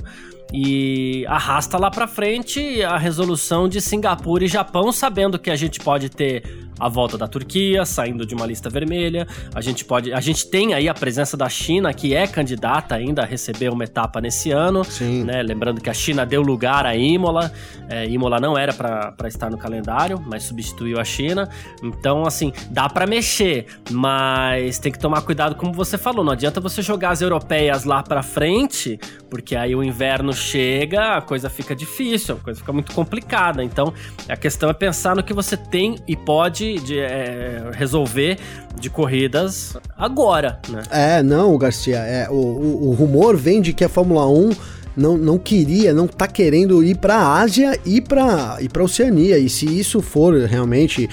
e 0.53 1.25
arrasta 1.27 1.79
lá 1.79 1.91
para 1.91 2.07
frente 2.07 2.83
a 2.83 2.99
resolução 2.99 3.69
de 3.69 3.81
Singapura 3.81 4.45
e 4.45 4.49
Japão, 4.49 4.93
sabendo 4.93 5.39
que 5.39 5.51
a 5.51 5.57
gente 5.57 5.81
pode 5.81 6.09
ter 6.09 6.43
a 6.83 6.89
volta 6.89 7.17
da 7.17 7.29
Turquia, 7.29 7.85
saindo 7.85 8.27
de 8.27 8.35
uma 8.35 8.45
lista 8.45 8.69
vermelha. 8.69 9.27
A 9.55 9.61
gente 9.61 9.85
pode, 9.85 10.13
a 10.13 10.21
gente 10.21 10.49
tem 10.49 10.75
aí 10.75 10.89
a 10.89 10.95
presença 10.95 11.37
da 11.37 11.49
China, 11.49 11.95
que 11.95 12.13
é 12.13 12.27
candidata 12.27 12.97
ainda 12.97 13.23
a 13.23 13.25
receber 13.25 13.71
uma 13.71 13.85
etapa 13.85 14.21
nesse 14.21 14.51
ano. 14.51 14.83
Sim. 14.83 15.23
Né? 15.23 15.43
Lembrando 15.45 15.81
que 15.81 15.89
a 15.89 15.95
China 15.95 16.27
deu 16.27 16.43
lugar 16.43 16.85
a 16.85 16.97
Imola. 16.97 17.53
É, 17.89 18.07
Imola 18.09 18.41
não 18.41 18.59
era 18.59 18.73
para 18.73 19.29
estar 19.29 19.49
no 19.49 19.57
calendário, 19.57 20.21
mas 20.27 20.43
substituiu 20.43 20.99
a 20.99 21.05
China. 21.05 21.49
Então, 21.83 22.27
assim, 22.27 22.53
dá 22.69 22.89
para 22.89 23.07
mexer, 23.07 23.67
mas 23.91 24.81
tem 24.81 24.91
que 24.91 24.99
tomar 24.99 25.23
cuidado, 25.23 25.55
como 25.55 25.73
você 25.73 25.97
falou. 25.97 26.25
Não 26.25 26.33
adianta 26.33 26.61
você 26.61 26.83
jogar 26.83 27.11
as 27.11 27.21
europeias 27.21 27.85
lá 27.85 28.03
para 28.03 28.25
frente, 28.25 28.99
porque 29.31 29.55
aí 29.55 29.75
o 29.77 29.85
inverno 29.85 30.33
chega, 30.43 31.17
a 31.17 31.23
coisa 31.23 31.49
fica 31.49 31.75
difícil, 31.75 32.35
a 32.35 32.39
coisa 32.39 32.61
fica 32.61 32.73
muito 32.73 32.93
complicada. 32.93 33.63
Então, 33.63 33.93
a 34.29 34.37
questão 34.37 34.69
é 34.69 34.73
pensar 34.73 35.17
no 35.17 35.23
que 35.23 35.33
você 35.33 35.57
tem 35.57 35.99
e 36.07 36.17
pode 36.17 36.75
de, 36.81 36.99
é, 36.99 37.71
resolver 37.73 38.39
de 38.79 38.91
corridas 38.91 39.77
agora, 39.97 40.61
né? 40.69 40.83
É, 40.91 41.23
não, 41.23 41.57
Garcia, 41.57 41.99
é, 41.99 42.29
o, 42.29 42.35
o, 42.35 42.89
o 42.89 42.93
rumor 42.95 43.37
vem 43.37 43.63
de 43.63 43.73
que 43.73 43.85
a 43.85 43.89
Fórmula 43.89 44.29
1 44.29 44.51
não, 44.97 45.17
não 45.17 45.39
queria, 45.39 45.93
não 45.93 46.07
tá 46.07 46.27
querendo 46.27 46.83
ir 46.85 46.97
para 46.97 47.17
a 47.17 47.41
Ásia 47.41 47.79
e 47.85 48.01
para 48.01 48.59
e 48.61 48.69
para 48.69 48.85
Oceania. 48.85 49.39
E 49.39 49.49
se 49.49 49.67
isso 49.67 50.03
for 50.03 50.35
realmente 50.45 51.09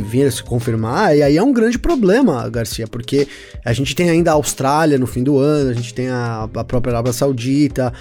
vir 0.00 0.26
a 0.26 0.30
se 0.30 0.42
confirmar, 0.42 1.16
e 1.16 1.22
aí 1.22 1.36
é 1.36 1.42
um 1.42 1.52
grande 1.52 1.78
problema, 1.78 2.48
Garcia, 2.48 2.86
porque 2.86 3.26
a 3.64 3.72
gente 3.72 3.94
tem 3.94 4.10
ainda 4.10 4.30
a 4.30 4.34
Austrália 4.34 4.98
no 4.98 5.06
fim 5.06 5.22
do 5.22 5.38
ano, 5.38 5.70
a 5.70 5.74
gente 5.74 5.94
tem 5.94 6.08
a, 6.08 6.48
a 6.54 6.64
própria 6.64 6.92
Arábia 6.92 7.12
Saudita, 7.12 7.92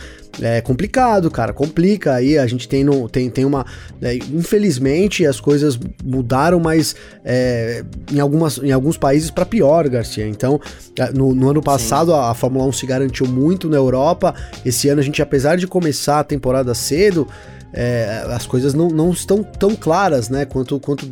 é 0.41 0.61
complicado, 0.61 1.29
cara, 1.31 1.51
complica. 1.51 2.13
Aí 2.13 2.37
a 2.37 2.45
gente 2.45 2.67
tem, 2.67 2.83
no, 2.83 3.09
tem, 3.09 3.29
tem 3.29 3.45
uma. 3.45 3.65
É, 4.01 4.15
infelizmente 4.15 5.25
as 5.25 5.39
coisas 5.39 5.79
mudaram, 6.03 6.59
mas 6.59 6.95
é, 7.25 7.83
em, 8.11 8.19
algumas, 8.19 8.57
em 8.59 8.71
alguns 8.71 8.97
países 8.97 9.31
para 9.31 9.45
pior, 9.45 9.87
Garcia. 9.89 10.27
Então, 10.27 10.59
é, 10.97 11.11
no, 11.11 11.33
no 11.33 11.49
ano 11.49 11.61
passado 11.61 12.13
a, 12.13 12.29
a, 12.29 12.33
Fórmula 12.33 12.65
1 12.65 12.71
se 12.73 12.85
garantiu 12.85 13.27
muito 13.27 13.69
na 13.69 13.77
Europa. 13.77 14.33
Esse 14.65 14.89
ano 14.89 15.01
a 15.01 15.03
gente, 15.03 15.21
apesar 15.21 15.57
de 15.57 15.67
começar 15.67 16.19
a 16.19 16.23
temporada 16.23 16.73
cedo, 16.73 17.27
é, 17.73 18.25
as 18.29 18.45
coisas 18.45 18.73
não, 18.73 18.87
não 18.87 19.11
estão 19.11 19.43
tão 19.43 19.75
claras, 19.75 20.29
né, 20.29 20.45
quanto, 20.45 20.79
quanto 20.79 21.07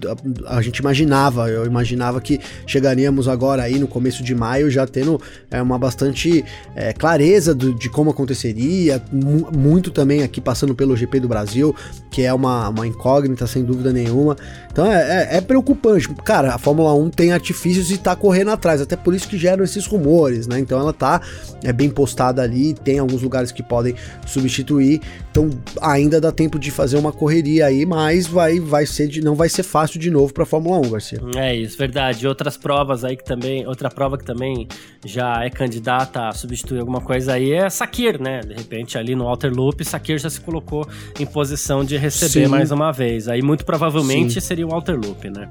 a, 0.45 0.57
a, 0.57 0.61
gente 0.61 0.77
imaginava. 0.77 1.49
Eu 1.49 1.65
imaginava 1.65 2.19
que 2.21 2.39
chegaríamos 2.65 3.27
agora 3.27 3.63
aí 3.63 3.77
no 3.77 3.87
começo 3.87 4.23
de 4.23 4.33
maio 4.33 4.69
já 4.69 4.87
tendo 4.87 5.21
é, 5.51 5.61
uma 5.61 5.77
bastante 5.77 6.43
é, 6.75 6.93
clareza 6.93 7.53
do, 7.53 7.73
de 7.73 7.89
como 7.89 8.09
aconteceria, 8.09 9.01
muito 9.11 9.91
também 9.91 10.23
aqui 10.23 10.39
passando 10.41 10.73
pelo 10.73 10.95
GP 10.95 11.19
do 11.19 11.27
Brasil, 11.27 11.75
que 12.09 12.23
é 12.23 12.33
uma, 12.33 12.69
uma 12.69 12.87
incógnita 12.87 13.45
sem 13.45 13.63
dúvida 13.63 13.91
nenhuma. 13.91 14.35
Então 14.71 14.91
é, 14.91 15.29
é, 15.31 15.37
é 15.37 15.41
preocupante. 15.41 16.07
Cara, 16.23 16.55
a 16.55 16.57
Fórmula 16.57 16.93
1 16.93 17.09
tem 17.09 17.31
artifícios 17.31 17.91
e 17.91 17.97
tá 17.97 18.15
correndo 18.15 18.51
atrás, 18.51 18.81
até 18.81 18.95
por 18.95 19.13
isso 19.13 19.27
que 19.27 19.37
geram 19.37 19.63
esses 19.63 19.85
rumores, 19.85 20.47
né? 20.47 20.59
Então 20.59 20.79
ela 20.79 20.93
tá 20.93 21.21
é, 21.63 21.71
bem 21.71 21.89
postada 21.89 22.41
ali, 22.41 22.73
tem 22.73 22.99
alguns 22.99 23.21
lugares 23.21 23.51
que 23.51 23.61
podem 23.61 23.95
substituir, 24.25 25.01
então 25.31 25.49
ainda 25.81 26.19
dá 26.19 26.31
tempo 26.31 26.44
tempo 26.45 26.59
de 26.59 26.69
fazer 26.69 26.97
uma 26.97 27.11
correria 27.11 27.65
aí, 27.65 27.85
mas 27.85 28.27
vai, 28.27 28.59
vai 28.59 28.85
ser 28.85 29.07
de, 29.07 29.19
não 29.19 29.33
vai 29.33 29.49
ser 29.49 29.63
fácil 29.63 29.99
de 29.99 30.11
novo 30.11 30.31
para 30.31 30.45
Fórmula 30.45 30.77
1, 30.77 30.89
Garcia. 30.91 31.19
É 31.35 31.55
isso, 31.55 31.75
verdade. 31.75 32.27
Outras 32.27 32.55
provas 32.55 33.03
aí 33.03 33.17
que 33.17 33.25
também, 33.25 33.65
outra 33.67 33.89
prova 33.89 34.15
que 34.17 34.23
também 34.23 34.67
já 35.03 35.43
é 35.43 35.49
candidata 35.49 36.27
a 36.27 36.31
substituir 36.31 36.79
alguma 36.79 37.01
coisa 37.01 37.33
aí 37.33 37.51
é 37.51 37.67
Sakir, 37.69 38.21
né? 38.21 38.41
De 38.41 38.53
repente 38.53 38.97
ali 38.97 39.15
no 39.15 39.25
Outer 39.25 39.51
Loop, 39.51 39.83
Sakir 39.83 40.19
já 40.19 40.29
se 40.29 40.39
colocou 40.39 40.87
em 41.19 41.25
posição 41.25 41.83
de 41.83 41.97
receber 41.97 42.45
Sim. 42.45 42.47
mais 42.47 42.71
uma 42.71 42.91
vez. 42.91 43.27
Aí 43.27 43.41
muito 43.41 43.65
provavelmente 43.65 44.35
Sim. 44.35 44.39
seria 44.41 44.67
o 44.67 44.73
Outer 44.73 44.95
Loop, 44.95 45.29
né? 45.29 45.49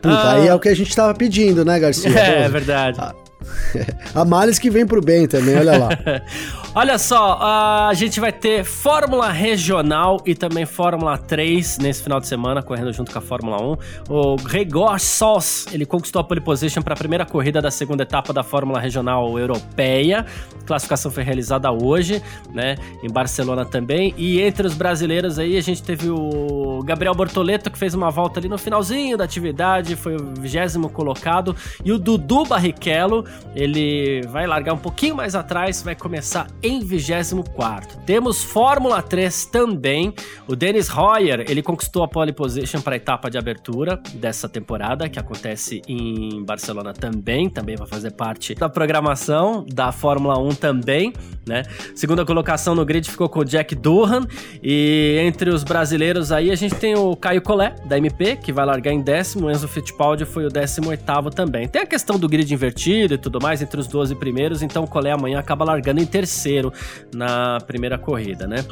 Puta, 0.00 0.14
ah, 0.14 0.32
aí 0.32 0.48
é 0.48 0.54
o 0.54 0.58
que 0.58 0.68
a 0.68 0.74
gente 0.74 0.96
tava 0.96 1.14
pedindo, 1.14 1.64
né, 1.64 1.78
Garcia? 1.78 2.10
É, 2.18 2.44
é 2.44 2.48
verdade. 2.48 2.98
Ah, 3.00 3.14
a 4.14 4.24
males 4.24 4.58
que 4.58 4.70
vem 4.70 4.86
pro 4.86 5.00
bem 5.00 5.26
também, 5.26 5.56
olha 5.56 5.78
lá. 5.78 5.88
olha 6.74 6.98
só, 6.98 7.38
a 7.40 7.90
gente 7.94 8.20
vai 8.20 8.32
ter 8.32 8.64
Fórmula 8.64 9.30
Regional 9.30 10.20
e 10.26 10.34
também 10.34 10.66
Fórmula 10.66 11.16
3 11.18 11.78
nesse 11.78 12.02
final 12.02 12.20
de 12.20 12.26
semana, 12.26 12.62
correndo 12.62 12.92
junto 12.92 13.12
com 13.12 13.18
a 13.18 13.22
Fórmula 13.22 13.62
1. 13.62 13.76
O 14.08 14.36
Gregor 14.36 14.98
Sos, 14.98 15.66
ele 15.72 15.86
conquistou 15.86 16.20
a 16.20 16.24
pole 16.24 16.40
position 16.40 16.82
para 16.82 16.94
a 16.94 16.96
primeira 16.96 17.24
corrida 17.24 17.60
da 17.60 17.70
segunda 17.70 18.02
etapa 18.02 18.32
da 18.32 18.42
Fórmula 18.42 18.80
Regional 18.80 19.38
Europeia. 19.38 20.26
A 20.60 20.64
classificação 20.64 21.10
foi 21.10 21.22
realizada 21.22 21.70
hoje, 21.70 22.22
né, 22.52 22.76
em 23.02 23.12
Barcelona 23.12 23.64
também. 23.64 24.14
E 24.16 24.40
entre 24.40 24.66
os 24.66 24.74
brasileiros 24.74 25.38
aí, 25.38 25.56
a 25.56 25.60
gente 25.60 25.82
teve 25.82 26.08
o 26.08 26.82
Gabriel 26.84 27.14
Bortoleto, 27.14 27.70
que 27.70 27.78
fez 27.78 27.94
uma 27.94 28.10
volta 28.10 28.38
ali 28.38 28.48
no 28.48 28.58
finalzinho 28.58 29.16
da 29.16 29.24
atividade, 29.24 29.96
foi 29.96 30.16
o 30.16 30.34
vigésimo 30.38 30.88
colocado, 30.88 31.54
e 31.84 31.92
o 31.92 31.98
Dudu 31.98 32.44
Barrichello, 32.44 33.24
ele 33.54 34.22
vai 34.28 34.46
largar 34.46 34.72
um 34.72 34.78
pouquinho 34.78 35.14
mais 35.14 35.34
atrás, 35.34 35.82
vai 35.82 35.94
começar 35.94 36.46
em 36.62 36.80
24. 36.80 38.00
Temos 38.06 38.42
Fórmula 38.42 39.02
3 39.02 39.46
também. 39.46 40.14
O 40.46 40.56
Dennis 40.56 40.90
Hoyer, 40.90 41.44
ele 41.48 41.62
conquistou 41.62 42.02
a 42.02 42.08
pole 42.08 42.32
position 42.32 42.80
para 42.80 42.94
a 42.94 42.96
etapa 42.96 43.30
de 43.30 43.38
abertura 43.38 44.00
dessa 44.14 44.48
temporada, 44.48 45.08
que 45.08 45.18
acontece 45.18 45.82
em 45.86 46.42
Barcelona 46.44 46.92
também, 46.92 47.48
também 47.48 47.76
vai 47.76 47.86
fazer 47.86 48.12
parte 48.12 48.54
da 48.54 48.68
programação 48.68 49.64
da 49.72 49.92
Fórmula 49.92 50.38
1 50.38 50.50
também, 50.54 51.12
né? 51.46 51.62
Segunda 51.94 52.24
colocação 52.24 52.74
no 52.74 52.84
grid 52.84 53.10
ficou 53.10 53.28
com 53.28 53.40
o 53.40 53.44
Jack 53.44 53.74
Durham 53.74 54.26
e 54.62 55.18
entre 55.20 55.50
os 55.50 55.64
brasileiros 55.64 56.32
aí 56.32 56.50
a 56.50 56.54
gente 56.54 56.74
tem 56.76 56.94
o 56.94 57.14
Caio 57.16 57.42
Collet 57.42 57.86
da 57.86 57.98
MP, 57.98 58.36
que 58.36 58.52
vai 58.52 58.64
largar 58.64 58.92
em 58.92 59.00
décimo, 59.00 59.46
o 59.46 59.50
Enzo 59.50 59.68
Fittipaldi 59.68 60.24
foi 60.24 60.44
o 60.46 60.48
décimo 60.48 60.90
oitavo 60.90 61.30
também. 61.30 61.68
Tem 61.68 61.82
a 61.82 61.86
questão 61.86 62.18
do 62.18 62.28
grid 62.28 62.52
invertido 62.52 63.14
tudo 63.22 63.40
mais 63.40 63.62
entre 63.62 63.80
os 63.80 63.86
12 63.86 64.14
primeiros, 64.16 64.60
então 64.62 64.84
o 64.84 64.86
Collet 64.86 65.14
amanhã 65.14 65.38
acaba 65.38 65.64
largando 65.64 66.02
em 66.02 66.06
terceiro 66.06 66.72
na 67.14 67.58
primeira 67.66 67.96
corrida, 67.96 68.46
né? 68.46 68.64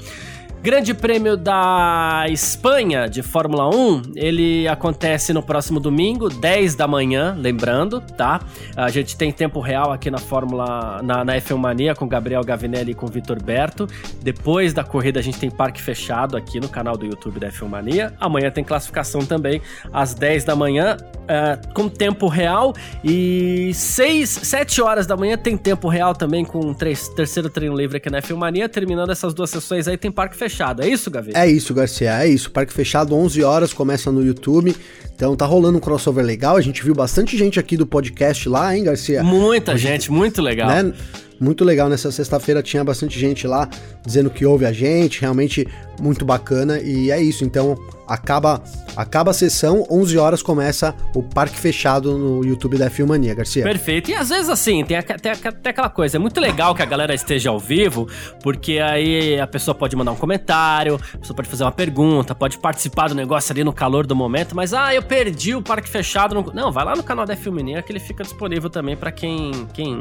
Grande 0.62 0.92
Prêmio 0.92 1.38
da 1.38 2.26
Espanha 2.28 3.08
de 3.08 3.22
Fórmula 3.22 3.74
1, 3.74 4.12
ele 4.14 4.68
acontece 4.68 5.32
no 5.32 5.42
próximo 5.42 5.80
domingo, 5.80 6.28
10 6.28 6.74
da 6.74 6.86
manhã, 6.86 7.34
lembrando, 7.38 7.98
tá? 7.98 8.42
A 8.76 8.90
gente 8.90 9.16
tem 9.16 9.32
tempo 9.32 9.58
real 9.58 9.90
aqui 9.90 10.10
na 10.10 10.18
Fórmula, 10.18 11.00
na, 11.02 11.24
na 11.24 11.36
F1 11.36 11.56
Mania 11.56 11.94
com 11.94 12.06
Gabriel 12.06 12.44
Gavinelli 12.44 12.92
e 12.92 12.94
com 12.94 13.06
Vitor 13.06 13.42
Berto. 13.42 13.86
Depois 14.22 14.74
da 14.74 14.84
corrida 14.84 15.18
a 15.18 15.22
gente 15.22 15.38
tem 15.38 15.50
parque 15.50 15.80
fechado 15.80 16.36
aqui 16.36 16.60
no 16.60 16.68
canal 16.68 16.94
do 16.94 17.06
YouTube 17.06 17.40
da 17.40 17.48
F1 17.48 17.66
Mania. 17.66 18.12
Amanhã 18.20 18.50
tem 18.50 18.62
classificação 18.62 19.24
também 19.24 19.62
às 19.90 20.12
10 20.12 20.44
da 20.44 20.54
manhã, 20.54 20.98
uh, 21.22 21.72
com 21.72 21.88
tempo 21.88 22.28
real. 22.28 22.74
E 23.02 23.72
6, 23.72 24.28
7 24.28 24.82
horas 24.82 25.06
da 25.06 25.16
manhã 25.16 25.38
tem 25.38 25.56
tempo 25.56 25.88
real 25.88 26.14
também 26.14 26.44
com 26.44 26.58
um 26.60 26.74
terceiro 26.74 27.48
treino 27.48 27.74
livre 27.74 27.96
aqui 27.96 28.10
na 28.10 28.20
F1 28.20 28.36
Mania. 28.36 28.68
Terminando 28.68 29.08
essas 29.08 29.32
duas 29.32 29.48
sessões 29.48 29.88
aí 29.88 29.96
tem 29.96 30.12
parque 30.12 30.36
fechado 30.36 30.49
fechado, 30.50 30.82
é 30.82 30.88
isso, 30.88 31.10
Gaveta? 31.10 31.38
É 31.38 31.48
isso, 31.48 31.72
Garcia, 31.72 32.22
é 32.22 32.28
isso. 32.28 32.50
Parque 32.50 32.72
fechado, 32.72 33.14
11 33.14 33.42
horas, 33.42 33.72
começa 33.72 34.10
no 34.10 34.24
YouTube. 34.24 34.74
Então 35.14 35.36
tá 35.36 35.46
rolando 35.46 35.78
um 35.78 35.80
crossover 35.80 36.24
legal. 36.24 36.56
A 36.56 36.60
gente 36.60 36.82
viu 36.82 36.94
bastante 36.94 37.36
gente 37.36 37.60
aqui 37.60 37.76
do 37.76 37.86
podcast 37.86 38.48
lá, 38.48 38.76
hein, 38.76 38.84
Garcia? 38.84 39.22
Muita 39.22 39.76
gente, 39.76 39.90
gente, 39.90 40.12
muito 40.12 40.42
legal. 40.42 40.68
Né? 40.68 40.92
Muito 41.38 41.64
legal. 41.64 41.88
Nessa 41.88 42.10
sexta-feira 42.10 42.62
tinha 42.62 42.84
bastante 42.84 43.18
gente 43.18 43.46
lá 43.46 43.68
dizendo 44.04 44.28
que 44.28 44.44
ouve 44.44 44.66
a 44.66 44.72
gente, 44.72 45.20
realmente 45.20 45.66
muito 46.00 46.24
bacana. 46.24 46.80
E 46.80 47.10
é 47.10 47.20
isso. 47.20 47.44
Então 47.44 47.78
acaba 48.10 48.60
acaba 48.96 49.30
a 49.30 49.34
sessão, 49.34 49.86
11 49.88 50.18
horas 50.18 50.42
começa 50.42 50.92
o 51.14 51.22
parque 51.22 51.56
fechado 51.56 52.18
no 52.18 52.44
YouTube 52.44 52.76
da 52.76 52.90
Filmania, 52.90 53.32
Garcia. 53.34 53.62
Perfeito. 53.62 54.10
E 54.10 54.14
às 54.16 54.30
vezes 54.30 54.48
assim, 54.48 54.84
tem, 54.84 55.00
tem, 55.00 55.32
tem 55.36 55.70
aquela 55.70 55.88
coisa, 55.88 56.16
é 56.16 56.18
muito 56.18 56.40
legal 56.40 56.74
que 56.74 56.82
a 56.82 56.84
galera 56.84 57.14
esteja 57.14 57.50
ao 57.50 57.58
vivo, 57.58 58.08
porque 58.42 58.80
aí 58.80 59.38
a 59.38 59.46
pessoa 59.46 59.76
pode 59.76 59.94
mandar 59.94 60.10
um 60.10 60.16
comentário, 60.16 60.98
a 61.14 61.18
pessoa 61.18 61.36
pode 61.36 61.48
fazer 61.48 61.62
uma 61.62 61.70
pergunta, 61.72 62.34
pode 62.34 62.58
participar 62.58 63.08
do 63.08 63.14
negócio 63.14 63.52
ali 63.52 63.62
no 63.62 63.72
calor 63.72 64.04
do 64.04 64.16
momento, 64.16 64.56
mas 64.56 64.74
ah, 64.74 64.92
eu 64.92 65.02
perdi 65.02 65.54
o 65.54 65.62
parque 65.62 65.88
fechado. 65.88 66.34
No... 66.34 66.52
Não, 66.52 66.72
vai 66.72 66.84
lá 66.84 66.96
no 66.96 67.04
canal 67.04 67.24
da 67.24 67.36
Filmania 67.36 67.80
que 67.80 67.92
ele 67.92 68.00
fica 68.00 68.24
disponível 68.24 68.68
também 68.68 68.96
para 68.96 69.12
quem 69.12 69.52
quem 69.72 70.00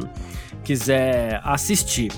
quiser 0.63 1.39
assistir. 1.43 2.11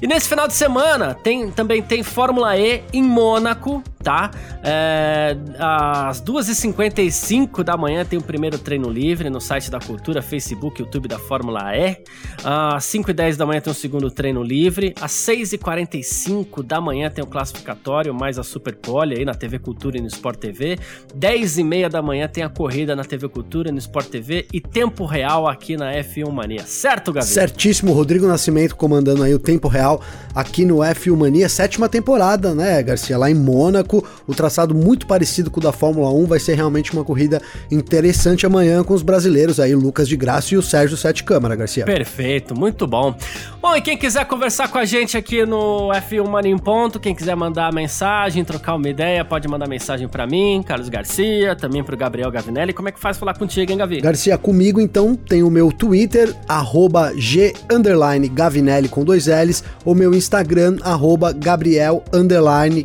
E 0.00 0.06
nesse 0.06 0.28
final 0.28 0.46
de 0.46 0.54
semana 0.54 1.14
tem, 1.14 1.50
também 1.50 1.82
tem 1.82 2.02
Fórmula 2.02 2.56
E 2.56 2.84
em 2.92 3.02
Mônaco 3.28 3.82
tá? 4.08 4.30
É, 4.62 5.36
às 5.58 6.22
2h55 6.22 7.62
da 7.62 7.76
manhã 7.76 8.06
tem 8.06 8.18
o 8.18 8.22
primeiro 8.22 8.58
treino 8.58 8.88
livre 8.88 9.28
no 9.28 9.38
site 9.38 9.70
da 9.70 9.78
Cultura, 9.78 10.22
Facebook, 10.22 10.80
YouTube 10.80 11.06
da 11.06 11.18
Fórmula 11.18 11.76
E. 11.76 11.98
Às 12.42 12.84
5h10 12.84 13.36
da 13.36 13.44
manhã 13.44 13.60
tem 13.60 13.70
o 13.70 13.76
segundo 13.76 14.10
treino 14.10 14.42
livre. 14.42 14.94
Às 14.98 15.12
6h45 15.12 16.62
da 16.62 16.80
manhã 16.80 17.10
tem 17.10 17.22
o 17.22 17.26
classificatório, 17.26 18.14
mais 18.14 18.38
a 18.38 18.42
Super 18.42 18.76
Pole 18.76 19.14
aí 19.18 19.26
na 19.26 19.34
TV 19.34 19.58
Cultura 19.58 19.98
e 19.98 20.00
no 20.00 20.06
Sport 20.06 20.38
TV. 20.38 20.78
10h30 21.14 21.90
da 21.90 22.00
manhã 22.00 22.26
tem 22.26 22.42
a 22.42 22.48
corrida 22.48 22.96
na 22.96 23.04
TV 23.04 23.28
Cultura 23.28 23.70
no 23.70 23.76
Sport 23.76 24.08
TV. 24.08 24.46
E 24.54 24.58
tempo 24.58 25.04
real 25.04 25.46
aqui 25.46 25.76
na 25.76 25.92
F1 25.92 26.32
Mania. 26.32 26.62
Certo, 26.64 27.12
Gabi? 27.12 27.26
Certíssimo. 27.26 27.92
Rodrigo 27.92 28.26
Nascimento 28.26 28.74
comandando 28.74 29.22
aí 29.22 29.34
o 29.34 29.38
tempo 29.38 29.68
real 29.68 30.00
aqui 30.34 30.64
no 30.64 30.76
F1 30.76 31.14
Mania. 31.14 31.48
Sétima 31.50 31.90
temporada, 31.90 32.54
né, 32.54 32.82
Garcia? 32.82 33.18
Lá 33.18 33.30
em 33.30 33.34
Mônaco. 33.34 33.97
O 34.26 34.34
traçado 34.34 34.74
muito 34.74 35.06
parecido 35.06 35.50
com 35.50 35.60
o 35.60 35.62
da 35.62 35.72
Fórmula 35.72 36.10
1, 36.10 36.26
vai 36.26 36.38
ser 36.38 36.54
realmente 36.54 36.92
uma 36.92 37.04
corrida 37.04 37.40
interessante 37.70 38.46
amanhã 38.46 38.82
com 38.82 38.94
os 38.94 39.02
brasileiros 39.02 39.60
aí, 39.60 39.74
Lucas 39.74 40.08
de 40.08 40.16
Graça 40.16 40.54
e 40.54 40.56
o 40.56 40.62
Sérgio 40.62 40.96
Sete 40.96 41.24
Câmara, 41.24 41.56
Garcia. 41.56 41.84
Perfeito, 41.84 42.58
muito 42.58 42.86
bom. 42.86 43.14
Bom, 43.60 43.74
e 43.74 43.80
quem 43.80 43.96
quiser 43.96 44.24
conversar 44.26 44.68
com 44.68 44.78
a 44.78 44.84
gente 44.84 45.16
aqui 45.16 45.44
no 45.44 45.88
F1 45.88 46.28
Mania 46.28 46.52
em 46.52 46.58
Ponto, 46.58 47.00
quem 47.00 47.14
quiser 47.14 47.34
mandar 47.36 47.72
mensagem, 47.72 48.44
trocar 48.44 48.74
uma 48.74 48.88
ideia, 48.88 49.24
pode 49.24 49.48
mandar 49.48 49.68
mensagem 49.68 50.08
para 50.08 50.26
mim, 50.26 50.62
Carlos 50.66 50.88
Garcia, 50.88 51.56
também 51.56 51.82
pro 51.82 51.96
Gabriel 51.96 52.30
Gavinelli. 52.30 52.72
Como 52.72 52.88
é 52.88 52.92
que 52.92 53.00
faz 53.00 53.16
falar 53.16 53.36
contigo, 53.38 53.70
hein, 53.70 53.78
Gavi? 53.78 54.00
Garcia, 54.00 54.36
comigo 54.36 54.80
então 54.80 55.14
tem 55.14 55.42
o 55.42 55.50
meu 55.50 55.72
Twitter, 55.72 56.34
arroba 56.48 57.12
G 57.16 57.52
Gavinelli 58.32 58.88
com 58.88 59.04
dois 59.04 59.26
L's, 59.26 59.64
o 59.84 59.94
meu 59.94 60.14
Instagram, 60.14 60.76
arroba 60.82 61.32
Gabriel 61.32 62.02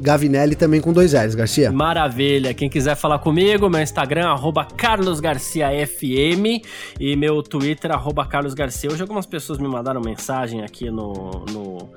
Gavinelli 0.01 0.55
também 0.55 0.79
com 0.79 0.92
dois 0.93 1.13
L's, 1.13 1.35
Garcia. 1.35 1.71
Maravilha. 1.71 2.53
Quem 2.53 2.69
quiser 2.69 2.95
falar 2.95 3.19
comigo, 3.19 3.69
meu 3.69 3.81
Instagram, 3.81 4.27
arroba 4.27 4.65
Carlos 4.65 5.19
Garcia 5.19 5.67
FM 5.85 6.63
e 6.99 7.15
meu 7.15 7.41
Twitter, 7.41 7.91
arroba 7.91 8.25
Carlos 8.25 8.53
Garcia. 8.53 8.91
Hoje 8.91 9.01
algumas 9.01 9.25
pessoas 9.25 9.59
me 9.59 9.67
mandaram 9.67 10.01
mensagem 10.01 10.63
aqui 10.63 10.89
no, 10.89 11.45
no 11.51 11.89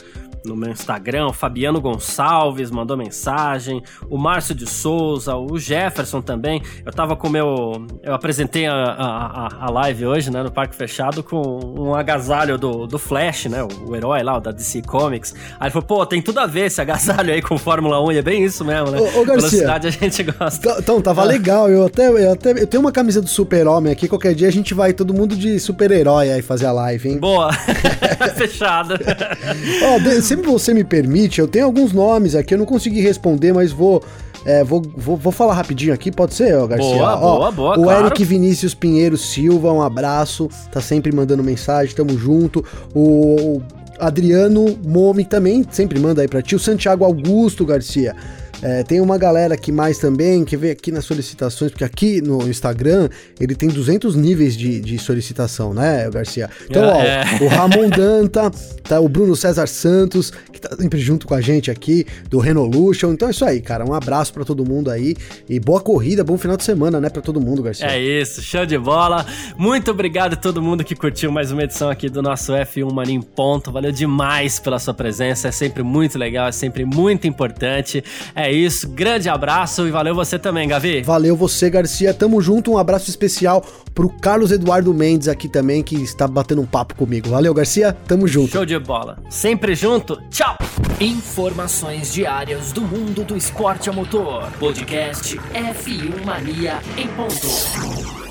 no 0.46 0.56
meu 0.56 0.70
Instagram, 0.70 1.26
o 1.26 1.32
Fabiano 1.32 1.80
Gonçalves 1.80 2.70
mandou 2.70 2.96
mensagem, 2.96 3.82
o 4.08 4.16
Márcio 4.16 4.54
de 4.54 4.66
Souza, 4.66 5.34
o 5.36 5.58
Jefferson 5.58 6.22
também. 6.22 6.62
Eu 6.84 6.92
tava 6.92 7.16
com 7.16 7.26
o 7.26 7.30
meu. 7.30 7.72
Eu 8.02 8.14
apresentei 8.14 8.66
a, 8.66 8.74
a, 8.74 9.66
a 9.66 9.70
live 9.70 10.06
hoje, 10.06 10.30
né, 10.30 10.42
no 10.42 10.50
Parque 10.50 10.76
Fechado, 10.76 11.22
com 11.22 11.40
um 11.78 11.94
agasalho 11.94 12.56
do, 12.56 12.86
do 12.86 12.98
Flash, 12.98 13.46
né, 13.46 13.62
o, 13.62 13.90
o 13.90 13.96
herói 13.96 14.22
lá, 14.22 14.36
o 14.36 14.40
da 14.40 14.52
DC 14.52 14.82
Comics. 14.82 15.34
Aí 15.58 15.66
ele 15.66 15.70
falou, 15.70 15.86
pô, 15.86 16.06
tem 16.06 16.22
tudo 16.22 16.38
a 16.38 16.46
ver 16.46 16.66
esse 16.66 16.80
agasalho 16.80 17.32
aí 17.32 17.42
com 17.42 17.58
Fórmula 17.58 18.00
1, 18.02 18.12
e 18.12 18.18
é 18.18 18.22
bem 18.22 18.44
isso 18.44 18.64
mesmo, 18.64 18.85
né? 18.90 18.98
Ô, 18.98 19.20
ô 19.20 19.24
Garcia, 19.24 19.50
Velocidade 19.50 19.86
a 19.88 19.90
gente 19.90 20.22
gosta. 20.22 20.76
Então, 20.78 21.00
tava 21.00 21.22
ah. 21.22 21.24
legal. 21.24 21.70
Eu 21.70 21.84
até, 21.86 22.08
eu 22.08 22.32
até. 22.32 22.50
Eu 22.50 22.66
tenho 22.66 22.80
uma 22.80 22.92
camisa 22.92 23.20
do 23.20 23.28
Super-Homem 23.28 23.92
aqui, 23.92 24.08
qualquer 24.08 24.34
dia 24.34 24.48
a 24.48 24.52
gente 24.52 24.74
vai 24.74 24.92
todo 24.92 25.14
mundo 25.14 25.36
de 25.36 25.58
super-herói 25.58 26.30
aí 26.30 26.42
fazer 26.42 26.66
a 26.66 26.72
live, 26.72 27.08
hein? 27.08 27.18
Boa! 27.18 27.52
Fechado. 28.36 28.94
Ó, 28.94 30.20
sempre 30.20 30.50
você 30.50 30.72
me 30.72 30.84
permite, 30.84 31.40
eu 31.40 31.48
tenho 31.48 31.64
alguns 31.64 31.92
nomes 31.92 32.34
aqui, 32.34 32.54
eu 32.54 32.58
não 32.58 32.66
consegui 32.66 33.00
responder, 33.00 33.52
mas 33.52 33.72
vou. 33.72 34.02
É, 34.44 34.62
vou, 34.62 34.80
vou, 34.96 35.16
vou 35.16 35.32
falar 35.32 35.54
rapidinho 35.54 35.92
aqui, 35.92 36.12
pode 36.12 36.32
ser, 36.34 36.56
ó, 36.56 36.68
Garcia? 36.68 36.94
Boa, 36.94 37.16
ó, 37.16 37.18
boa, 37.18 37.50
boa, 37.50 37.78
O 37.78 37.82
claro. 37.82 38.06
Eric 38.06 38.24
Vinícius 38.24 38.74
Pinheiro 38.74 39.16
Silva, 39.16 39.72
um 39.72 39.82
abraço, 39.82 40.48
tá 40.70 40.80
sempre 40.80 41.10
mandando 41.10 41.42
mensagem, 41.42 41.96
tamo 41.96 42.16
junto. 42.16 42.64
O 42.94 43.60
Adriano 43.98 44.78
Momi 44.84 45.24
também 45.24 45.66
sempre 45.70 45.98
manda 45.98 46.22
aí 46.22 46.28
pra 46.28 46.42
ti. 46.42 46.54
O 46.54 46.58
Santiago 46.58 47.04
Augusto 47.04 47.64
Garcia. 47.64 48.14
É, 48.62 48.82
tem 48.82 49.00
uma 49.00 49.18
galera 49.18 49.56
que 49.56 49.70
mais 49.70 49.98
também, 49.98 50.44
que 50.44 50.56
vê 50.56 50.70
aqui 50.70 50.90
nas 50.90 51.04
solicitações, 51.04 51.70
porque 51.70 51.84
aqui 51.84 52.22
no 52.22 52.48
Instagram 52.48 53.08
ele 53.38 53.54
tem 53.54 53.68
200 53.68 54.14
níveis 54.16 54.56
de, 54.56 54.80
de 54.80 54.98
solicitação, 54.98 55.74
né, 55.74 56.08
Garcia? 56.10 56.48
Então, 56.68 56.82
ó, 56.82 57.02
é. 57.02 57.24
o 57.40 57.48
Ramon 57.48 57.88
Danta, 57.90 58.50
tá, 58.82 59.00
o 59.00 59.08
Bruno 59.08 59.36
César 59.36 59.66
Santos, 59.66 60.32
que 60.52 60.60
tá 60.60 60.74
sempre 60.76 60.98
junto 60.98 61.26
com 61.26 61.34
a 61.34 61.40
gente 61.40 61.70
aqui, 61.70 62.06
do 62.30 62.38
Renolution. 62.38 63.12
Então 63.12 63.28
é 63.28 63.30
isso 63.30 63.44
aí, 63.44 63.60
cara. 63.60 63.84
Um 63.84 63.92
abraço 63.92 64.32
para 64.32 64.44
todo 64.44 64.64
mundo 64.64 64.90
aí 64.90 65.14
e 65.48 65.60
boa 65.60 65.80
corrida, 65.80 66.24
bom 66.24 66.38
final 66.38 66.56
de 66.56 66.64
semana, 66.64 67.00
né, 67.00 67.10
para 67.10 67.22
todo 67.22 67.40
mundo, 67.40 67.62
Garcia. 67.62 67.86
É 67.86 68.00
isso, 68.00 68.40
show 68.42 68.64
de 68.64 68.78
bola. 68.78 69.26
Muito 69.56 69.90
obrigado 69.90 70.32
a 70.32 70.36
todo 70.36 70.62
mundo 70.62 70.82
que 70.82 70.94
curtiu 70.94 71.30
mais 71.30 71.52
uma 71.52 71.62
edição 71.62 71.90
aqui 71.90 72.08
do 72.08 72.22
nosso 72.22 72.52
F1 72.52 72.92
Mania 72.92 73.16
em 73.16 73.22
Ponto. 73.22 73.70
Valeu 73.70 73.92
demais 73.92 74.58
pela 74.58 74.78
sua 74.78 74.94
presença, 74.94 75.48
é 75.48 75.52
sempre 75.52 75.82
muito 75.82 76.18
legal, 76.18 76.48
é 76.48 76.52
sempre 76.52 76.84
muito 76.84 77.26
importante. 77.26 78.02
É 78.34 78.52
isso, 78.56 78.88
grande 78.88 79.28
abraço 79.28 79.86
e 79.86 79.90
valeu 79.90 80.14
você 80.14 80.38
também, 80.38 80.68
Gavi. 80.68 81.02
Valeu 81.02 81.36
você, 81.36 81.68
Garcia. 81.70 82.12
Tamo 82.14 82.40
junto. 82.40 82.72
Um 82.72 82.78
abraço 82.78 83.10
especial 83.10 83.64
pro 83.94 84.08
Carlos 84.08 84.50
Eduardo 84.50 84.92
Mendes 84.92 85.28
aqui 85.28 85.48
também, 85.48 85.82
que 85.82 85.96
está 85.96 86.26
batendo 86.26 86.62
um 86.62 86.66
papo 86.66 86.94
comigo. 86.94 87.28
Valeu, 87.28 87.52
Garcia. 87.54 87.92
Tamo 88.06 88.26
junto. 88.26 88.52
Show 88.52 88.66
de 88.66 88.78
bola. 88.78 89.18
Sempre 89.30 89.74
junto. 89.74 90.20
Tchau. 90.30 90.56
Informações 91.00 92.12
diárias 92.12 92.72
do 92.72 92.80
mundo 92.80 93.24
do 93.24 93.36
esporte 93.36 93.90
a 93.90 93.92
motor. 93.92 94.50
Podcast 94.58 95.36
F1 95.36 96.24
Mania 96.24 96.80
em 96.96 97.06
ponto. 97.08 98.25